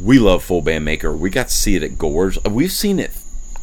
we 0.00 0.18
love 0.18 0.42
Full 0.44 0.62
Band 0.62 0.84
Maker. 0.84 1.12
We 1.14 1.28
got 1.28 1.48
to 1.48 1.54
see 1.56 1.76
it 1.76 1.82
at 1.82 1.98
Gorge. 1.98 2.38
We've 2.44 2.72
seen 2.72 2.98
it. 2.98 3.10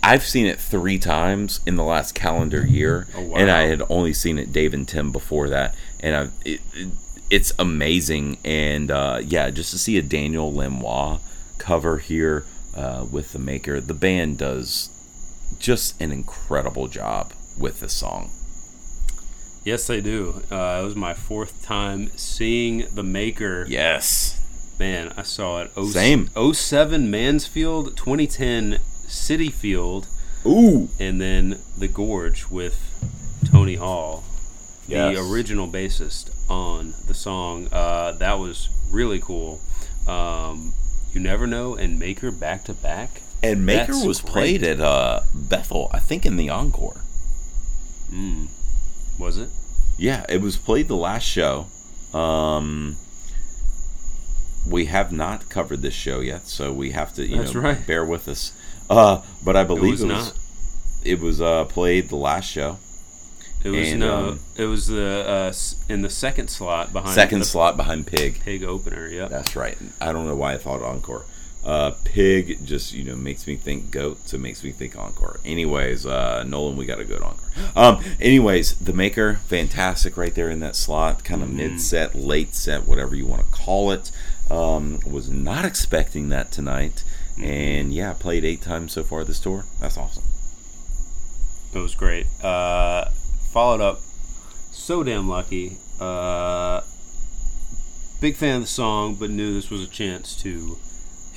I've 0.04 0.24
seen 0.24 0.46
it 0.46 0.60
three 0.60 1.00
times 1.00 1.60
in 1.66 1.76
the 1.76 1.84
last 1.84 2.14
calendar 2.14 2.66
year, 2.66 3.08
Oh, 3.16 3.24
wow. 3.24 3.38
and 3.38 3.50
I 3.50 3.64
had 3.64 3.82
only 3.90 4.14
seen 4.14 4.38
it 4.38 4.54
Dave 4.54 4.74
and 4.74 4.88
Tim 4.88 5.12
before 5.12 5.50
that, 5.50 5.76
and 6.00 6.16
I, 6.16 6.22
it, 6.48 6.62
it, 6.76 6.88
it's 7.30 7.52
amazing. 7.58 8.38
And 8.46 8.92
uh, 8.92 9.22
yeah, 9.24 9.50
just 9.50 9.72
to 9.72 9.78
see 9.78 9.98
a 9.98 10.02
Daniel 10.04 10.54
Lanois 10.54 11.18
cover 11.58 11.98
here 11.98 12.46
uh, 12.76 13.06
with 13.12 13.34
the 13.34 13.40
Maker, 13.40 13.82
the 13.82 13.96
band 13.96 14.38
does 14.38 14.90
just 15.60 16.00
an 16.00 16.12
incredible 16.12 16.88
job 16.88 17.34
with 17.58 17.80
this 17.80 17.94
song. 17.94 18.32
Yes, 19.64 19.86
they 19.88 20.00
do. 20.02 20.42
Uh, 20.50 20.80
it 20.82 20.86
was 20.86 20.96
my 20.96 21.14
fourth 21.14 21.62
time 21.64 22.10
seeing 22.16 22.88
the 22.94 23.04
Maker. 23.04 23.66
Yes, 23.68 24.34
Man, 24.80 25.12
I 25.18 25.24
saw 25.24 25.62
it. 25.64 25.74
0- 25.74 25.88
Same. 25.92 26.30
07 26.54 27.10
Mansfield, 27.10 27.98
2010 27.98 28.74
Citi 29.08 29.52
Field, 29.52 30.08
ooh, 30.46 30.90
and 31.00 31.20
then 31.20 31.60
The 31.76 31.88
Gorge 31.88 32.48
with 32.52 32.78
Tony 33.52 33.74
Hall, 33.76 34.24
Yes. 34.88 35.16
the 35.18 35.22
original 35.34 35.68
bassist 35.68 36.30
on 36.48 36.94
the 37.08 37.16
song. 37.16 37.68
Uh, 37.72 38.12
that 38.14 38.34
was 38.40 38.70
really 38.92 39.20
cool. 39.20 39.60
Um, 40.08 40.74
you 41.12 41.20
never 41.22 41.48
know, 41.48 41.74
and 41.76 41.98
Maker 41.98 42.30
back 42.32 42.64
to 42.66 42.74
back. 42.76 43.22
And 43.42 43.66
Maker 43.66 43.94
That's 43.94 44.06
was 44.06 44.22
great. 44.22 44.32
played 44.32 44.64
at 44.64 44.80
uh, 44.80 45.22
Bethel, 45.34 45.90
I 45.92 45.98
think, 46.00 46.24
in 46.26 46.38
the 46.38 46.50
encore. 46.50 47.02
Mm. 48.12 48.48
Was 49.20 49.38
it? 49.38 49.50
Yeah, 49.98 50.26
it 50.30 50.42
was 50.42 50.58
played 50.58 50.88
the 50.88 50.96
last 50.96 51.24
show. 51.24 51.68
Um, 52.14 52.96
we 54.70 54.86
have 54.86 55.12
not 55.12 55.50
covered 55.50 55.82
this 55.82 55.94
show 55.94 56.20
yet, 56.20 56.48
so 56.48 56.72
we 56.74 56.92
have 56.92 57.14
to, 57.16 57.26
you 57.26 57.38
That's 57.38 57.54
know, 57.54 57.62
right. 57.62 57.88
bear 57.88 58.06
with 58.06 58.28
us. 58.28 58.54
Uh, 58.90 59.22
but 59.44 59.56
I 59.56 59.64
believe 59.64 60.02
it 60.02 60.04
was 60.04 60.04
it 60.04 60.08
was 60.08 60.28
not. 60.28 60.38
it 61.04 61.20
was 61.20 61.42
uh, 61.42 61.66
played 61.66 62.10
the 62.10 62.16
last 62.16 62.46
show, 62.50 62.78
It 63.64 63.70
was 63.72 63.90
And, 63.90 64.00
no. 64.02 64.16
um, 64.30 64.40
it 64.56 64.66
was 64.66 64.88
the 64.88 65.26
uh, 65.28 65.54
in 65.92 66.02
the 66.02 66.10
second 66.10 66.50
slot 66.50 66.94
behind 66.94 67.14
second 67.14 67.46
slot 67.46 67.76
behind 67.78 68.08
Pig. 68.08 68.40
pig 68.42 68.64
opener. 68.64 69.08
Yep. 69.08 69.30
That's 69.30 69.56
right. 69.56 69.78
I 70.00 70.12
don't 70.12 70.28
know 70.28 70.36
why 70.36 70.54
I 70.54 70.58
thought 70.58 70.82
encore. 70.82 71.26
Uh, 71.68 71.92
Pig 72.06 72.66
just 72.66 72.94
you 72.94 73.04
know 73.04 73.18
makes 73.18 73.46
me 73.46 73.58
think 73.58 73.92
goat, 73.92 74.20
so 74.30 74.38
it 74.38 74.40
makes 74.40 74.64
me 74.64 74.72
think 74.72 74.98
encore. 74.98 75.42
Anyways, 75.44 76.06
uh, 76.06 76.46
Nolan, 76.48 76.78
we 76.78 76.86
got 76.86 77.02
a 77.02 77.04
good 77.04 77.22
encore. 77.22 77.50
Um, 77.76 78.02
anyways, 78.22 78.76
the 78.76 78.94
maker, 78.94 79.42
fantastic 79.48 80.16
right 80.16 80.34
there 80.34 80.50
in 80.50 80.62
that 80.62 80.78
slot, 80.78 81.26
kind 81.26 81.44
of 81.44 81.52
mid 81.52 81.82
set, 81.82 82.16
late 82.16 82.56
set, 82.56 82.88
whatever 82.88 83.18
you 83.18 83.26
want 83.26 83.46
to 83.46 83.52
call 83.52 83.92
it. 83.92 84.12
Um, 84.50 85.02
was 85.06 85.30
not 85.30 85.66
expecting 85.66 86.30
that 86.30 86.54
tonight, 86.54 87.04
and 87.38 87.94
yeah, 87.94 88.14
played 88.14 88.46
eight 88.46 88.62
times 88.62 88.94
so 88.94 89.04
far 89.04 89.26
this 89.26 89.42
tour. 89.42 89.66
That's 89.82 89.98
awesome. 89.98 90.24
It 91.74 91.80
was 91.80 91.96
great. 91.96 92.28
Uh, 92.42 93.10
followed 93.52 93.82
up, 93.82 94.00
so 94.72 95.04
damn 95.04 95.28
lucky. 95.28 95.76
Uh, 96.00 96.80
big 98.22 98.38
fan 98.38 98.56
of 98.56 98.62
the 98.62 98.68
song, 98.68 99.16
but 99.16 99.30
knew 99.30 99.54
this 99.54 99.70
was 99.70 99.84
a 99.84 99.88
chance 99.88 100.34
to 100.44 100.78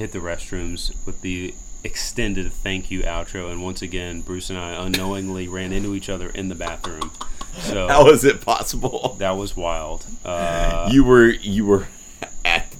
hit 0.00 0.12
the 0.12 0.18
restrooms 0.18 0.94
with 1.04 1.20
the 1.20 1.54
extended 1.84 2.50
thank 2.50 2.90
you 2.90 3.02
outro. 3.02 3.50
And 3.50 3.62
once 3.62 3.82
again, 3.82 4.22
Bruce 4.22 4.48
and 4.48 4.58
I 4.58 4.72
unknowingly 4.82 5.46
ran 5.46 5.74
into 5.74 5.94
each 5.94 6.08
other 6.08 6.30
in 6.30 6.48
the 6.48 6.54
bathroom. 6.54 7.10
So 7.58 7.86
How 7.88 8.08
is 8.08 8.24
it 8.24 8.40
possible? 8.40 9.16
that 9.18 9.32
was 9.32 9.54
wild. 9.54 10.06
Uh, 10.24 10.88
you 10.90 11.04
were 11.04 11.28
you 11.28 11.66
were 11.66 11.86
at 12.46 12.74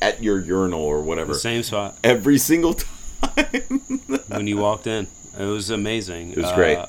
at 0.00 0.22
your 0.22 0.40
urinal 0.40 0.80
or 0.80 1.02
whatever 1.02 1.34
the 1.34 1.38
same 1.38 1.62
spot 1.62 1.98
every 2.02 2.38
single 2.38 2.72
time. 2.72 2.90
when 4.28 4.46
you 4.46 4.56
walked 4.56 4.86
in. 4.86 5.06
It 5.38 5.44
was 5.44 5.68
amazing. 5.68 6.30
It 6.30 6.38
was 6.38 6.52
great. 6.52 6.78
Uh, 6.78 6.86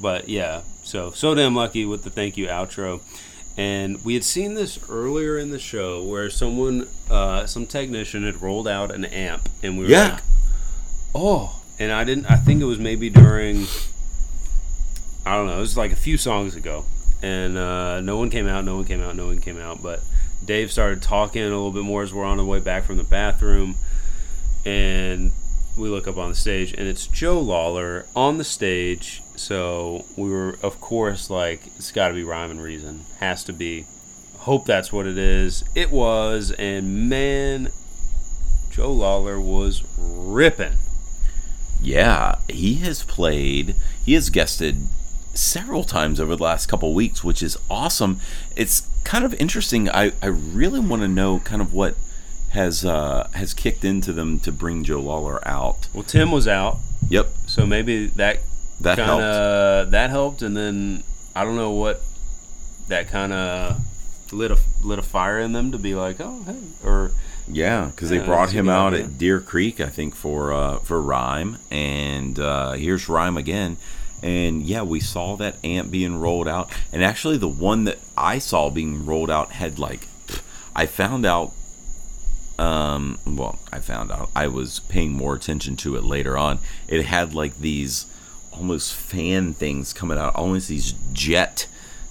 but 0.00 0.28
yeah, 0.28 0.62
so 0.82 1.12
so 1.12 1.36
damn 1.36 1.54
lucky 1.54 1.86
with 1.86 2.02
the 2.02 2.10
thank 2.10 2.36
you 2.36 2.48
outro. 2.48 3.00
And 3.56 4.04
we 4.04 4.14
had 4.14 4.24
seen 4.24 4.54
this 4.54 4.78
earlier 4.90 5.38
in 5.38 5.50
the 5.50 5.58
show 5.58 6.02
where 6.04 6.28
someone, 6.28 6.88
uh, 7.10 7.46
some 7.46 7.66
technician 7.66 8.22
had 8.24 8.42
rolled 8.42 8.68
out 8.68 8.94
an 8.94 9.04
amp, 9.06 9.48
and 9.62 9.78
we 9.78 9.84
were 9.84 9.90
Yeah. 9.90 10.08
like, 10.14 10.22
"Oh!" 11.14 11.62
And 11.78 11.90
I 11.90 12.04
didn't. 12.04 12.26
I 12.26 12.36
think 12.36 12.60
it 12.60 12.66
was 12.66 12.78
maybe 12.78 13.08
during. 13.08 13.66
I 15.24 15.34
don't 15.36 15.46
know. 15.46 15.56
It 15.56 15.60
was 15.60 15.76
like 15.76 15.92
a 15.92 15.96
few 15.96 16.16
songs 16.18 16.54
ago, 16.54 16.84
and 17.22 17.56
uh, 17.56 18.00
no 18.02 18.16
one 18.18 18.28
came 18.30 18.46
out. 18.46 18.64
No 18.64 18.76
one 18.76 18.84
came 18.84 19.00
out. 19.02 19.16
No 19.16 19.26
one 19.26 19.40
came 19.40 19.58
out. 19.58 19.82
But 19.82 20.02
Dave 20.44 20.70
started 20.70 21.00
talking 21.02 21.40
a 21.42 21.46
little 21.46 21.72
bit 21.72 21.82
more 21.82 22.02
as 22.02 22.12
we're 22.12 22.24
on 22.24 22.36
the 22.36 22.44
way 22.44 22.60
back 22.60 22.84
from 22.84 22.96
the 22.98 23.04
bathroom, 23.04 23.76
and 24.64 25.32
we 25.76 25.88
look 25.88 26.06
up 26.06 26.16
on 26.18 26.28
the 26.30 26.34
stage, 26.36 26.72
and 26.76 26.86
it's 26.86 27.06
Joe 27.06 27.40
Lawlor 27.42 28.06
on 28.14 28.38
the 28.38 28.44
stage. 28.44 29.22
So 29.36 30.04
we 30.16 30.30
were, 30.30 30.58
of 30.62 30.80
course, 30.80 31.30
like 31.30 31.66
it's 31.76 31.92
got 31.92 32.08
to 32.08 32.14
be 32.14 32.24
rhyme 32.24 32.50
and 32.50 32.62
reason. 32.62 33.04
Has 33.20 33.44
to 33.44 33.52
be. 33.52 33.86
Hope 34.38 34.64
that's 34.66 34.92
what 34.92 35.06
it 35.06 35.18
is. 35.18 35.64
It 35.74 35.90
was, 35.90 36.52
and 36.52 37.08
man, 37.08 37.68
Joe 38.70 38.92
Lawlor 38.94 39.40
was 39.42 39.82
ripping. 39.98 40.74
Yeah, 41.82 42.36
he 42.48 42.74
has 42.76 43.02
played. 43.02 43.74
He 44.04 44.14
has 44.14 44.30
guested 44.30 44.76
several 45.34 45.84
times 45.84 46.20
over 46.20 46.36
the 46.36 46.42
last 46.42 46.66
couple 46.66 46.94
weeks, 46.94 47.22
which 47.24 47.42
is 47.42 47.58
awesome. 47.70 48.20
It's 48.56 48.88
kind 49.04 49.24
of 49.24 49.34
interesting. 49.34 49.90
I, 49.90 50.12
I 50.22 50.26
really 50.28 50.80
want 50.80 51.02
to 51.02 51.08
know 51.08 51.40
kind 51.40 51.60
of 51.60 51.72
what 51.74 51.94
has 52.50 52.84
uh, 52.84 53.28
has 53.34 53.52
kicked 53.52 53.84
into 53.84 54.12
them 54.12 54.38
to 54.40 54.52
bring 54.52 54.84
Joe 54.84 55.00
Lawlor 55.02 55.40
out. 55.46 55.88
Well, 55.92 56.04
Tim 56.04 56.30
was 56.30 56.46
out, 56.48 56.78
Yep. 57.08 57.28
so 57.46 57.66
maybe 57.66 58.06
that 58.06 58.40
That 58.80 58.96
kind 58.98 59.08
helped. 59.08 59.22
of 59.24 59.90
that 59.92 60.10
helped, 60.10 60.42
and 60.42 60.56
then 60.56 61.02
I 61.34 61.44
don't 61.44 61.56
know 61.56 61.70
what 61.72 62.02
that 62.88 63.08
kind 63.08 63.32
of 63.32 63.80
lit 64.32 64.50
a 64.50 64.58
lit 64.82 64.98
a 64.98 65.02
fire 65.02 65.38
in 65.40 65.52
them 65.52 65.72
to 65.72 65.78
be 65.78 65.94
like, 65.94 66.16
oh 66.20 66.42
hey, 66.46 66.58
or 66.84 67.12
Yeah, 67.48 67.86
because 67.86 68.10
they 68.10 68.18
Yeah, 68.18 68.26
brought 68.26 68.50
him 68.52 68.68
out 68.68 68.92
idea. 68.92 69.06
at 69.06 69.18
Deer 69.18 69.40
Creek, 69.40 69.80
I 69.80 69.88
think, 69.88 70.14
for 70.14 70.52
uh, 70.52 70.78
for 70.80 71.00
Rhyme, 71.00 71.58
and 71.70 72.38
uh, 72.38 72.72
here's 72.72 73.08
Rhyme 73.08 73.36
again. 73.36 73.76
And 74.22 74.62
yeah, 74.62 74.82
we 74.82 75.00
saw 75.00 75.36
that 75.36 75.56
amp 75.62 75.90
being 75.90 76.18
rolled 76.18 76.48
out, 76.48 76.70
and 76.92 77.04
actually, 77.04 77.36
the 77.38 77.48
one 77.48 77.84
that 77.84 77.98
I 78.16 78.38
saw 78.38 78.70
being 78.70 79.04
rolled 79.06 79.30
out 79.30 79.52
had 79.52 79.78
like, 79.78 80.06
I 80.74 80.86
found 80.86 81.24
out. 81.26 81.52
Um, 82.58 83.18
well, 83.26 83.58
I 83.70 83.80
found 83.80 84.10
out 84.10 84.30
I 84.34 84.46
was 84.48 84.80
paying 84.80 85.12
more 85.12 85.34
attention 85.34 85.76
to 85.76 85.94
it 85.96 86.04
later 86.04 86.38
on. 86.38 86.58
It 86.88 87.04
had 87.04 87.34
like 87.34 87.58
these 87.58 88.06
almost 88.56 88.94
fan 88.94 89.54
things 89.54 89.92
coming 89.92 90.18
out, 90.18 90.34
almost 90.34 90.68
these 90.68 90.94
jet 91.12 91.66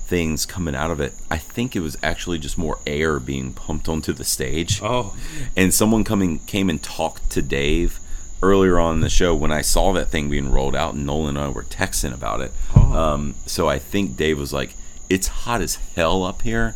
things 0.07 0.45
coming 0.45 0.75
out 0.75 0.91
of 0.91 0.99
it. 0.99 1.13
I 1.31 1.37
think 1.37 1.75
it 1.75 1.79
was 1.79 1.97
actually 2.03 2.37
just 2.37 2.57
more 2.57 2.77
air 2.85 3.19
being 3.19 3.53
pumped 3.53 3.87
onto 3.89 4.13
the 4.13 4.23
stage 4.23 4.79
oh 4.83 5.15
and 5.57 5.73
someone 5.73 6.03
coming 6.03 6.37
came 6.45 6.69
and 6.69 6.81
talked 6.83 7.29
to 7.31 7.41
Dave 7.41 7.99
earlier 8.43 8.77
on 8.77 8.95
in 8.95 8.99
the 9.01 9.09
show 9.09 9.33
when 9.33 9.51
I 9.51 9.61
saw 9.61 9.91
that 9.93 10.09
thing 10.09 10.29
being 10.29 10.51
rolled 10.51 10.75
out, 10.75 10.93
and 10.93 11.05
Nolan 11.07 11.29
and 11.37 11.45
I 11.45 11.49
were 11.49 11.63
texting 11.63 12.13
about 12.13 12.41
it. 12.41 12.51
Um, 12.75 13.33
so 13.47 13.67
I 13.67 13.79
think 13.79 14.15
Dave 14.15 14.37
was 14.37 14.53
like, 14.53 14.75
"It's 15.09 15.27
hot 15.27 15.61
as 15.61 15.79
hell 15.95 16.23
up 16.23 16.43
here. 16.43 16.75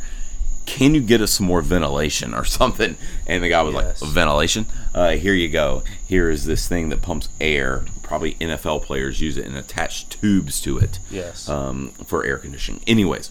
Can 0.66 0.96
you 0.96 1.02
get 1.02 1.22
us 1.22 1.34
some 1.34 1.46
more 1.46 1.62
ventilation 1.62 2.34
or 2.34 2.46
something?" 2.60 2.96
And 3.28 3.44
the 3.44 3.50
guy 3.50 3.62
was 3.62 3.76
Yes. 3.76 4.02
like, 4.02 4.10
"Ventilation? 4.12 4.66
Uh, 4.96 5.12
here 5.12 5.34
you 5.36 5.50
go. 5.50 5.84
Here 6.08 6.32
is 6.32 6.46
this 6.46 6.68
thing 6.68 6.90
that 6.90 7.04
pumps 7.04 7.30
air. 7.40 7.86
Probably 8.10 8.34
NFL 8.36 8.82
players 8.82 9.22
use 9.22 9.38
it 9.38 9.46
and 9.46 9.56
attach 9.56 10.10
tubes 10.10 10.60
to 10.62 10.80
it." 10.80 10.98
yes, 11.12 11.48
um, 11.48 11.90
for 12.06 12.26
air 12.26 12.40
conditioning. 12.40 12.82
Anyways, 12.88 13.30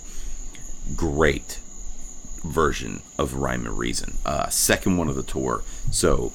great 0.95 1.59
version 2.45 3.03
of 3.19 3.35
Rhyme 3.35 3.67
and 3.67 3.77
Reason. 3.77 4.19
Uh, 4.25 4.49
second 4.49 4.97
one 4.97 5.09
of 5.09 5.17
the 5.17 5.25
tour. 5.25 5.65
So 5.91 6.33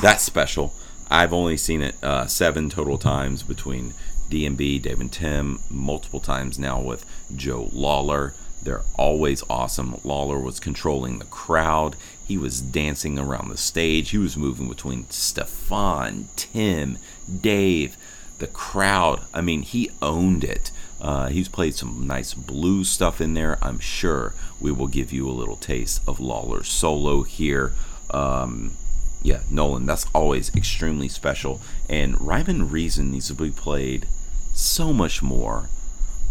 that's 0.00 0.22
special. 0.22 0.72
I've 1.10 1.34
only 1.34 1.58
seen 1.58 1.82
it 1.82 2.02
uh, 2.02 2.26
seven 2.26 2.70
total 2.70 2.96
times 2.96 3.42
between 3.42 3.92
DMB, 4.30 4.80
Dave 4.80 4.98
and 4.98 5.12
Tim, 5.12 5.60
multiple 5.68 6.20
times 6.20 6.58
now 6.58 6.80
with 6.80 7.04
Joe 7.36 7.68
Lawlor. 7.70 8.32
They're 8.62 8.84
always 8.96 9.44
awesome. 9.50 9.96
Lawlor 10.04 10.42
was 10.42 10.58
controlling 10.58 11.18
the 11.18 11.26
crowd. 11.26 11.96
He 12.32 12.38
was 12.38 12.62
dancing 12.62 13.18
around 13.18 13.50
the 13.50 13.58
stage. 13.58 14.08
He 14.08 14.16
was 14.16 14.38
moving 14.38 14.66
between 14.66 15.04
Stefan, 15.10 16.28
Tim, 16.34 16.96
Dave, 17.30 17.98
the 18.38 18.46
crowd. 18.46 19.20
I 19.34 19.42
mean, 19.42 19.60
he 19.60 19.90
owned 20.00 20.42
it. 20.42 20.70
Uh, 20.98 21.28
he's 21.28 21.50
played 21.50 21.74
some 21.74 22.06
nice 22.06 22.32
blues 22.32 22.88
stuff 22.88 23.20
in 23.20 23.34
there. 23.34 23.58
I'm 23.60 23.78
sure 23.78 24.32
we 24.58 24.72
will 24.72 24.86
give 24.86 25.12
you 25.12 25.28
a 25.28 25.30
little 25.30 25.58
taste 25.58 26.00
of 26.08 26.20
Lawlor's 26.20 26.70
solo 26.70 27.22
here. 27.22 27.74
Um, 28.08 28.78
yeah, 29.22 29.40
Nolan, 29.50 29.84
that's 29.84 30.06
always 30.14 30.56
extremely 30.56 31.08
special. 31.08 31.60
And 31.86 32.18
Rhyme 32.18 32.48
and 32.48 32.72
Reason 32.72 33.12
needs 33.12 33.28
to 33.28 33.34
be 33.34 33.50
played 33.50 34.06
so 34.54 34.94
much 34.94 35.22
more. 35.22 35.68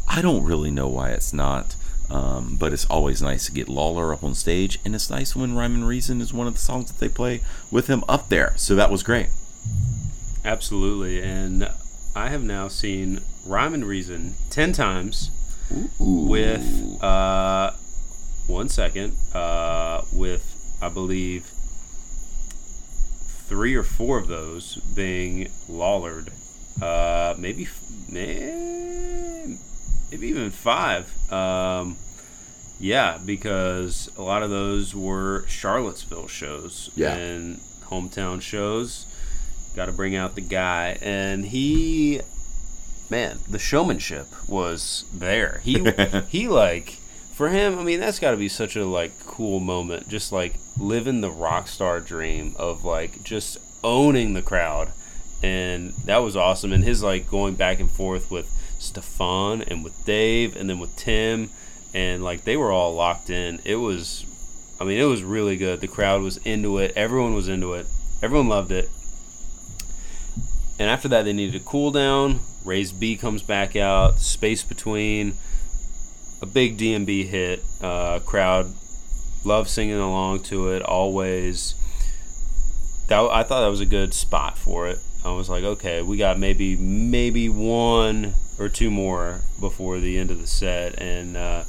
I 0.07 0.23
don't 0.23 0.43
really 0.43 0.71
know 0.71 0.87
why 0.87 1.11
it's 1.11 1.31
not, 1.31 1.75
um, 2.11 2.57
but 2.59 2.73
it's 2.73 2.85
always 2.85 3.21
nice 3.21 3.45
to 3.45 3.51
get 3.51 3.67
Lawlor 3.67 4.13
up 4.13 4.23
on 4.23 4.35
stage, 4.35 4.79
and 4.83 4.93
it's 4.93 5.09
nice 5.09 5.35
when 5.35 5.55
Rhyme 5.55 5.75
and 5.75 5.87
Reason 5.87 6.19
is 6.21 6.33
one 6.33 6.47
of 6.47 6.53
the 6.53 6.59
songs 6.59 6.91
that 6.91 6.99
they 6.99 7.09
play 7.09 7.41
with 7.71 7.87
him 7.87 8.03
up 8.09 8.29
there. 8.29 8.53
So 8.57 8.75
that 8.75 8.91
was 8.91 9.01
great. 9.03 9.27
absolutely. 10.43 11.21
And 11.21 11.69
I 12.15 12.29
have 12.29 12.43
now 12.43 12.67
seen 12.67 13.21
Rhyme 13.45 13.73
and 13.73 13.85
Reason 13.85 14.35
ten 14.49 14.73
times 14.73 15.31
with 15.99 17.01
uh, 17.01 17.71
one 18.47 18.67
second 18.67 19.15
uh, 19.33 20.01
with 20.11 20.77
I 20.81 20.89
believe 20.89 21.45
three 23.47 23.75
or 23.75 23.83
four 23.83 24.17
of 24.17 24.27
those 24.27 24.75
being 24.95 25.49
Lawlored, 25.69 26.31
uh, 26.81 27.35
maybe 27.37 27.67
may- 28.09 28.70
maybe 30.11 30.27
even 30.27 30.51
five. 30.51 31.11
Um, 31.31 31.97
yeah, 32.79 33.19
because 33.25 34.09
a 34.17 34.21
lot 34.21 34.43
of 34.43 34.49
those 34.49 34.93
were 34.95 35.45
Charlottesville 35.47 36.27
shows 36.27 36.89
Yeah. 36.95 37.13
and 37.15 37.57
hometown 37.85 38.41
shows. 38.41 39.05
Got 39.75 39.85
to 39.85 39.91
bring 39.93 40.15
out 40.15 40.35
the 40.35 40.41
guy, 40.41 40.97
and 41.01 41.45
he, 41.45 42.19
man, 43.09 43.39
the 43.49 43.59
showmanship 43.59 44.27
was 44.49 45.05
there. 45.13 45.61
He 45.63 45.79
he 46.29 46.47
like 46.49 46.97
for 47.33 47.47
him. 47.49 47.79
I 47.79 47.83
mean, 47.83 48.01
that's 48.01 48.19
got 48.19 48.31
to 48.31 48.37
be 48.37 48.49
such 48.49 48.75
a 48.75 48.83
like 48.85 49.17
cool 49.25 49.61
moment, 49.61 50.09
just 50.09 50.33
like 50.33 50.55
living 50.77 51.21
the 51.21 51.31
rock 51.31 51.69
star 51.69 52.01
dream 52.01 52.53
of 52.57 52.83
like 52.83 53.23
just 53.23 53.59
owning 53.81 54.33
the 54.33 54.41
crowd, 54.41 54.89
and 55.41 55.93
that 56.05 56.17
was 56.17 56.35
awesome. 56.35 56.73
And 56.73 56.83
his 56.83 57.01
like 57.01 57.29
going 57.29 57.55
back 57.55 57.79
and 57.79 57.89
forth 57.89 58.29
with 58.29 58.51
Stefan 58.81 59.61
and 59.61 59.83
with 59.83 60.05
Dave, 60.05 60.55
and 60.55 60.69
then 60.69 60.79
with 60.79 60.95
Tim, 60.95 61.49
and 61.93 62.23
like 62.23 62.43
they 62.43 62.57
were 62.57 62.71
all 62.71 62.93
locked 62.93 63.29
in. 63.29 63.59
It 63.63 63.75
was, 63.75 64.25
I 64.79 64.83
mean, 64.83 64.99
it 64.99 65.05
was 65.05 65.23
really 65.23 65.57
good. 65.57 65.81
The 65.81 65.87
crowd 65.87 66.21
was 66.21 66.37
into 66.37 66.77
it. 66.79 66.93
Everyone 66.95 67.33
was 67.33 67.47
into 67.47 67.73
it. 67.73 67.85
Everyone 68.21 68.49
loved 68.49 68.71
it. 68.71 68.89
And 70.79 70.89
after 70.89 71.07
that, 71.09 71.23
they 71.23 71.33
needed 71.33 71.61
a 71.61 71.63
cool 71.63 71.91
down. 71.91 72.39
Raised 72.65 72.99
B 72.99 73.15
comes 73.15 73.43
back 73.43 73.75
out. 73.75 74.19
Space 74.19 74.63
between. 74.63 75.35
A 76.41 76.45
big 76.45 76.77
DMB 76.77 77.27
hit. 77.27 77.63
Uh, 77.81 78.19
crowd 78.19 78.65
love 79.43 79.69
singing 79.69 79.95
along 79.95 80.41
to 80.43 80.69
it. 80.69 80.81
Always. 80.81 81.75
That 83.09 83.19
I 83.19 83.43
thought 83.43 83.61
that 83.61 83.67
was 83.67 83.81
a 83.81 83.85
good 83.85 84.13
spot 84.13 84.57
for 84.57 84.87
it. 84.87 84.97
I 85.23 85.31
was 85.33 85.49
like, 85.49 85.63
okay, 85.63 86.01
we 86.01 86.17
got 86.17 86.39
maybe 86.39 86.75
maybe 86.75 87.47
one 87.49 88.33
or 88.61 88.69
two 88.69 88.91
more 88.91 89.41
before 89.59 89.99
the 89.99 90.17
end 90.17 90.31
of 90.31 90.39
the 90.39 90.47
set, 90.47 90.99
and 91.01 91.35
uh, 91.35 91.63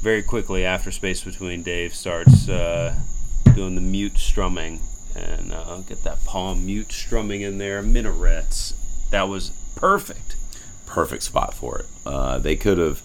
very 0.00 0.22
quickly 0.22 0.64
after 0.64 0.90
Space 0.92 1.22
Between, 1.24 1.62
Dave 1.62 1.94
starts 1.94 2.48
uh, 2.48 2.94
doing 3.54 3.74
the 3.74 3.80
mute 3.80 4.16
strumming 4.16 4.80
and 5.16 5.52
uh, 5.52 5.78
get 5.78 6.04
that 6.04 6.24
palm 6.24 6.64
mute 6.64 6.92
strumming 6.92 7.40
in 7.40 7.58
there. 7.58 7.82
Minarets. 7.82 8.74
That 9.10 9.28
was 9.28 9.50
perfect. 9.74 10.36
perfect 10.86 11.24
spot 11.24 11.54
for 11.54 11.80
it. 11.80 11.86
Uh, 12.06 12.38
they 12.38 12.56
could 12.56 12.78
have, 12.78 13.02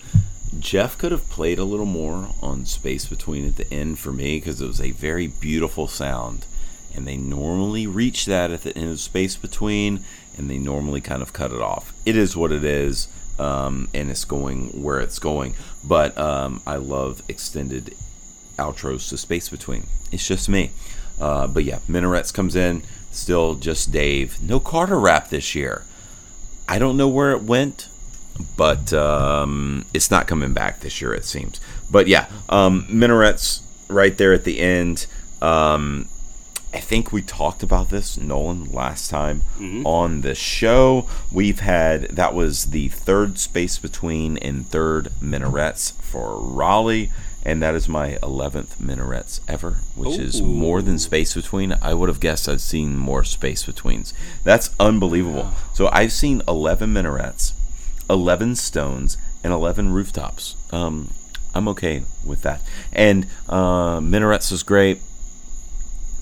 Jeff 0.60 0.98
could 0.98 1.12
have 1.12 1.28
played 1.30 1.60
a 1.60 1.64
little 1.64 1.86
more 1.86 2.30
on 2.42 2.66
Space 2.66 3.06
Between 3.08 3.48
at 3.48 3.56
the 3.56 3.72
end 3.74 4.00
for 4.00 4.12
me 4.12 4.38
because 4.38 4.62
it 4.62 4.68
was 4.68 4.82
a 4.82 4.92
very 4.92 5.28
beautiful 5.28 5.88
sound. 5.88 6.46
And 6.96 7.08
they 7.08 7.18
normally 7.18 7.88
reach 7.88 8.28
that 8.28 8.52
at 8.52 8.62
the 8.62 8.78
end 8.78 8.92
of 8.92 9.00
Space 9.00 9.36
Between, 9.36 10.04
and 10.38 10.50
they 10.50 10.58
normally 10.58 11.02
kind 11.02 11.22
of 11.22 11.34
cut 11.34 11.52
it 11.52 11.62
off. 11.62 11.94
It 12.06 12.16
is 12.16 12.36
what 12.36 12.52
it 12.52 12.64
is, 12.64 13.08
um, 13.40 13.90
and 13.94 14.10
it's 14.10 14.26
going 14.26 14.82
where 14.82 15.00
it's 15.00 15.20
going. 15.20 15.54
But 15.84 16.18
um, 16.18 16.62
I 16.66 16.78
love 16.78 17.22
extended 17.28 17.96
outros 18.58 19.10
to 19.10 19.18
Space 19.18 19.50
Between. 19.50 19.88
It's 20.12 20.28
just 20.28 20.50
me. 20.50 20.72
Uh, 21.20 21.48
but 21.48 21.64
yeah, 21.64 21.80
Minarets 21.88 22.34
comes 22.34 22.56
in, 22.56 22.84
still 23.12 23.56
just 23.56 23.92
Dave. 23.92 24.42
No 24.42 24.60
Carter 24.60 25.00
rap 25.00 25.30
this 25.30 25.56
year. 25.56 25.84
I 26.68 26.80
don't 26.80 26.98
know 26.98 27.08
where 27.08 27.32
it 27.32 27.44
went, 27.44 27.90
but 28.58 28.94
um, 28.94 29.86
it's 29.94 30.10
not 30.10 30.28
coming 30.28 30.54
back 30.54 30.80
this 30.80 31.02
year, 31.02 31.14
it 31.14 31.26
seems. 31.26 31.60
But 31.92 32.08
yeah, 32.08 32.28
um, 32.50 32.88
Minarets 32.90 33.62
right 33.88 34.18
there 34.18 34.34
at 34.34 34.44
the 34.44 34.60
end. 34.60 35.06
Um, 35.42 36.08
I 36.74 36.80
think 36.80 37.12
we 37.12 37.22
talked 37.22 37.62
about 37.62 37.90
this, 37.90 38.18
Nolan, 38.18 38.72
last 38.72 39.10
time 39.10 39.44
on 39.86 40.22
the 40.22 40.34
show. 40.34 41.08
We've 41.32 41.60
had 41.60 42.04
that 42.10 42.34
was 42.34 42.66
the 42.72 42.88
third 42.90 43.38
space 43.38 43.78
between 43.78 44.38
and 44.40 44.66
third 44.68 45.10
minarets 45.22 45.92
for 46.02 46.40
Raleigh, 46.40 47.12
and 47.46 47.62
that 47.62 47.76
is 47.76 47.88
my 47.88 48.18
11th 48.24 48.80
minarets 48.80 49.40
ever, 49.48 49.78
which 49.96 50.18
is 50.18 50.42
more 50.42 50.82
than 50.82 50.98
space 50.98 51.36
between. 51.36 51.74
I 51.82 51.94
would 51.94 52.10
have 52.10 52.20
guessed 52.20 52.50
I'd 52.50 52.62
seen 52.62 52.98
more 52.98 53.24
space 53.24 53.64
betweens. 53.66 54.14
That's 54.44 54.72
unbelievable. 54.80 55.52
So 55.74 55.90
I've 55.92 56.12
seen 56.12 56.42
11 56.48 56.92
minarets, 56.92 57.54
11 58.10 58.56
stones, 58.56 59.18
and 59.44 59.54
11 59.54 59.94
rooftops. 59.94 60.56
Um, 60.72 61.12
I'm 61.54 61.68
okay 61.68 62.04
with 62.26 62.42
that. 62.42 62.62
And 62.92 63.28
uh, 63.48 64.00
minarets 64.02 64.52
is 64.52 64.64
great 64.64 65.02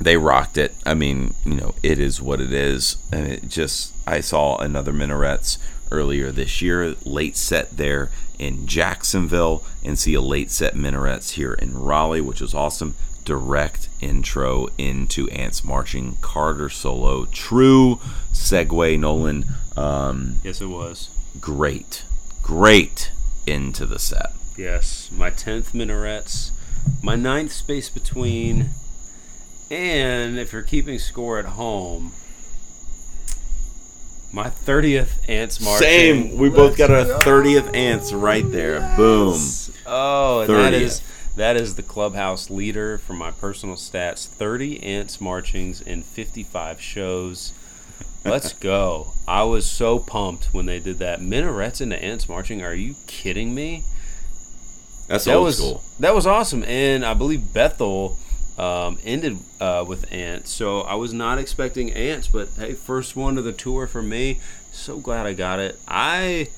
they 0.04 0.18
rocked 0.18 0.58
it. 0.58 0.76
I 0.86 0.94
mean, 0.94 1.34
you 1.46 1.56
know, 1.56 1.76
it 1.84 2.00
is 2.00 2.22
what 2.22 2.42
it 2.42 2.52
is. 2.54 2.98
And 3.12 3.28
it 3.28 3.48
just, 3.48 3.94
I 4.08 4.20
saw 4.22 4.58
another 4.58 4.92
Minarets 4.94 5.58
earlier 5.92 6.32
this 6.32 6.62
year, 6.62 6.96
late 7.06 7.36
set 7.38 7.78
there 7.78 8.10
in 8.40 8.66
Jacksonville, 8.68 9.64
and 9.84 10.00
see 10.00 10.14
a 10.14 10.22
late 10.22 10.50
set 10.52 10.76
Minarets 10.76 11.32
here 11.32 11.54
in 11.54 11.78
Raleigh, 11.78 12.22
which 12.22 12.42
was 12.42 12.54
awesome. 12.54 12.96
direct 13.24 13.88
intro 14.00 14.68
into 14.80 15.30
Ants 15.30 15.64
Marching 15.64 16.18
Carter 16.22 16.70
solo. 16.70 17.26
True 17.26 18.00
segue, 18.34 18.98
Nolan. 19.00 19.46
Um, 19.78 20.38
Yes, 20.44 20.60
it 20.60 20.66
was. 20.68 21.10
great, 21.40 22.04
great 22.42 23.12
into 23.46 23.86
the 23.86 24.00
set. 24.00 24.34
Yes, 24.58 25.10
my 25.16 25.30
tenth 25.30 25.74
minarets, 25.74 26.52
my 27.04 27.16
ninth 27.16 27.52
space 27.52 27.90
between, 27.90 28.72
and 29.72 30.38
if 30.38 30.52
you're 30.52 30.62
keeping 30.62 31.00
score 31.00 31.40
at 31.40 31.46
home, 31.46 32.12
my 34.34 34.50
thirtieth 34.50 35.24
ants 35.30 35.62
marching. 35.62 35.88
Same. 35.88 36.38
We 36.38 36.50
both 36.50 36.78
got 36.78 36.92
our 36.92 37.06
thirtieth 37.22 37.74
ants 37.74 38.12
right 38.14 38.50
there. 38.52 38.94
Boom. 38.98 39.38
Oh, 39.86 40.42
and 40.42 40.50
that 40.50 40.74
30th. 40.74 40.82
is 40.82 41.02
that 41.38 41.56
is 41.56 41.76
the 41.76 41.84
clubhouse 41.84 42.50
leader 42.50 42.98
for 42.98 43.14
my 43.14 43.32
personal 43.32 43.76
stats. 43.76 44.28
Thirty 44.28 44.82
ants 44.84 45.22
marchings 45.22 45.82
in 45.82 46.04
fifty-five 46.04 46.82
shows. 46.82 47.54
Let's 48.26 48.54
go! 48.72 49.14
I 49.28 49.44
was 49.44 49.70
so 49.70 50.00
pumped 50.00 50.54
when 50.54 50.66
they 50.66 50.80
did 50.80 51.00
that. 51.00 51.22
Minarets 51.22 51.80
into 51.82 52.02
ants 52.04 52.28
marching. 52.28 52.62
Are 52.62 52.76
you 52.76 52.96
kidding 53.08 53.56
me? 53.56 53.84
That's 55.08 55.26
that 55.26 55.36
old 55.36 55.46
was 55.46 55.58
school. 55.58 55.84
that 56.00 56.14
was 56.14 56.28
awesome, 56.28 56.64
and 56.66 57.06
I 57.06 57.14
believe 57.14 57.54
Bethel 57.54 58.18
um, 58.62 59.00
ended 59.04 59.40
uh, 59.60 59.84
with 59.88 60.12
ants. 60.14 60.52
So 60.52 60.82
I 60.82 60.94
was 60.94 61.14
not 61.14 61.40
expecting 61.40 61.92
ants, 61.92 62.28
but 62.28 62.48
hey, 62.58 62.74
first 62.74 63.16
one 63.16 63.40
of 63.40 63.44
the 63.44 63.52
tour 63.52 63.88
for 63.88 64.04
me. 64.04 64.40
So 64.72 65.00
glad 65.00 65.26
I 65.26 65.34
got 65.34 65.60
it. 65.60 65.80
I 65.88 66.50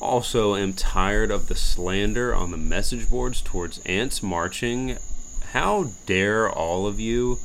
also 0.00 0.54
am 0.54 0.72
tired 0.72 1.32
of 1.32 1.48
the 1.48 1.56
slander 1.56 2.32
on 2.32 2.52
the 2.52 2.56
message 2.56 3.10
boards 3.10 3.42
towards 3.42 3.80
ants 3.84 4.22
marching. 4.22 4.98
How 5.52 5.90
dare 6.06 6.48
all 6.48 6.86
of 6.86 7.00
you? 7.00 7.38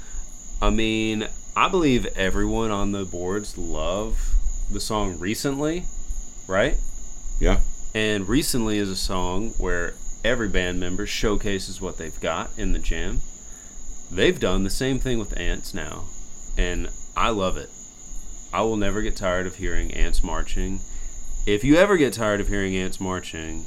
I 0.61 0.69
mean, 0.69 1.27
I 1.55 1.69
believe 1.69 2.05
everyone 2.15 2.69
on 2.69 2.91
the 2.91 3.03
boards 3.03 3.57
love 3.57 4.35
the 4.71 4.79
song 4.79 5.17
recently, 5.17 5.85
right? 6.45 6.77
Yeah. 7.39 7.61
And 7.95 8.29
recently 8.29 8.77
is 8.77 8.89
a 8.89 8.95
song 8.95 9.55
where 9.57 9.95
every 10.23 10.49
band 10.49 10.79
member 10.79 11.07
showcases 11.07 11.81
what 11.81 11.97
they've 11.97 12.19
got 12.19 12.51
in 12.55 12.73
the 12.73 12.79
jam. 12.79 13.21
They've 14.11 14.39
done 14.39 14.63
the 14.63 14.69
same 14.69 14.99
thing 14.99 15.19
with 15.19 15.37
Ants 15.39 15.73
now, 15.73 16.05
and 16.57 16.89
I 17.15 17.29
love 17.29 17.57
it. 17.57 17.69
I 18.51 18.61
will 18.61 18.77
never 18.77 19.01
get 19.01 19.15
tired 19.15 19.45
of 19.45 19.57
hearing 19.57 19.93
Ants 19.93 20.23
marching. 20.23 20.79
If 21.45 21.63
you 21.63 21.75
ever 21.75 21.95
get 21.97 22.13
tired 22.13 22.41
of 22.41 22.47
hearing 22.47 22.75
Ants 22.75 22.99
marching, 22.99 23.65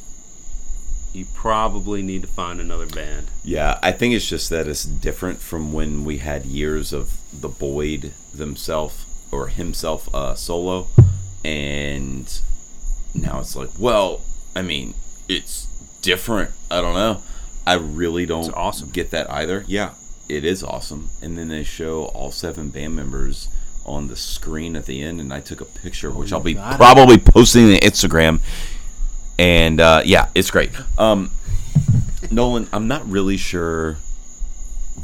you 1.13 1.27
probably 1.35 2.03
need 2.03 2.23
to 2.23 2.29
find 2.29 2.61
another 2.61 2.87
band. 2.87 3.29
Yeah, 3.45 3.79
I 3.83 3.93
think 3.93 4.15
it's 4.15 4.29
just 4.29 4.51
that 4.51 4.67
it's 4.67 4.85
different 4.85 5.39
from 5.41 5.73
when 5.73 6.05
we 6.05 6.19
had 6.19 6.45
years 6.45 6.93
of 6.93 7.19
the 7.33 7.49
Boyd 7.49 8.13
themselves 8.35 9.07
or 9.31 9.49
himself 9.49 10.13
uh, 10.15 10.35
solo, 10.35 10.89
and 11.45 12.41
now 13.15 13.41
it's 13.41 13.55
like, 13.55 13.71
well, 13.79 14.23
I 14.57 14.63
mean, 14.63 14.95
it's 15.29 15.67
different. 16.03 16.51
I 16.71 16.81
don't 16.81 16.95
know. 16.95 17.23
I 17.67 17.75
really 17.75 18.27
don't 18.27 18.53
awesome. 18.55 18.91
get 18.91 19.11
that 19.13 19.31
either. 19.31 19.65
Yeah, 19.69 19.93
it 20.37 20.45
is 20.45 20.63
awesome. 20.63 21.11
And 21.21 21.37
then 21.37 21.49
they 21.49 21.65
show 21.65 22.05
all 22.07 22.31
seven 22.31 22.69
band 22.71 22.97
members 22.97 23.49
on 23.85 24.09
the 24.09 24.17
screen 24.17 24.77
at 24.77 24.87
the 24.87 25.03
end, 25.03 25.21
and 25.21 25.33
I 25.33 25.41
took 25.41 25.61
a 25.61 25.65
picture, 25.65 26.11
which 26.11 26.33
I'll 26.33 26.41
be 26.41 26.55
probably 26.55 27.19
posting 27.19 27.65
on 27.67 27.79
Instagram. 27.81 28.41
And 29.39 29.81
uh, 29.81 30.03
yeah, 30.05 30.29
it's 30.35 30.51
great. 30.51 30.71
Um, 30.99 31.31
Nolan, 32.31 32.69
I'm 32.73 32.87
not 32.87 33.09
really 33.09 33.37
sure 33.37 33.97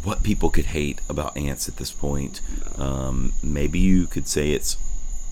what 0.05 0.22
people 0.22 0.49
could 0.51 0.66
hate 0.66 1.01
about 1.09 1.37
ants 1.37 1.68
at 1.68 1.76
this 1.76 1.91
point. 1.91 2.41
Um, 2.79 3.33
maybe 3.43 3.79
you 3.81 4.07
could 4.07 4.29
say 4.29 4.53
it's 4.53 4.76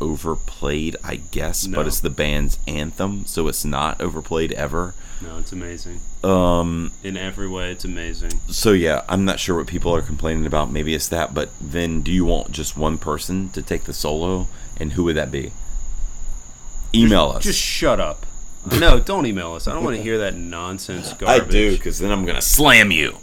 overplayed, 0.01 0.97
I 1.05 1.17
guess, 1.17 1.67
No. 1.67 1.77
but 1.77 1.87
it's 1.87 2.01
the 2.01 2.11
band's 2.11 2.59
anthem, 2.67 3.25
so 3.27 3.49
it's 3.49 3.65
not 3.65 4.01
overplayed 4.01 4.53
ever. 4.53 4.95
No, 5.23 5.39
it's 5.39 5.53
amazing. 5.53 6.01
Um, 6.23 6.93
In 7.03 7.17
every 7.17 7.49
way, 7.49 7.71
it's 7.73 7.85
amazing. 7.85 8.33
so 8.49 8.73
yeah, 8.73 9.03
I'm 9.09 9.25
not 9.25 9.41
sure 9.41 9.57
what 9.57 9.67
people 9.67 9.95
are 9.95 10.03
complaining 10.03 10.45
about. 10.47 10.71
Maybe 10.71 10.95
it's 10.95 11.09
that, 11.09 11.33
but 11.33 11.49
then 11.61 12.03
do 12.03 12.13
you 12.13 12.25
want 12.27 12.51
just 12.53 12.77
one 12.77 12.99
person 12.99 13.49
to 13.51 13.63
take 13.63 13.85
the 13.85 13.95
solo, 13.95 14.47
and 14.79 14.93
who 14.93 15.05
would 15.05 15.17
that 15.17 15.31
be? 15.31 15.53
Email 16.95 17.29
us. 17.31 17.45
Just 17.45 17.61
shut 17.61 18.01
up. 18.01 18.25
No, 18.81 18.99
don't 18.99 19.27
email 19.27 19.53
us. 19.53 19.69
I 19.69 19.75
don't 19.75 19.85
want 19.85 19.97
to 19.97 20.03
hear 20.03 20.19
that 20.19 20.35
nonsense 20.35 21.13
garbage. 21.13 21.47
I 21.47 21.49
do, 21.49 21.77
because 21.77 22.01
then 22.01 22.11
I'm 22.11 22.25
gonna 22.25 22.43
slam 22.43 22.91
you. 22.91 23.19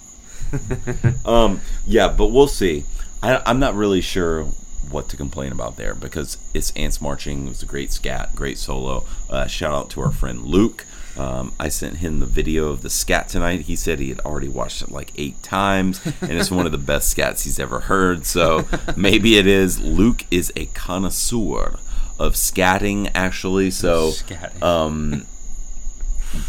um, 1.25 1.59
yeah, 1.85 2.07
but 2.07 2.27
we'll 2.27 2.47
see. 2.47 2.85
I, 3.21 3.41
I'm 3.45 3.59
not 3.59 3.75
really 3.75 3.99
sure 3.99 4.45
what 4.89 5.09
to 5.09 5.17
complain 5.17 5.51
about 5.51 5.75
there 5.75 5.95
because 5.95 6.37
it's 6.53 6.71
Ants 6.77 7.01
Marching. 7.01 7.47
It 7.47 7.49
was 7.49 7.61
a 7.61 7.65
great 7.65 7.91
scat, 7.91 8.33
great 8.35 8.57
solo. 8.57 9.05
Uh, 9.29 9.45
shout 9.47 9.73
out 9.73 9.89
to 9.89 10.01
our 10.01 10.11
friend 10.11 10.43
Luke. 10.43 10.85
Um, 11.17 11.53
I 11.59 11.69
sent 11.69 11.97
him 11.97 12.19
the 12.19 12.25
video 12.25 12.69
of 12.69 12.81
the 12.81 12.89
scat 12.89 13.29
tonight. 13.29 13.61
He 13.61 13.75
said 13.75 13.99
he 13.99 14.09
had 14.09 14.19
already 14.21 14.47
watched 14.49 14.81
it 14.81 14.89
like 14.89 15.11
eight 15.15 15.41
times, 15.43 16.01
and 16.21 16.31
it's 16.31 16.49
one 16.49 16.65
of 16.65 16.71
the 16.71 16.77
best 16.93 17.15
scats 17.15 17.43
he's 17.43 17.59
ever 17.59 17.81
heard. 17.81 18.25
So 18.25 18.67
maybe 18.97 19.37
it 19.37 19.45
is. 19.45 19.79
Luke 19.79 20.25
is 20.31 20.51
a 20.55 20.65
connoisseur 20.67 21.77
of 22.19 22.33
scatting, 22.33 23.11
actually. 23.13 23.69
So 23.71 24.13
um, 24.61 25.27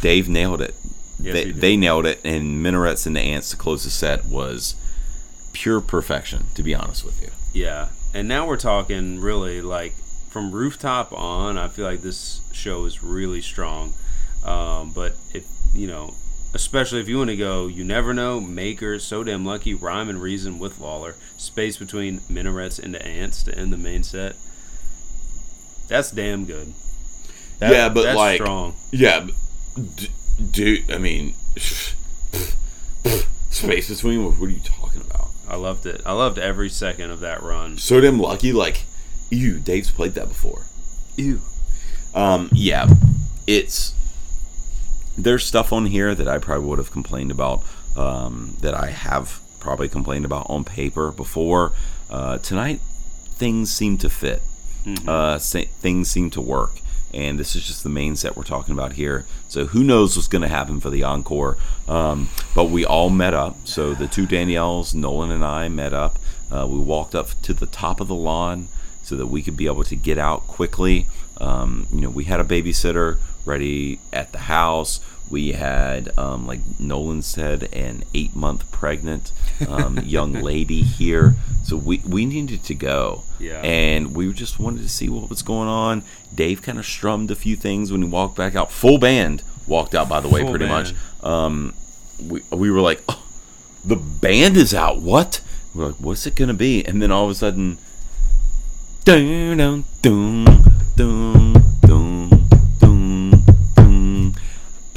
Dave 0.00 0.28
nailed 0.28 0.62
it. 0.62 0.74
Yes, 1.18 1.34
they, 1.34 1.50
they 1.52 1.76
nailed 1.76 2.06
it, 2.06 2.20
and 2.24 2.62
Minarets 2.64 3.06
and 3.06 3.14
the 3.14 3.20
Ants 3.20 3.50
to 3.50 3.56
close 3.56 3.84
the 3.84 3.90
set 3.90 4.24
was 4.24 4.74
pure 5.52 5.80
perfection. 5.80 6.46
To 6.54 6.62
be 6.62 6.74
honest 6.74 7.04
with 7.04 7.22
you, 7.22 7.30
Yeah, 7.52 7.88
and 8.12 8.26
now 8.26 8.46
we're 8.46 8.56
talking 8.56 9.20
really 9.20 9.60
like 9.62 9.94
from 10.28 10.50
rooftop 10.52 11.12
on. 11.12 11.56
I 11.58 11.68
feel 11.68 11.84
like 11.84 12.00
this 12.00 12.40
show 12.52 12.84
is 12.86 13.02
really 13.02 13.40
strong. 13.40 13.92
Um, 14.44 14.92
but 14.92 15.16
if 15.32 15.44
you 15.74 15.86
know, 15.86 16.14
especially 16.52 17.00
if 17.00 17.08
you 17.08 17.18
want 17.18 17.30
to 17.30 17.36
go, 17.36 17.66
you 17.66 17.82
never 17.84 18.12
know. 18.14 18.40
Maker, 18.40 18.98
so 18.98 19.24
damn 19.24 19.44
lucky. 19.44 19.74
Rhyme 19.74 20.08
and 20.08 20.20
reason 20.20 20.58
with 20.58 20.78
Lawlor. 20.78 21.14
Space 21.36 21.76
between 21.76 22.20
minarets 22.28 22.78
into 22.78 23.04
ants 23.04 23.42
to 23.44 23.56
end 23.58 23.72
the 23.72 23.76
main 23.78 24.02
set. 24.02 24.36
That's 25.88 26.10
damn 26.10 26.44
good. 26.44 26.72
That- 27.58 27.72
Yeah, 27.72 27.88
but, 27.88 28.02
that's 28.02 28.16
like- 28.16 28.36
strong. 28.40 28.74
yeah, 28.92 29.26
d- 29.96 30.08
dude. 30.50 30.90
I 30.90 30.98
mean, 30.98 31.34
space 33.50 33.88
between. 33.88 34.24
What, 34.24 34.38
what 34.38 34.46
are 34.48 34.52
you 34.52 34.60
talking 34.60 35.02
about? 35.02 35.28
I 35.48 35.56
loved 35.56 35.86
it. 35.86 36.00
I 36.06 36.12
loved 36.12 36.38
every 36.38 36.68
second 36.68 37.10
of 37.10 37.20
that 37.20 37.42
run. 37.42 37.78
So 37.78 38.00
damn 38.00 38.18
lucky. 38.18 38.52
Like, 38.52 38.82
ew, 39.30 39.58
Dave's 39.58 39.90
played 39.90 40.12
that 40.14 40.28
before. 40.28 40.62
Ew. 41.16 41.40
Um, 42.14 42.48
yeah, 42.52 42.86
it's 43.46 43.94
there's 45.16 45.44
stuff 45.44 45.72
on 45.72 45.86
here 45.86 46.14
that 46.14 46.28
I 46.28 46.38
probably 46.38 46.66
would 46.66 46.78
have 46.78 46.90
complained 46.90 47.30
about 47.30 47.62
um, 47.96 48.56
that 48.60 48.74
I 48.74 48.90
have 48.90 49.40
probably 49.60 49.88
complained 49.88 50.24
about 50.24 50.46
on 50.48 50.64
paper 50.64 51.10
before. 51.12 51.72
Uh, 52.10 52.38
tonight, 52.38 52.80
things 53.32 53.70
seem 53.70 53.98
to 53.98 54.10
fit. 54.10 54.42
Uh, 55.08 55.38
sa- 55.38 55.62
things 55.80 56.10
seem 56.10 56.28
to 56.30 56.40
work, 56.42 56.80
and 57.14 57.38
this 57.38 57.56
is 57.56 57.66
just 57.66 57.82
the 57.82 57.88
main 57.88 58.16
set 58.16 58.36
we're 58.36 58.42
talking 58.42 58.74
about 58.74 58.94
here. 58.94 59.24
So 59.48 59.66
who 59.66 59.82
knows 59.82 60.14
what's 60.14 60.28
going 60.28 60.42
to 60.42 60.48
happen 60.48 60.78
for 60.78 60.90
the 60.90 61.02
encore? 61.02 61.56
Um, 61.88 62.28
but 62.54 62.64
we 62.66 62.84
all 62.84 63.08
met 63.08 63.32
up. 63.32 63.56
So 63.64 63.94
the 63.94 64.06
two 64.06 64.26
Danielles, 64.26 64.94
Nolan 64.94 65.30
and 65.30 65.44
I, 65.44 65.68
met 65.68 65.94
up. 65.94 66.18
Uh, 66.52 66.66
we 66.68 66.78
walked 66.78 67.14
up 67.14 67.30
to 67.42 67.54
the 67.54 67.66
top 67.66 68.00
of 68.00 68.08
the 68.08 68.14
lawn 68.14 68.68
so 69.02 69.16
that 69.16 69.28
we 69.28 69.42
could 69.42 69.56
be 69.56 69.66
able 69.66 69.84
to 69.84 69.96
get 69.96 70.18
out 70.18 70.46
quickly. 70.46 71.06
Um, 71.38 71.86
you 71.92 72.02
know, 72.02 72.10
we 72.10 72.24
had 72.24 72.40
a 72.40 72.44
babysitter 72.44 73.18
ready 73.44 73.98
at 74.12 74.32
the 74.32 74.38
house. 74.40 75.00
We 75.30 75.52
had, 75.52 76.16
um, 76.18 76.46
like 76.46 76.60
Nolan 76.78 77.22
said, 77.22 77.64
an 77.72 78.04
eight 78.12 78.36
month 78.36 78.70
pregnant 78.70 79.32
um, 79.66 79.98
young 80.04 80.34
lady 80.34 80.82
here. 80.82 81.34
So 81.64 81.76
we, 81.76 82.02
we 82.06 82.26
needed 82.26 82.62
to 82.64 82.74
go. 82.74 83.22
Yeah. 83.40 83.60
And 83.62 84.14
we 84.14 84.30
just 84.34 84.60
wanted 84.60 84.82
to 84.82 84.88
see 84.88 85.08
what 85.08 85.30
was 85.30 85.42
going 85.42 85.68
on. 85.68 86.02
Dave 86.34 86.60
kind 86.62 86.78
of 86.78 86.84
strummed 86.84 87.30
a 87.30 87.34
few 87.34 87.56
things 87.56 87.90
when 87.90 88.02
he 88.02 88.08
walked 88.08 88.36
back 88.36 88.54
out. 88.54 88.70
Full 88.70 88.98
band 88.98 89.42
walked 89.66 89.94
out, 89.94 90.08
by 90.10 90.20
the 90.20 90.28
way, 90.28 90.42
Full 90.42 90.50
pretty 90.50 90.66
band. 90.66 90.92
much. 90.92 91.24
Um, 91.24 91.74
we, 92.22 92.42
we 92.52 92.70
were 92.70 92.80
like, 92.82 93.02
oh, 93.08 93.22
the 93.84 93.96
band 93.96 94.56
is 94.58 94.74
out. 94.74 95.00
What? 95.00 95.40
We're 95.74 95.86
like, 95.86 95.96
what's 95.96 96.26
it 96.26 96.36
going 96.36 96.48
to 96.48 96.54
be? 96.54 96.84
And 96.84 97.00
then 97.00 97.10
all 97.10 97.24
of 97.24 97.30
a 97.30 97.34
sudden, 97.34 97.78
dun, 99.04 99.56
dun, 99.56 99.84
dun, 100.02 100.44
dun, 100.96 101.52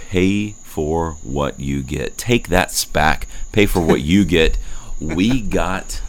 Pay 0.09 0.51
for 0.63 1.17
what 1.21 1.59
you 1.59 1.83
get. 1.83 2.17
Take 2.17 2.47
that 2.47 2.69
SPAC. 2.69 3.23
Pay 3.51 3.65
for 3.65 3.81
what 3.81 4.01
you 4.01 4.23
get. 4.23 4.57
We 5.01 5.41
got. 5.41 6.01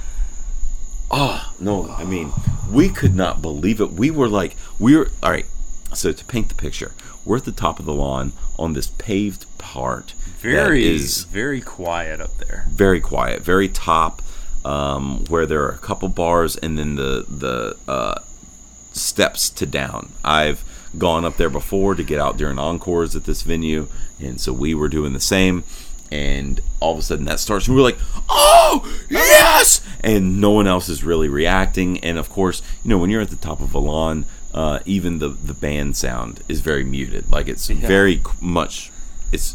Oh 1.10 1.52
no! 1.58 1.90
I 1.90 2.04
mean, 2.04 2.32
we 2.70 2.88
could 2.90 3.14
not 3.14 3.42
believe 3.42 3.80
it. 3.80 3.90
We 3.92 4.10
were 4.10 4.28
like, 4.28 4.56
we 4.78 4.96
were 4.96 5.10
all 5.22 5.32
right. 5.32 5.46
So 5.94 6.12
to 6.12 6.24
paint 6.26 6.48
the 6.48 6.54
picture, 6.54 6.92
we're 7.24 7.38
at 7.38 7.44
the 7.44 7.52
top 7.52 7.80
of 7.80 7.86
the 7.86 7.94
lawn 7.94 8.34
on 8.58 8.74
this 8.74 8.86
paved 8.86 9.46
part. 9.58 10.12
Very, 10.38 10.84
that 10.84 10.88
is 10.88 11.24
very 11.24 11.60
quiet 11.60 12.20
up 12.20 12.36
there. 12.38 12.66
very 12.70 13.00
quiet, 13.00 13.42
very 13.42 13.68
top, 13.68 14.22
um, 14.64 15.24
where 15.28 15.46
there 15.46 15.62
are 15.64 15.70
a 15.72 15.78
couple 15.78 16.08
bars 16.08 16.56
and 16.56 16.78
then 16.78 16.94
the 16.94 17.24
the 17.28 17.76
uh, 17.90 18.20
steps 18.92 19.50
to 19.50 19.66
down. 19.66 20.12
I've 20.22 20.62
gone 20.96 21.24
up 21.24 21.36
there 21.36 21.50
before 21.50 21.94
to 21.94 22.02
get 22.02 22.18
out 22.20 22.36
during 22.36 22.58
encores 22.58 23.14
at 23.14 23.24
this 23.24 23.42
venue, 23.42 23.88
and 24.20 24.40
so 24.40 24.52
we 24.52 24.74
were 24.74 24.88
doing 24.88 25.12
the 25.12 25.20
same. 25.20 25.64
And 26.10 26.60
all 26.80 26.94
of 26.94 26.98
a 26.98 27.02
sudden 27.02 27.26
that 27.26 27.38
starts, 27.38 27.66
and 27.66 27.76
we're 27.76 27.82
like, 27.82 27.98
"Oh 28.30 28.90
yes!" 29.10 29.82
And 30.00 30.40
no 30.40 30.50
one 30.50 30.66
else 30.66 30.88
is 30.88 31.04
really 31.04 31.28
reacting. 31.28 31.98
And 32.00 32.16
of 32.16 32.30
course, 32.30 32.62
you 32.82 32.88
know 32.88 32.96
when 32.96 33.10
you're 33.10 33.20
at 33.20 33.28
the 33.28 33.36
top 33.36 33.60
of 33.60 33.74
a 33.74 33.78
lawn, 33.78 34.24
uh, 34.54 34.78
even 34.86 35.18
the 35.18 35.28
the 35.28 35.52
band 35.52 35.96
sound 35.96 36.42
is 36.48 36.60
very 36.60 36.84
muted. 36.84 37.30
Like 37.30 37.46
it's 37.48 37.68
very 37.68 38.22
much, 38.40 38.90
it's 39.32 39.54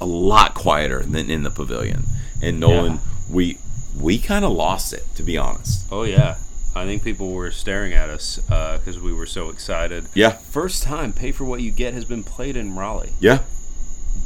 a 0.00 0.04
lot 0.06 0.52
quieter 0.54 1.02
than 1.02 1.30
in 1.30 1.42
the 1.42 1.50
pavilion. 1.50 2.04
And 2.42 2.60
Nolan, 2.60 3.00
we 3.30 3.56
we 3.98 4.18
kind 4.18 4.44
of 4.44 4.52
lost 4.52 4.92
it 4.92 5.04
to 5.14 5.22
be 5.22 5.38
honest. 5.38 5.86
Oh 5.90 6.02
yeah, 6.02 6.36
I 6.76 6.84
think 6.86 7.04
people 7.04 7.32
were 7.32 7.50
staring 7.50 7.92
at 7.92 8.10
us 8.10 8.38
because 8.38 8.98
we 9.00 9.12
were 9.12 9.26
so 9.26 9.48
excited. 9.48 10.06
Yeah. 10.14 10.30
First 10.30 10.82
time 10.82 11.12
"Pay 11.12 11.30
for 11.32 11.44
What 11.44 11.60
You 11.60 11.70
Get" 11.70 11.94
has 11.94 12.04
been 12.04 12.24
played 12.24 12.56
in 12.56 12.74
Raleigh. 12.76 13.12
Yeah. 13.20 13.38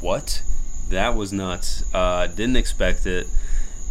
What? 0.00 0.42
That 0.88 1.14
was 1.14 1.32
nuts. 1.32 1.84
Uh, 1.92 2.26
didn't 2.26 2.56
expect 2.56 3.04
it, 3.06 3.26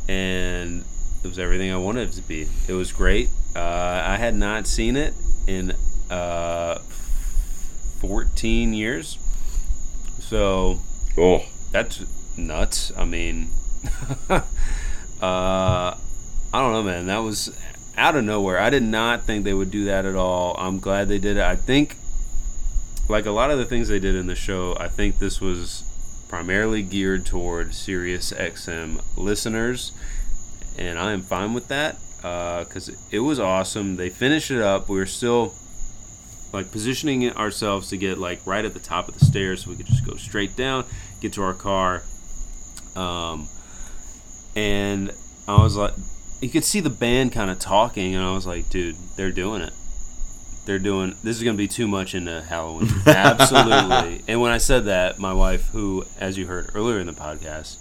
and 0.10 0.84
it 1.24 1.28
was 1.28 1.38
everything 1.38 1.72
I 1.72 1.78
wanted 1.78 2.10
it 2.10 2.14
to 2.14 2.22
be. 2.24 2.47
It 2.68 2.74
was 2.74 2.91
great. 2.91 3.30
Uh, 3.55 3.60
I 4.05 4.16
had 4.18 4.34
not 4.36 4.66
seen 4.68 4.95
it 4.95 5.14
in 5.45 5.74
uh, 6.10 6.80
14 7.99 8.74
years, 8.74 9.18
so 10.20 10.80
Oh. 11.18 11.43
that's 11.72 12.03
nuts. 12.36 12.91
I 12.97 13.05
mean, 13.05 13.49
uh, 14.30 14.41
I 15.22 15.95
don't 16.53 16.74
know, 16.74 16.84
man. 16.84 17.08
That 17.08 17.20
was 17.20 17.55
out 17.98 18.16
of 18.16 18.24
nowhere. 18.24 18.60
I 18.60 18.70
did 18.70 18.84
not 18.84 19.24
think 19.24 19.43
they 19.43 19.54
would 19.54 19.72
do 19.72 19.86
that 19.86 20.06
at 20.06 20.16
all. 20.16 20.56
I'm 20.58 20.80
glad 20.80 21.08
they 21.08 21.20
did 21.20 21.38
it. 21.38 21.43
I 21.43 21.56
think, 21.56 21.95
like 23.10 23.26
a 23.26 23.32
lot 23.32 23.52
of 23.52 23.58
the 23.58 23.66
things 23.66 23.88
they 23.88 24.00
did 24.00 24.16
in 24.16 24.28
the 24.28 24.36
show, 24.36 24.78
I 24.80 24.88
think 24.88 25.18
this 25.18 25.41
was 25.41 25.84
primarily 26.30 26.84
geared 26.84 27.26
toward 27.26 27.74
Sirius 27.74 28.32
XM 28.34 29.02
listeners, 29.18 29.91
and 30.78 31.00
I 31.00 31.12
am 31.12 31.22
fine 31.22 31.54
with 31.54 31.68
that 31.70 31.98
because 32.18 32.89
it 33.12 33.20
was 33.20 33.39
awesome. 33.39 33.95
They 33.95 34.10
finished 34.10 34.52
it 34.52 34.62
up. 34.62 34.89
We 34.89 34.98
were 34.98 35.06
still 35.06 35.54
like 36.54 36.72
positioning 36.72 37.30
ourselves 37.34 37.89
to 37.89 37.98
get 37.98 38.18
like 38.18 38.39
right 38.45 38.66
at 38.66 38.74
the 38.74 38.80
top 38.80 39.08
of 39.08 39.18
the 39.18 39.26
stairs 39.26 39.64
so 39.64 39.70
we 39.70 39.76
could 39.76 39.86
just 39.86 40.06
go 40.06 40.16
straight 40.16 40.56
down 40.56 40.86
get 41.20 41.34
to 41.34 41.43
our 41.43 41.54
car 41.54 42.04
um, 42.95 43.48
and 44.56 45.12
i 45.48 45.62
was 45.62 45.76
like 45.76 45.93
you 46.42 46.50
could 46.50 46.64
see 46.64 46.80
the 46.80 46.90
band 46.90 47.32
kind 47.32 47.50
of 47.50 47.60
talking 47.60 48.16
and 48.16 48.24
i 48.24 48.34
was 48.34 48.46
like 48.46 48.70
dude 48.70 48.96
they're 49.16 49.32
doing 49.32 49.62
it. 49.62 49.74
They're 50.66 50.80
doing 50.80 51.16
this 51.24 51.38
is 51.38 51.44
going 51.44 51.56
to 51.56 51.58
be 51.58 51.68
too 51.68 51.88
much 51.88 52.14
into 52.14 52.42
halloween. 52.42 52.90
Absolutely. 53.06 54.22
And 54.28 54.42
when 54.42 54.52
i 54.52 54.58
said 54.58 54.86
that 54.86 55.18
my 55.18 55.34
wife 55.34 55.70
who 55.70 56.06
as 56.20 56.38
you 56.38 56.48
heard 56.48 56.72
earlier 56.76 57.00
in 57.00 57.08
the 57.08 57.14
podcast 57.14 57.78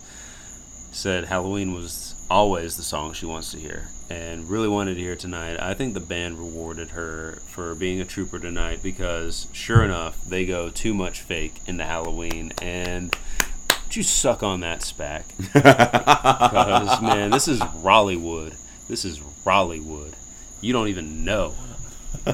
said 0.93 1.25
halloween 1.25 1.75
was 1.75 2.15
always 2.31 2.77
the 2.77 2.83
song 2.83 3.13
she 3.13 3.27
wants 3.27 3.51
to 3.53 3.59
hear 3.59 3.89
and 4.09 4.49
really 4.49 4.69
wanted 4.69 4.95
to 4.95 5.01
hear 5.01 5.17
tonight. 5.17 5.59
I 5.61 5.75
think 5.75 5.95
the 5.95 6.01
band 6.01 6.39
rewarded 6.39 6.91
her 6.91 7.41
for 7.49 7.75
being 7.75 8.01
a 8.01 8.05
trooper 8.05 8.39
tonight 8.39 8.83
because 8.83 9.49
sure 9.53 9.83
enough, 9.83 10.23
they 10.25 10.47
go 10.47 10.71
too 10.71 10.95
much 10.95 11.21
fake 11.21 11.61
into 11.67 11.85
Halloween. 11.85 12.53
And 12.63 13.15
you 13.97 14.03
suck 14.03 14.43
on 14.43 14.61
that 14.61 14.81
SPAC. 14.81 15.25
Because 15.53 17.03
man, 17.03 17.31
this 17.31 17.49
is 17.49 17.61
Raleighwood. 17.77 18.55
This 18.89 19.05
is 19.05 19.21
Raleighwood. 19.45 20.15
You 20.61 20.73
don't 20.73 20.89
even 20.89 21.25
know. 21.25 21.55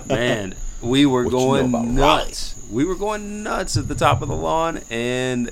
Man, 0.06 0.54
we 0.80 1.06
were 1.06 1.24
What 1.24 1.32
you 1.32 1.38
know 1.38 1.68
going 1.68 1.94
nuts. 1.94 2.54
We 2.70 2.84
were 2.84 2.94
going 2.94 3.42
nuts 3.42 3.76
at 3.76 3.88
the 3.88 3.94
top 3.94 4.22
of 4.22 4.28
the 4.28 4.36
lawn 4.36 4.80
and 4.90 5.50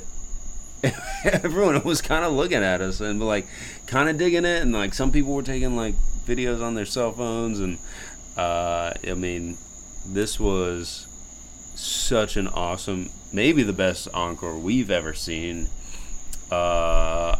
everyone 1.24 1.82
was 1.84 2.00
kind 2.00 2.24
of 2.24 2.32
looking 2.32 2.62
at 2.62 2.80
us 2.80 3.00
and 3.00 3.20
like 3.20 3.46
kind 3.86 4.08
of 4.08 4.18
digging 4.18 4.44
it 4.44 4.62
and 4.62 4.72
like 4.72 4.94
some 4.94 5.12
people 5.12 5.34
were 5.34 5.42
taking 5.42 5.76
like 5.76 5.94
videos 6.26 6.62
on 6.62 6.74
their 6.74 6.86
cell 6.86 7.12
phones 7.12 7.60
and 7.60 7.78
uh, 8.36 8.92
i 9.06 9.12
mean 9.14 9.58
this 10.06 10.40
was 10.40 11.06
such 11.74 12.36
an 12.36 12.48
awesome 12.48 13.10
maybe 13.32 13.62
the 13.62 13.72
best 13.72 14.08
encore 14.14 14.58
we've 14.58 14.90
ever 14.90 15.12
seen 15.12 15.68
uh, 16.50 17.36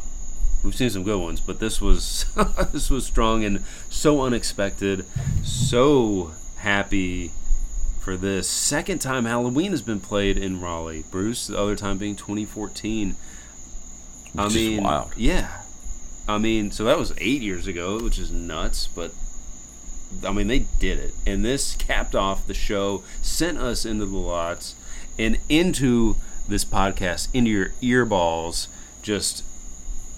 we've 0.65 0.75
seen 0.75 0.91
some 0.91 1.03
good 1.03 1.21
ones 1.21 1.41
but 1.41 1.59
this 1.61 1.81
was 1.81 2.27
this 2.73 2.91
was 2.91 3.07
strong 3.07 3.45
and 3.45 3.63
so 3.89 4.21
unexpected 4.23 5.05
so 5.43 6.33
happy 6.59 7.31
for 8.01 8.17
this 8.17 8.49
second 8.49 8.99
time 9.01 9.25
halloween 9.25 9.71
has 9.73 9.83
been 9.83 10.01
played 10.01 10.37
in 10.39 10.61
raleigh 10.61 11.05
bruce 11.11 11.47
the 11.47 11.59
other 11.59 11.77
time 11.77 11.99
being 11.99 12.15
2014 12.17 13.17
I 14.37 14.45
Which 14.45 14.55
is 14.55 14.55
mean, 14.55 14.85
wild. 14.85 15.11
yeah. 15.17 15.63
I 16.29 16.39
mean, 16.39 16.71
so 16.71 16.85
that 16.85 16.97
was 16.99 17.13
eight 17.19 17.43
years 17.43 17.67
ago, 17.67 17.99
which 18.01 18.17
is 18.17 18.31
nuts. 18.31 18.87
But 18.95 19.13
I 20.25 20.31
mean, 20.31 20.47
they 20.47 20.61
did 20.79 21.01
it, 21.01 21.15
and 21.27 21.45
this 21.45 21.75
capped 21.75 22.15
off 22.15 22.47
the 22.47 22.55
show, 22.55 23.03
sent 23.23 23.59
us 23.59 23.85
into 23.85 24.07
the 24.07 24.17
lots, 24.17 24.77
and 25.19 25.39
into 25.49 26.15
this 26.47 26.65
podcast, 26.65 27.27
into 27.35 27.51
your 27.51 27.71
earballs. 27.83 28.69
Just 29.03 29.45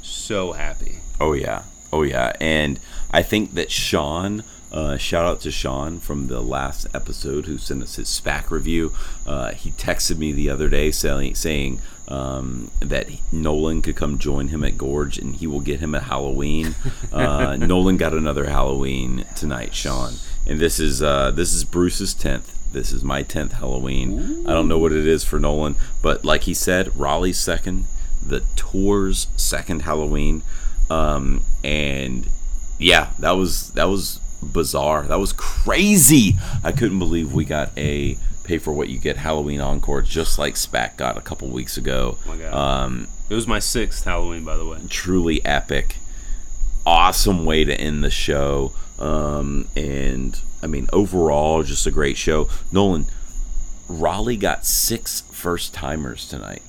so 0.02 0.52
happy. 0.52 0.98
Oh 1.20 1.32
yeah, 1.32 1.64
oh 1.92 2.02
yeah, 2.02 2.32
and 2.40 2.78
I 3.10 3.22
think 3.22 3.54
that 3.54 3.70
Sean. 3.70 4.44
Uh, 4.70 4.96
shout 4.96 5.26
out 5.26 5.38
to 5.38 5.50
Sean 5.50 6.00
from 6.00 6.28
the 6.28 6.40
last 6.40 6.86
episode 6.94 7.44
who 7.44 7.58
sent 7.58 7.82
us 7.82 7.96
his 7.96 8.08
SPAC 8.08 8.50
review. 8.50 8.90
Uh, 9.26 9.52
he 9.52 9.70
texted 9.72 10.16
me 10.16 10.32
the 10.32 10.48
other 10.48 10.70
day 10.70 10.90
saying, 10.90 11.34
saying 11.34 11.78
um, 12.08 12.70
that 12.80 13.08
Nolan 13.30 13.82
could 13.82 13.96
come 13.96 14.18
join 14.18 14.48
him 14.48 14.64
at 14.64 14.78
Gorge 14.78 15.18
and 15.18 15.36
he 15.36 15.46
will 15.46 15.60
get 15.60 15.80
him 15.80 15.94
at 15.94 16.04
Halloween. 16.04 16.74
Uh, 17.12 17.56
Nolan 17.60 17.96
got 17.96 18.14
another 18.14 18.46
Halloween 18.46 19.26
tonight, 19.36 19.74
Sean, 19.74 20.14
and 20.46 20.58
this 20.58 20.80
is 20.80 21.02
uh, 21.02 21.30
this 21.30 21.52
is 21.52 21.64
Bruce's 21.64 22.14
tenth. 22.14 22.58
This 22.72 22.92
is 22.92 23.04
my 23.04 23.22
tenth 23.22 23.52
Halloween. 23.52 24.46
I 24.46 24.52
don't 24.54 24.68
know 24.68 24.78
what 24.78 24.92
it 24.92 25.06
is 25.06 25.24
for 25.24 25.38
Nolan, 25.38 25.76
but 26.00 26.24
like 26.24 26.44
he 26.44 26.54
said, 26.54 26.96
Raleigh's 26.96 27.38
second, 27.38 27.84
the 28.26 28.40
tour's 28.56 29.26
second 29.36 29.82
Halloween, 29.82 30.42
um, 30.90 31.42
and 31.64 32.28
yeah, 32.78 33.10
that 33.18 33.32
was 33.32 33.70
that 33.72 33.84
was 33.88 34.20
bizarre. 34.42 35.02
That 35.04 35.18
was 35.20 35.32
crazy. 35.32 36.34
I 36.64 36.72
couldn't 36.72 36.98
believe 36.98 37.32
we 37.32 37.44
got 37.44 37.70
a 37.76 38.16
pay 38.44 38.58
for 38.58 38.72
what 38.72 38.88
you 38.88 38.98
get 38.98 39.16
Halloween 39.18 39.60
encore 39.60 40.02
just 40.02 40.36
like 40.38 40.54
SPAC 40.54 40.96
got 40.96 41.16
a 41.16 41.20
couple 41.20 41.48
weeks 41.48 41.76
ago. 41.76 42.18
Oh 42.26 42.28
my 42.28 42.36
God. 42.36 42.52
Um, 42.54 43.06
It 43.30 43.34
was 43.34 43.46
my 43.46 43.60
sixth 43.60 44.04
Halloween, 44.04 44.44
by 44.44 44.56
the 44.56 44.64
way. 44.66 44.78
truly 44.88 45.44
epic, 45.44 45.96
awesome 46.84 47.44
way 47.44 47.64
to 47.64 47.80
end 47.80 48.02
the 48.02 48.10
show. 48.10 48.72
Um, 48.98 49.68
and 49.76 50.38
I 50.62 50.66
mean, 50.66 50.88
overall, 50.92 51.62
just 51.62 51.86
a 51.86 51.90
great 51.90 52.16
show. 52.16 52.48
Nolan, 52.72 53.06
Raleigh 53.88 54.36
got 54.36 54.64
six 54.66 55.22
first 55.30 55.72
timers 55.74 56.26
tonight. 56.28 56.62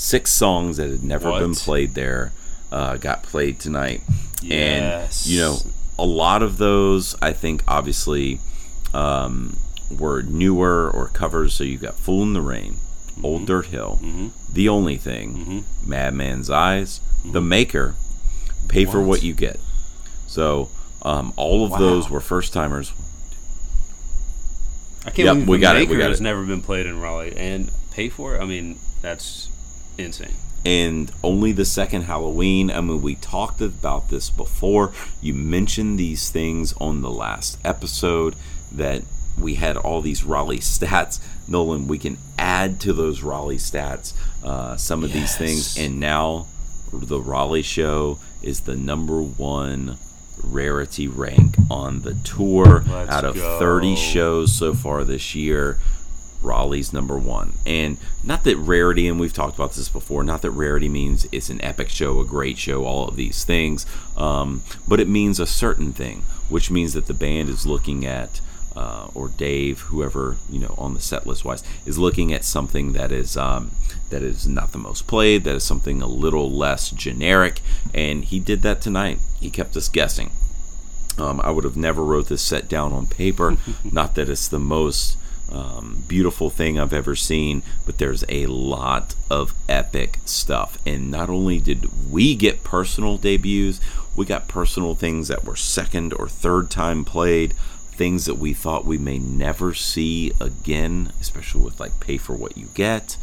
Six 0.00 0.32
songs 0.32 0.78
that 0.78 0.88
had 0.90 1.02
never 1.04 1.30
been 1.38 1.54
played 1.54 1.94
there 1.94 2.32
uh, 2.72 2.96
got 2.96 3.22
played 3.22 3.58
tonight. 3.60 4.00
Yes. 4.40 5.26
And, 5.26 5.30
you 5.34 5.40
know, 5.40 5.56
a 5.98 6.06
lot 6.06 6.42
of 6.42 6.56
those, 6.56 7.14
I 7.20 7.34
think, 7.34 7.62
obviously, 7.68 8.40
um, 8.94 9.58
were 9.90 10.22
newer 10.22 10.90
or 10.90 11.08
covers. 11.08 11.52
So 11.52 11.64
you've 11.64 11.82
got 11.82 11.96
Fool 11.96 12.22
in 12.22 12.32
the 12.32 12.40
Rain, 12.40 12.76
Old 13.22 13.46
Dirt 13.46 13.66
Hill, 13.66 14.00
The 14.50 14.70
Only 14.70 14.96
Thing, 14.96 15.64
Madman's 15.84 16.48
Eyes, 16.48 17.00
The 17.24 17.42
Maker, 17.42 17.94
Pay 18.68 18.86
for 18.86 19.00
What? 19.00 19.06
What 19.08 19.22
You 19.22 19.34
Get. 19.34 19.60
So 20.26 20.70
um, 21.02 21.34
all 21.36 21.64
of 21.66 21.72
Wow. 21.72 21.78
those 21.78 22.08
were 22.08 22.20
first 22.22 22.54
timers. 22.54 22.92
I 25.04 25.10
can't 25.10 25.18
Yep, 25.18 25.34
believe 25.34 25.48
we 25.48 25.56
the 25.58 25.60
got 25.60 25.76
it, 25.76 25.80
we 25.80 25.86
Maker 25.88 25.98
got 25.98 26.08
has 26.10 26.20
it. 26.20 26.24
never 26.24 26.44
been 26.44 26.62
played 26.62 26.86
in 26.86 27.00
Raleigh 27.00 27.34
and 27.36 27.70
pay 27.90 28.08
for 28.08 28.36
it. 28.36 28.40
I 28.40 28.44
mean, 28.46 28.78
that's 29.02 29.48
insane. 29.98 30.34
and 30.64 31.10
only 31.22 31.52
the 31.52 31.64
second 31.64 32.02
Halloween. 32.02 32.70
I 32.70 32.80
mean, 32.80 33.00
we 33.02 33.14
talked 33.16 33.60
about 33.60 34.10
this 34.10 34.28
before. 34.30 34.92
You 35.20 35.34
mentioned 35.34 35.98
these 35.98 36.30
things 36.30 36.72
on 36.74 37.02
the 37.02 37.10
last 37.10 37.58
episode 37.64 38.34
that 38.72 39.02
we 39.38 39.54
had 39.54 39.76
all 39.76 40.00
these 40.02 40.22
Raleigh 40.24 40.58
stats. 40.58 41.18
Nolan, 41.48 41.88
we 41.88 41.98
can 41.98 42.18
add 42.38 42.78
to 42.80 42.92
those 42.92 43.22
Raleigh 43.22 43.56
stats 43.56 44.12
uh, 44.44 44.76
some 44.76 45.02
of 45.02 45.12
these 45.12 45.36
things, 45.36 45.78
and 45.78 45.98
now 45.98 46.46
the 46.92 47.20
Raleigh 47.20 47.62
show 47.62 48.18
is 48.42 48.60
the 48.62 48.76
number 48.76 49.20
one 49.22 49.96
rarity 50.42 51.06
rank 51.06 51.54
on 51.70 52.00
the 52.02 52.14
tour 52.14 52.82
Let's 52.86 53.10
out 53.10 53.24
of 53.24 53.34
go. 53.34 53.58
30 53.58 53.94
shows 53.96 54.52
so 54.52 54.72
far 54.74 55.04
this 55.04 55.34
year. 55.34 55.78
Raleigh's 56.42 56.92
number 56.92 57.18
one. 57.18 57.52
And 57.66 57.98
not 58.24 58.44
that 58.44 58.56
rarity, 58.56 59.08
and 59.08 59.20
we've 59.20 59.32
talked 59.32 59.56
about 59.56 59.72
this 59.72 59.88
before, 59.88 60.22
not 60.24 60.42
that 60.42 60.50
rarity 60.50 60.88
means 60.88 61.26
it's 61.32 61.50
an 61.50 61.62
epic 61.62 61.88
show, 61.88 62.20
a 62.20 62.24
great 62.24 62.58
show, 62.58 62.84
all 62.84 63.08
of 63.08 63.16
these 63.16 63.44
things, 63.44 63.86
um, 64.16 64.62
but 64.86 65.00
it 65.00 65.08
means 65.08 65.40
a 65.40 65.46
certain 65.46 65.92
thing, 65.92 66.22
which 66.48 66.70
means 66.70 66.92
that 66.94 67.06
the 67.06 67.14
band 67.14 67.48
is 67.48 67.66
looking 67.66 68.04
at. 68.04 68.40
Uh, 68.76 69.08
or 69.14 69.28
Dave, 69.28 69.80
whoever 69.80 70.36
you 70.48 70.60
know 70.60 70.76
on 70.78 70.94
the 70.94 71.00
set 71.00 71.26
list 71.26 71.44
wise, 71.44 71.64
is 71.84 71.98
looking 71.98 72.32
at 72.32 72.44
something 72.44 72.92
that 72.92 73.10
is 73.10 73.36
um, 73.36 73.72
that 74.10 74.22
is 74.22 74.46
not 74.46 74.70
the 74.70 74.78
most 74.78 75.08
played, 75.08 75.42
that 75.42 75.56
is 75.56 75.64
something 75.64 76.00
a 76.00 76.06
little 76.06 76.48
less 76.48 76.90
generic, 76.90 77.60
and 77.92 78.24
he 78.26 78.38
did 78.38 78.62
that 78.62 78.80
tonight. 78.80 79.18
He 79.40 79.50
kept 79.50 79.76
us 79.76 79.88
guessing. 79.88 80.30
Um, 81.18 81.40
I 81.42 81.50
would 81.50 81.64
have 81.64 81.76
never 81.76 82.04
wrote 82.04 82.28
this 82.28 82.42
set 82.42 82.68
down 82.68 82.92
on 82.92 83.06
paper. 83.06 83.56
not 83.84 84.14
that 84.14 84.28
it's 84.28 84.48
the 84.48 84.60
most 84.60 85.16
um, 85.50 86.04
beautiful 86.06 86.50
thing 86.50 86.78
I've 86.78 86.92
ever 86.92 87.16
seen, 87.16 87.62
but 87.84 87.98
there's 87.98 88.24
a 88.28 88.46
lot 88.46 89.14
of 89.30 89.54
epic 89.68 90.18
stuff. 90.24 90.78
And 90.86 91.10
not 91.10 91.28
only 91.28 91.58
did 91.58 92.10
we 92.10 92.34
get 92.34 92.64
personal 92.64 93.18
debuts, 93.18 93.80
we 94.16 94.26
got 94.26 94.48
personal 94.48 94.94
things 94.94 95.28
that 95.28 95.44
were 95.44 95.56
second 95.56 96.12
or 96.12 96.28
third 96.28 96.70
time 96.70 97.04
played, 97.04 97.52
things 97.92 98.26
that 98.26 98.36
we 98.38 98.52
thought 98.54 98.84
we 98.84 98.98
may 98.98 99.18
never 99.18 99.74
see 99.74 100.32
again, 100.40 101.12
especially 101.20 101.62
with 101.62 101.80
like 101.80 102.00
pay 102.00 102.16
for 102.16 102.34
what 102.34 102.56
you 102.56 102.68
get. 102.74 103.16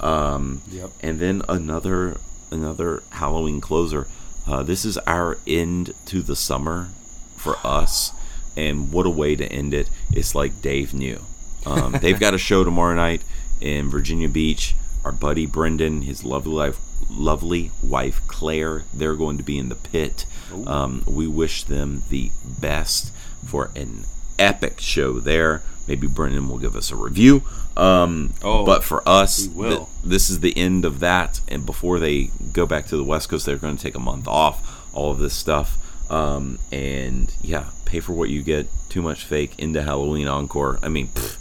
Um, 0.00 0.62
Yep. 0.70 0.90
And 1.02 1.20
then 1.20 1.42
another 1.48 2.18
another 2.50 3.02
Halloween 3.10 3.60
closer. 3.60 4.06
Uh, 4.46 4.62
this 4.62 4.84
is 4.84 4.98
our 4.98 5.38
end 5.46 5.92
to 6.06 6.20
the 6.22 6.36
summer 6.36 6.88
for 7.36 7.56
us, 7.64 8.12
and 8.56 8.92
what 8.92 9.06
a 9.06 9.10
way 9.10 9.34
to 9.34 9.46
end 9.50 9.72
it! 9.72 9.88
It's 10.12 10.34
like 10.34 10.60
Dave 10.60 10.92
knew. 10.92 11.20
Um, 11.66 11.92
they've 12.00 12.18
got 12.20 12.34
a 12.34 12.38
show 12.38 12.64
tomorrow 12.64 12.94
night 12.94 13.22
in 13.60 13.88
Virginia 13.88 14.28
Beach. 14.28 14.74
Our 15.04 15.12
buddy 15.12 15.46
Brendan, 15.46 16.02
his 16.02 16.24
lovely 16.24 16.54
wife, 16.54 16.78
lovely 17.10 17.70
wife 17.82 18.22
Claire, 18.26 18.84
they're 18.94 19.14
going 19.16 19.36
to 19.38 19.42
be 19.44 19.58
in 19.58 19.68
the 19.68 19.74
pit. 19.74 20.24
Um, 20.66 21.02
we 21.06 21.26
wish 21.26 21.64
them 21.64 22.02
the 22.08 22.30
best 22.44 23.12
for 23.44 23.70
an 23.76 24.04
epic 24.38 24.80
show 24.80 25.20
there. 25.20 25.62
Maybe 25.86 26.06
Brendan 26.06 26.48
will 26.48 26.58
give 26.58 26.74
us 26.76 26.90
a 26.90 26.96
review. 26.96 27.42
Um, 27.76 28.32
Oh, 28.42 28.64
but 28.64 28.82
for 28.84 29.06
us, 29.06 29.46
th- 29.48 29.88
this 30.02 30.30
is 30.30 30.40
the 30.40 30.56
end 30.56 30.84
of 30.86 31.00
that. 31.00 31.40
And 31.48 31.66
before 31.66 31.98
they 31.98 32.30
go 32.52 32.64
back 32.66 32.86
to 32.86 32.96
the 32.96 33.04
West 33.04 33.28
Coast, 33.28 33.44
they're 33.44 33.56
going 33.56 33.76
to 33.76 33.82
take 33.82 33.94
a 33.94 34.00
month 34.00 34.26
off. 34.26 34.86
All 34.94 35.10
of 35.10 35.18
this 35.18 35.34
stuff. 35.34 35.76
Um, 36.10 36.58
and 36.72 37.34
yeah, 37.42 37.66
pay 37.84 38.00
for 38.00 38.12
what 38.14 38.30
you 38.30 38.42
get. 38.42 38.68
Too 38.88 39.02
much 39.02 39.24
fake 39.24 39.52
into 39.58 39.82
Halloween 39.82 40.28
encore. 40.28 40.78
I 40.82 40.88
mean, 40.88 41.08
pfft. 41.08 41.36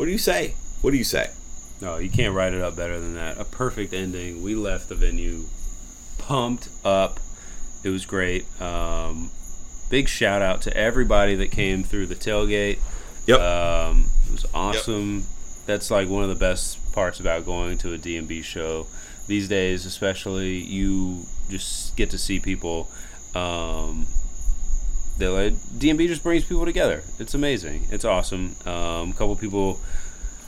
What 0.00 0.06
do 0.06 0.12
you 0.12 0.18
say? 0.18 0.54
What 0.80 0.92
do 0.92 0.96
you 0.96 1.04
say? 1.04 1.28
No, 1.82 1.98
you 1.98 2.08
can't 2.08 2.34
write 2.34 2.54
it 2.54 2.62
up 2.62 2.74
better 2.74 2.98
than 2.98 3.16
that. 3.16 3.38
A 3.38 3.44
perfect 3.44 3.92
ending. 3.92 4.42
We 4.42 4.54
left 4.54 4.88
the 4.88 4.94
venue 4.94 5.44
pumped 6.16 6.70
up. 6.86 7.20
It 7.84 7.90
was 7.90 8.06
great. 8.06 8.46
Um, 8.62 9.30
big 9.90 10.08
shout 10.08 10.40
out 10.40 10.62
to 10.62 10.74
everybody 10.74 11.34
that 11.34 11.50
came 11.50 11.82
through 11.82 12.06
the 12.06 12.14
tailgate. 12.14 12.78
Yep. 13.26 13.40
Um, 13.40 14.06
it 14.24 14.32
was 14.32 14.46
awesome. 14.54 15.26
That's 15.66 15.90
like 15.90 16.08
one 16.08 16.22
of 16.22 16.30
the 16.30 16.34
best 16.34 16.94
parts 16.94 17.20
about 17.20 17.44
going 17.44 17.76
to 17.76 17.92
a 17.92 17.98
DMB 17.98 18.42
show 18.42 18.86
these 19.26 19.48
days, 19.48 19.84
especially 19.84 20.56
you 20.56 21.26
just 21.50 21.94
get 21.96 22.08
to 22.08 22.16
see 22.16 22.40
people. 22.40 22.90
Um, 23.34 24.06
that 25.20 25.30
like 25.30 25.54
DMB 25.54 26.06
just 26.08 26.22
brings 26.22 26.44
people 26.44 26.64
together. 26.64 27.02
It's 27.18 27.34
amazing. 27.34 27.86
It's 27.90 28.04
awesome. 28.04 28.56
Um, 28.66 29.10
a 29.10 29.14
couple 29.16 29.36
people 29.36 29.80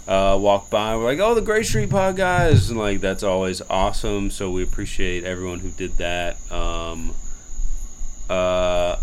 uh, 0.06 0.36
walked 0.40 0.70
by. 0.70 0.96
We're 0.96 1.04
like, 1.04 1.20
"Oh, 1.20 1.34
the 1.34 1.40
Gray 1.40 1.62
Street 1.62 1.90
Pod 1.90 2.16
guys," 2.16 2.70
and 2.70 2.78
like 2.78 3.00
that's 3.00 3.22
always 3.22 3.62
awesome. 3.70 4.30
So 4.30 4.50
we 4.50 4.62
appreciate 4.62 5.24
everyone 5.24 5.60
who 5.60 5.70
did 5.70 5.92
that. 5.98 6.36
Um, 6.50 7.14
uh, 8.28 8.96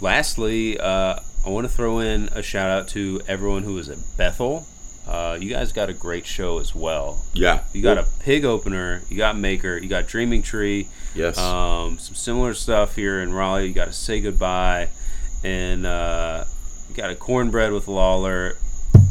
lastly, 0.00 0.78
uh, 0.78 1.18
I 1.44 1.50
want 1.50 1.66
to 1.66 1.72
throw 1.72 1.98
in 1.98 2.28
a 2.32 2.42
shout 2.42 2.70
out 2.70 2.88
to 2.88 3.20
everyone 3.26 3.62
who 3.62 3.74
was 3.74 3.88
at 3.88 3.98
Bethel. 4.16 4.66
Uh, 5.08 5.38
you 5.40 5.48
guys 5.48 5.72
got 5.72 5.88
a 5.88 5.94
great 5.94 6.26
show 6.26 6.58
as 6.58 6.74
well. 6.74 7.24
Yeah. 7.32 7.62
You 7.72 7.80
got 7.80 7.96
a 7.96 8.06
pig 8.20 8.44
opener. 8.44 9.02
You 9.08 9.16
got 9.16 9.38
Maker. 9.38 9.78
You 9.78 9.88
got 9.88 10.06
Dreaming 10.06 10.42
Tree. 10.42 10.86
Yes. 11.14 11.38
Um, 11.38 11.98
some 11.98 12.14
similar 12.14 12.52
stuff 12.52 12.94
here 12.94 13.22
in 13.22 13.32
Raleigh. 13.32 13.68
You 13.68 13.72
got 13.72 13.86
to 13.86 13.92
say 13.94 14.20
goodbye, 14.20 14.90
and 15.44 15.86
uh, 15.86 16.44
got 16.94 17.10
a 17.10 17.14
cornbread 17.14 17.72
with 17.72 17.86
Lawlor, 17.86 18.56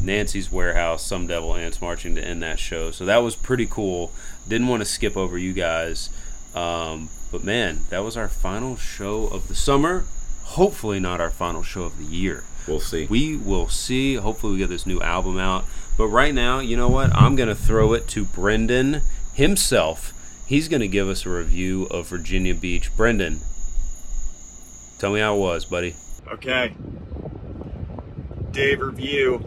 Nancy's 0.02 0.52
Warehouse, 0.52 1.06
some 1.06 1.28
devil 1.28 1.56
ants 1.56 1.82
marching 1.82 2.16
to 2.16 2.24
end 2.24 2.44
that 2.44 2.60
show. 2.60 2.92
So 2.92 3.06
that 3.06 3.18
was 3.18 3.36
pretty 3.36 3.66
cool. 3.66 4.12
Didn't 4.48 4.68
want 4.68 4.82
to 4.82 4.86
skip 4.86 5.18
over 5.18 5.38
you 5.38 5.54
guys, 5.54 6.10
um, 6.56 7.10
but 7.32 7.44
man, 7.44 7.82
that 7.90 8.04
was 8.04 8.18
our 8.18 8.28
final 8.28 8.78
show 8.78 9.28
of 9.28 9.48
the 9.48 9.56
summer. 9.56 10.06
Hopefully, 10.44 11.00
not 11.00 11.20
our 11.20 11.30
final 11.30 11.62
show 11.62 11.84
of 11.84 11.98
the 11.98 12.06
year. 12.06 12.44
We'll 12.68 12.80
see. 12.80 13.06
We 13.06 13.36
will 13.36 13.70
see. 13.70 14.16
Hopefully, 14.16 14.54
we 14.54 14.60
get 14.60 14.70
this 14.70 14.86
new 14.86 15.02
album 15.02 15.38
out. 15.38 15.66
But 15.98 16.08
right 16.08 16.34
now, 16.34 16.60
you 16.60 16.78
know 16.78 16.90
what? 16.90 17.14
I'm 17.16 17.36
going 17.36 17.50
to 17.50 17.56
throw 17.56 17.94
it 17.94 18.08
to 18.10 18.26
Brendan 18.26 19.02
himself. 19.34 20.14
He's 20.46 20.68
going 20.68 20.82
to 20.82 20.88
give 20.88 21.10
us 21.10 21.26
a 21.26 21.30
review 21.30 21.84
of 21.86 22.08
Virginia 22.08 22.56
Beach. 22.56 22.96
Brendan, 22.96 23.42
tell 25.00 25.12
me 25.12 25.20
how 25.20 25.36
it 25.36 25.40
was, 25.40 25.66
buddy. 25.66 25.96
Okay. 26.32 26.76
Dave 28.52 28.82
review. 28.82 29.44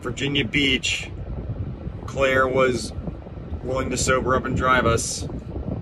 Virginia 0.00 0.44
Beach. 0.44 1.10
Claire 2.06 2.46
was 2.46 2.92
willing 3.62 3.90
to 3.90 3.96
sober 3.96 4.36
up 4.36 4.44
and 4.44 4.56
drive 4.56 4.86
us. 4.86 5.26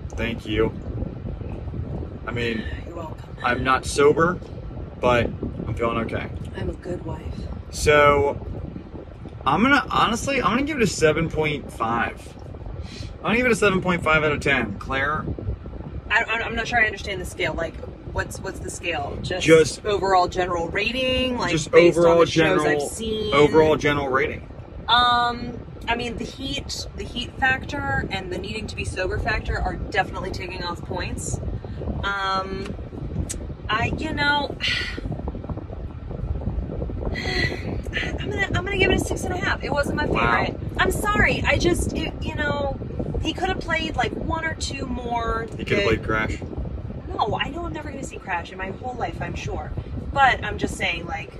Thank 0.09 0.45
you. 0.45 0.73
I 2.25 2.31
mean. 2.31 2.63
I'm 3.43 3.63
not 3.63 3.85
sober, 3.85 4.39
but 4.99 5.25
I'm 5.25 5.75
feeling 5.75 5.97
okay. 5.99 6.29
I'm 6.57 6.69
a 6.69 6.73
good 6.73 7.05
wife. 7.05 7.21
So, 7.69 8.43
I'm 9.45 9.61
gonna 9.61 9.85
honestly, 9.91 10.41
I'm 10.41 10.49
gonna 10.49 10.63
give 10.63 10.77
it 10.77 10.83
a 10.83 10.87
7.5. 10.87 11.69
I'm 11.79 13.21
gonna 13.21 13.37
give 13.37 13.45
it 13.45 13.51
a 13.51 13.55
7.5 13.55 14.07
out 14.07 14.23
of 14.23 14.39
10. 14.39 14.79
Claire, 14.79 15.25
I, 16.09 16.23
I'm 16.23 16.55
not 16.55 16.67
sure 16.67 16.81
I 16.81 16.85
understand 16.85 17.21
the 17.21 17.25
scale. 17.25 17.53
Like, 17.53 17.75
what's 18.15 18.39
what's 18.39 18.59
the 18.59 18.69
scale? 18.69 19.17
Just, 19.21 19.45
Just- 19.45 19.85
overall 19.85 20.27
general 20.27 20.69
rating, 20.69 21.37
like 21.37 21.51
just 21.51 21.69
based 21.69 21.97
overall 21.97 22.13
on 22.13 22.19
the 22.21 22.25
shows 22.25 22.61
general, 22.63 22.83
I've 22.83 22.89
seen. 22.89 23.33
overall 23.33 23.75
general 23.75 24.07
rating. 24.07 24.47
Um, 24.87 25.59
I 25.87 25.95
mean, 25.95 26.17
the 26.17 26.23
heat, 26.23 26.87
the 26.95 27.03
heat 27.03 27.31
factor, 27.39 28.07
and 28.09 28.31
the 28.31 28.37
needing 28.37 28.67
to 28.67 28.75
be 28.75 28.85
sober 28.85 29.19
factor 29.19 29.59
are 29.59 29.75
definitely 29.75 30.31
taking 30.31 30.63
off 30.63 30.81
points. 30.83 31.39
Um, 32.03 32.73
I, 33.69 33.91
you 33.97 34.13
know, 34.13 34.55
I'm 37.15 38.29
gonna, 38.29 38.47
I'm 38.47 38.63
gonna 38.65 38.77
give 38.77 38.91
it 38.91 38.95
a 39.01 39.03
six 39.03 39.23
and 39.23 39.33
a 39.33 39.37
half. 39.37 39.63
It 39.63 39.71
wasn't 39.71 39.97
my 39.97 40.05
Wow. 40.05 40.45
favorite. 40.45 40.59
I'm 40.77 40.91
sorry. 40.91 41.43
I 41.45 41.57
just, 41.57 41.93
it, 41.93 42.13
you 42.21 42.35
know, 42.35 42.77
he 43.21 43.33
could 43.33 43.47
have 43.49 43.59
played 43.59 43.95
like 43.95 44.11
one 44.13 44.45
or 44.45 44.53
two 44.55 44.85
more. 44.85 45.47
He 45.57 45.65
could 45.65 45.77
have 45.79 45.87
played 45.87 46.03
Crash. 46.03 46.37
No, 47.17 47.37
I 47.39 47.49
know 47.49 47.65
I'm 47.65 47.73
never 47.73 47.89
going 47.89 48.01
to 48.01 48.07
see 48.07 48.17
Crash 48.17 48.51
in 48.51 48.57
my 48.57 48.71
whole 48.71 48.95
life, 48.95 49.21
I'm 49.21 49.35
sure. 49.35 49.71
But 50.13 50.43
I'm 50.43 50.57
just 50.57 50.75
saying, 50.77 51.05
like, 51.05 51.31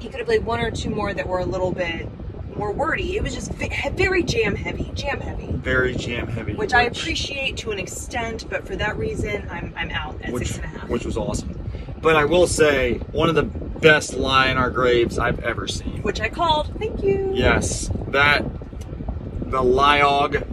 he 0.00 0.08
could 0.08 0.18
have 0.18 0.26
played 0.26 0.44
one 0.44 0.60
or 0.60 0.70
two 0.70 0.90
more 0.90 1.12
that 1.14 1.26
were 1.28 1.38
a 1.38 1.44
little 1.44 1.70
bit 1.72 2.08
more 2.56 2.72
wordy. 2.72 3.16
It 3.16 3.22
was 3.22 3.34
just 3.34 3.52
very 3.52 4.22
jam 4.22 4.54
heavy, 4.56 4.90
jam 4.94 5.20
heavy, 5.20 5.46
Very 5.52 5.94
jam 5.94 6.26
heavy. 6.28 6.54
which 6.54 6.74
I 6.74 6.82
appreciate 6.82 7.56
to 7.58 7.70
an 7.70 7.78
extent, 7.78 8.46
but 8.50 8.66
for 8.66 8.76
that 8.76 8.96
reason, 8.98 9.48
I'm, 9.50 9.72
I'm 9.76 9.90
out 9.90 10.20
at 10.22 10.32
which, 10.32 10.48
six 10.48 10.58
and 10.58 10.64
a 10.66 10.78
half. 10.80 10.88
which 10.88 11.04
was 11.04 11.16
awesome. 11.16 11.58
But 12.00 12.16
I 12.16 12.24
will 12.24 12.46
say, 12.48 12.94
one 13.12 13.28
of 13.28 13.36
the 13.36 13.44
best 13.44 14.14
lie 14.14 14.48
in 14.48 14.56
our 14.58 14.70
graves 14.70 15.18
I've 15.18 15.38
ever 15.40 15.66
seen. 15.68 16.02
Which 16.02 16.20
I 16.20 16.28
called. 16.28 16.76
Thank 16.78 17.02
you. 17.04 17.30
Yes, 17.34 17.90
that 18.08 18.44
the 19.50 19.62
Lyog 19.62 20.46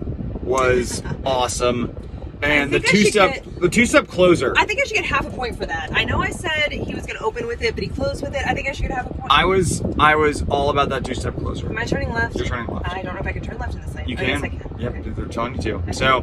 was 0.44 1.02
awesome, 1.26 1.96
and 2.42 2.72
the 2.72 2.78
I 2.78 2.82
should 2.82 2.90
two-step 2.90 3.34
get- 3.44 3.60
the 3.62 3.70
two-step 3.70 4.08
closer. 4.08 4.54
I 4.58 4.66
think 4.66 4.80
I 4.82 4.86
should 4.86 4.96
get 4.96 5.06
half 5.06 5.26
a 5.26 5.30
point 5.30 5.58
for 5.58 5.66
that. 5.66 5.92
I 5.94 6.04
know 6.06 6.22
I 6.22 6.30
said 6.30 6.72
he 6.72 6.94
was 6.96 7.06
going 7.06 7.18
to 7.18 7.24
open 7.24 7.48
with 7.48 7.62
it, 7.62 7.76
but 7.76 7.84
he 7.84 7.90
closed 7.90 8.22
with 8.24 8.34
it. 8.36 8.42
I 8.46 8.54
think 8.54 8.70
I 8.70 8.72
should 8.72 8.84
get 8.88 8.92
half 8.92 9.10
a 9.10 9.14
point. 9.14 9.28
I 9.30 9.46
was 9.46 9.82
I 10.00 10.16
was 10.16 10.44
all 10.50 10.70
about 10.70 10.90
that 10.90 11.04
two-step 11.06 11.36
closer. 11.38 11.68
Am 11.70 11.78
I 11.78 11.84
turning 11.86 12.12
left? 12.14 12.36
You're 12.36 12.46
turning 12.46 12.68
left. 12.74 12.88
I 12.90 13.02
don't 13.02 13.14
know 13.16 13.20
if 13.20 13.28
I 13.28 13.32
can 13.34 13.44
turn 13.44 13.58
left 13.58 13.76
in 13.76 13.82
this 13.82 13.94
lane. 13.96 14.08
You 14.08 14.18
Oh, 14.18 14.22
yes, 14.22 14.42
can. 14.42 14.46
I 14.46 14.58
can. 14.64 14.80
Yep, 14.80 15.16
they're 15.16 15.26
telling 15.26 15.56
you 15.56 15.62
to. 15.82 15.94
So, 15.94 16.22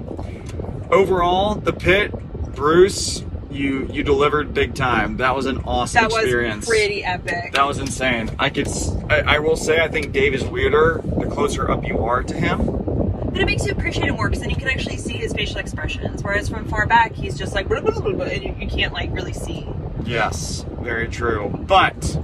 overall, 0.91 1.55
the 1.57 1.73
pit, 1.73 2.13
Bruce, 2.55 3.23
you 3.51 3.87
you 3.93 4.03
delivered 4.03 4.53
big 4.55 4.75
time. 4.75 5.19
That 5.19 5.35
was 5.37 5.47
an 5.47 5.59
awesome 5.65 6.07
experience. 6.07 6.67
That 6.67 6.71
was 6.71 6.79
pretty 6.79 7.05
epic. 7.05 7.53
That 7.53 7.67
was 7.67 7.79
insane. 7.79 8.31
I 8.39 8.51
could. 8.51 8.69
I 9.11 9.39
will 9.39 9.57
say, 9.57 9.81
I 9.83 9.89
think 9.89 10.13
Dave 10.13 10.35
is 10.35 10.45
weirder 10.45 11.01
the 11.05 11.27
closer 11.27 11.71
up 11.71 11.87
you 11.87 11.99
are 12.05 12.23
to 12.23 12.35
him. 12.35 12.61
But 13.37 13.43
it 13.43 13.47
makes 13.47 13.67
you 13.67 13.73
appreciate 13.73 14.07
him 14.09 14.15
more 14.17 14.29
because 14.31 14.41
then 14.41 14.49
you 14.49 14.57
can 14.57 14.69
actually 14.69 14.97
see 14.97 15.19
his 15.19 15.35
facial 15.35 15.59
expressions. 15.59 16.23
Whereas 16.23 16.49
from 16.49 16.65
far 16.69 16.87
back, 16.87 17.13
he's 17.13 17.37
just 17.37 17.55
like, 17.55 17.69
blah, 17.69 17.81
blah, 17.83 18.01
blah, 18.01 18.25
and 18.25 18.43
you, 18.43 18.55
you 18.59 18.67
can't 18.67 18.95
like 18.95 19.13
really 19.13 19.35
see. 19.35 19.67
Yes, 20.07 20.65
very 20.81 21.07
true. 21.07 21.51
But 21.67 22.19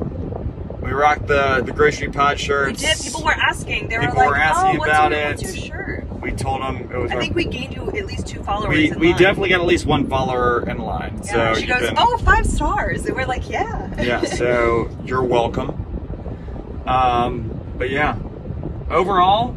We 0.80 0.90
rocked 0.92 1.26
the 1.26 1.60
the 1.62 1.72
Gray 1.72 1.90
Street 1.90 2.14
Pod 2.14 2.36
We 2.38 2.42
shirts. 2.42 2.80
did. 2.80 2.98
People 3.04 3.24
were 3.24 3.32
asking. 3.34 3.88
They 3.88 3.98
People 3.98 4.14
were 4.14 4.20
like, 4.22 4.30
were 4.30 4.36
asking 4.36 4.80
"Oh, 4.80 4.84
about 4.84 5.10
your, 5.10 5.20
it. 5.20 5.36
What's 5.36 5.56
your 5.58 5.66
shirt?" 5.76 6.06
We 6.22 6.30
told 6.32 6.62
them 6.62 6.76
it 6.90 6.96
was. 6.96 7.10
I 7.10 7.16
our- 7.16 7.20
think 7.20 7.34
we 7.34 7.44
gained 7.44 7.74
you 7.74 7.88
at 7.88 8.06
least 8.06 8.26
two 8.26 8.42
followers. 8.42 8.70
we 8.74 8.90
in 8.90 8.98
we 8.98 9.08
line. 9.10 9.18
definitely 9.20 9.48
got 9.50 9.60
at 9.60 9.66
least 9.66 9.84
one 9.84 10.08
follower 10.08 10.66
in 10.66 10.78
line. 10.78 11.20
Yeah, 11.26 11.52
so 11.54 11.60
she 11.60 11.66
goes, 11.66 11.80
can- 11.88 11.94
"Oh, 11.98 12.16
five 12.24 12.46
stars," 12.46 13.04
and 13.04 13.14
we're 13.14 13.26
like, 13.26 13.50
"Yeah." 13.50 13.90
yeah. 14.02 14.20
So 14.24 14.88
you're 15.04 15.22
welcome. 15.24 16.82
Um, 16.86 17.50
but 17.76 17.90
yeah, 17.90 18.16
overall, 18.90 19.54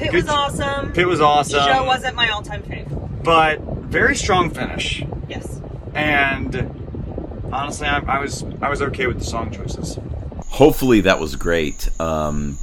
Pig 0.00 0.10
Good- 0.12 0.24
was 0.24 0.28
awesome. 0.28 0.92
Pig 0.92 1.06
was 1.06 1.20
awesome. 1.20 1.60
Joe 1.64 1.84
wasn't 1.84 2.16
my 2.16 2.28
all-time 2.30 2.62
fave. 2.62 3.22
but 3.22 3.60
very 3.60 4.16
strong 4.16 4.50
finish. 4.50 5.04
Yes. 5.28 5.60
And 5.94 7.48
honestly, 7.52 7.86
I, 7.86 7.98
I 8.00 8.18
was 8.20 8.44
I 8.62 8.68
was 8.68 8.80
okay 8.82 9.06
with 9.06 9.18
the 9.18 9.24
song 9.24 9.50
choices. 9.50 9.98
Hopefully 10.50 11.00
that 11.02 11.18
was 11.20 11.36
great. 11.36 11.88
Um, 12.00 12.58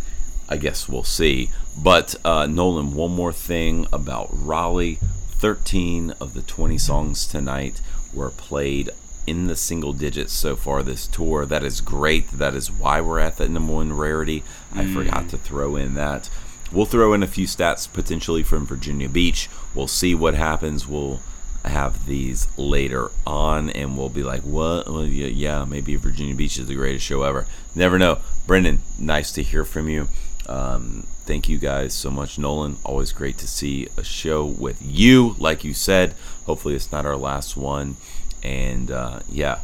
I 0.49 0.57
guess 0.57 0.88
we'll 0.89 1.03
see. 1.03 1.49
But 1.77 2.15
uh, 2.25 2.45
Nolan, 2.47 2.93
one 2.95 3.11
more 3.11 3.33
thing 3.33 3.85
about 3.93 4.29
Raleigh. 4.31 4.97
13 5.39 6.15
of 6.19 6.33
the 6.33 6.41
20 6.41 6.77
songs 6.79 7.27
tonight 7.27 7.79
were 8.13 8.31
played 8.31 8.89
in 9.27 9.45
the 9.47 9.55
single 9.55 9.93
digits 9.93 10.33
so 10.33 10.55
far 10.55 10.81
this 10.81 11.05
tour. 11.05 11.45
That 11.45 11.63
is 11.63 11.79
great. 11.81 12.29
That 12.31 12.55
is 12.55 12.71
why 12.71 13.01
we're 13.01 13.19
at 13.19 13.38
the 13.38 13.47
number 13.47 13.73
one 13.73 13.93
rarity. 13.93 14.43
I 14.73 14.83
Mm. 14.85 14.93
forgot 14.95 15.29
to 15.29 15.38
throw 15.38 15.75
in 15.75 15.93
that. 15.93 16.29
We'll 16.72 16.86
throw 16.86 17.13
in 17.13 17.24
a 17.24 17.28
few 17.28 17.45
stats 17.45 17.91
potentially 17.91 18.43
from 18.43 18.65
Virginia 18.65 19.09
Beach. 19.09 19.49
We'll 19.74 19.88
see 19.88 20.13
what 20.13 20.34
happens. 20.34 20.88
We'll 20.88 21.22
have 21.63 22.05
these 22.05 22.47
later 22.57 23.11
on 23.26 23.70
and 23.70 23.97
we'll 23.97 24.09
be 24.09 24.24
like, 24.24 24.41
what? 24.41 24.89
Well, 24.89 25.05
yeah, 25.05 25.65
maybe 25.65 25.95
Virginia 25.95 26.36
Beach 26.36 26.57
is 26.57 26.68
the 26.68 26.76
greatest 26.76 27.05
show 27.05 27.24
ever. 27.24 27.45
Never 27.76 27.99
know. 27.99 28.20
Brendan, 28.45 28.80
nice 28.97 29.32
to 29.34 29.43
hear 29.43 29.65
from 29.65 29.89
you. 29.89 30.07
Um, 30.47 31.05
thank 31.26 31.49
you 31.49 31.57
guys 31.57 31.93
so 31.93 32.09
much. 32.09 32.39
Nolan, 32.39 32.78
always 32.84 33.11
great 33.11 33.38
to 33.39 33.47
see 33.47 33.88
a 33.97 34.03
show 34.03 34.45
with 34.45 34.82
you. 34.82 35.36
Like 35.38 35.63
you 35.63 35.74
said, 35.74 36.15
hopefully 36.45 36.76
it's 36.76 36.91
not 36.91 37.05
our 37.05 37.18
last 37.18 37.57
one. 37.57 37.97
And 38.43 38.89
uh, 38.89 39.20
yeah, 39.30 39.59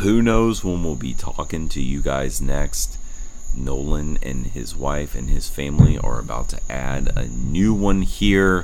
who 0.00 0.22
knows 0.22 0.64
when 0.64 0.82
we'll 0.82 0.96
be 0.96 1.14
talking 1.14 1.68
to 1.70 1.80
you 1.80 2.00
guys 2.00 2.40
next. 2.40 2.98
Nolan 3.54 4.18
and 4.22 4.46
his 4.46 4.76
wife 4.76 5.14
and 5.14 5.28
his 5.30 5.48
family 5.48 5.98
are 5.98 6.18
about 6.18 6.48
to 6.50 6.60
add 6.70 7.12
a 7.16 7.26
new 7.28 7.74
one 7.74 8.02
here. 8.02 8.62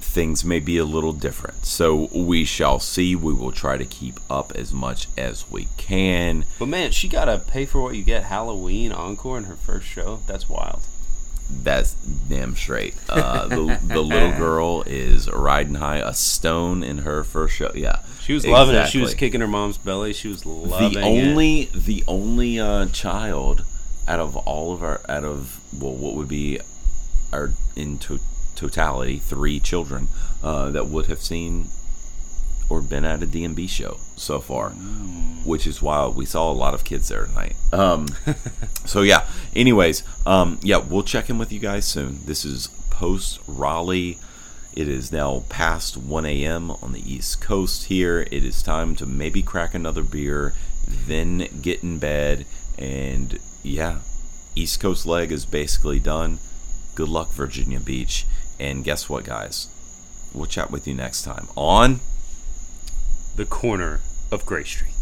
Things 0.00 0.44
may 0.44 0.60
be 0.60 0.76
a 0.76 0.84
little 0.84 1.12
different. 1.12 1.64
So 1.64 2.08
we 2.14 2.44
shall 2.44 2.78
see. 2.80 3.16
We 3.16 3.32
will 3.32 3.52
try 3.52 3.76
to 3.76 3.84
keep 3.84 4.20
up 4.28 4.52
as 4.54 4.72
much 4.72 5.08
as 5.16 5.50
we 5.50 5.68
can. 5.76 6.44
But 6.58 6.66
man, 6.66 6.90
she 6.90 7.08
gotta 7.08 7.38
pay 7.38 7.64
for 7.64 7.80
what 7.80 7.94
you 7.94 8.02
get 8.02 8.24
Halloween 8.24 8.92
encore 8.92 9.38
in 9.38 9.44
her 9.44 9.56
first 9.56 9.86
show. 9.86 10.20
That's 10.26 10.48
wild. 10.48 10.82
That's 11.50 11.94
damn 11.94 12.56
straight. 12.56 12.94
Uh, 13.08 13.46
the, 13.46 13.78
the 13.82 14.02
little 14.02 14.32
girl 14.38 14.82
is 14.86 15.30
riding 15.30 15.74
high 15.74 15.98
a 15.98 16.14
stone 16.14 16.82
in 16.82 16.98
her 16.98 17.24
first 17.24 17.54
show. 17.54 17.72
Yeah, 17.74 18.00
She 18.22 18.34
was 18.34 18.46
loving 18.46 18.76
it. 18.76 18.88
She 18.88 18.98
was 18.98 19.14
kicking 19.14 19.40
her 19.40 19.48
mom's 19.48 19.78
belly. 19.78 20.12
She 20.12 20.28
was 20.28 20.46
loving 20.46 20.94
the 20.94 21.00
it. 21.00 21.04
only 21.04 21.68
the 21.74 22.04
only 22.06 22.58
uh, 22.58 22.86
child 22.86 23.64
out 24.06 24.20
of 24.20 24.36
all 24.36 24.72
of 24.72 24.82
our 24.82 25.00
out 25.08 25.24
of 25.24 25.60
well 25.80 25.94
what 25.94 26.14
would 26.14 26.28
be 26.28 26.58
our 27.32 27.52
in 27.76 27.98
to- 27.98 28.20
totality 28.54 29.18
three 29.18 29.58
children 29.58 30.08
uh, 30.42 30.70
that 30.70 30.86
would 30.86 31.06
have 31.06 31.20
seen 31.20 31.68
or 32.68 32.80
been 32.80 33.04
at 33.04 33.22
a 33.22 33.26
DMB 33.26 33.68
show 33.68 33.98
so 34.16 34.40
far, 34.40 34.70
which 35.44 35.66
is 35.66 35.82
wild. 35.82 36.16
We 36.16 36.24
saw 36.24 36.50
a 36.50 36.54
lot 36.54 36.72
of 36.72 36.84
kids 36.84 37.08
there 37.08 37.26
tonight. 37.26 37.54
Um, 37.72 38.08
so 38.86 39.02
yeah. 39.02 39.26
Anyways, 39.54 40.02
um, 40.24 40.58
yeah, 40.62 40.78
we'll 40.78 41.02
check 41.02 41.28
in 41.28 41.36
with 41.38 41.52
you 41.52 41.58
guys 41.60 41.84
soon. 41.84 42.20
This 42.24 42.44
is 42.44 42.68
post 42.88 43.40
Raleigh. 43.46 44.18
It 44.74 44.88
is 44.88 45.12
now 45.12 45.44
past 45.50 45.98
1 45.98 46.24
a.m. 46.24 46.70
on 46.70 46.92
the 46.92 47.12
East 47.12 47.42
Coast 47.42 47.84
here. 47.84 48.26
It 48.30 48.44
is 48.44 48.62
time 48.62 48.96
to 48.96 49.06
maybe 49.06 49.42
crack 49.42 49.74
another 49.74 50.02
beer, 50.02 50.54
then 50.88 51.48
get 51.60 51.82
in 51.82 51.98
bed, 51.98 52.46
and 52.78 53.38
yeah, 53.62 53.98
East 54.56 54.80
Coast 54.80 55.04
leg 55.04 55.30
is 55.30 55.44
basically 55.44 56.00
done. 56.00 56.38
Good 56.94 57.08
luck, 57.08 57.32
Virginia 57.32 57.80
Beach. 57.80 58.26
And 58.58 58.84
guess 58.84 59.08
what, 59.08 59.24
guys? 59.24 59.68
We'll 60.32 60.46
chat 60.46 60.70
with 60.70 60.86
you 60.88 60.94
next 60.94 61.22
time 61.22 61.48
on 61.56 62.00
the 63.36 63.44
corner 63.44 64.00
of 64.30 64.46
Gray 64.46 64.64
Street. 64.64 65.01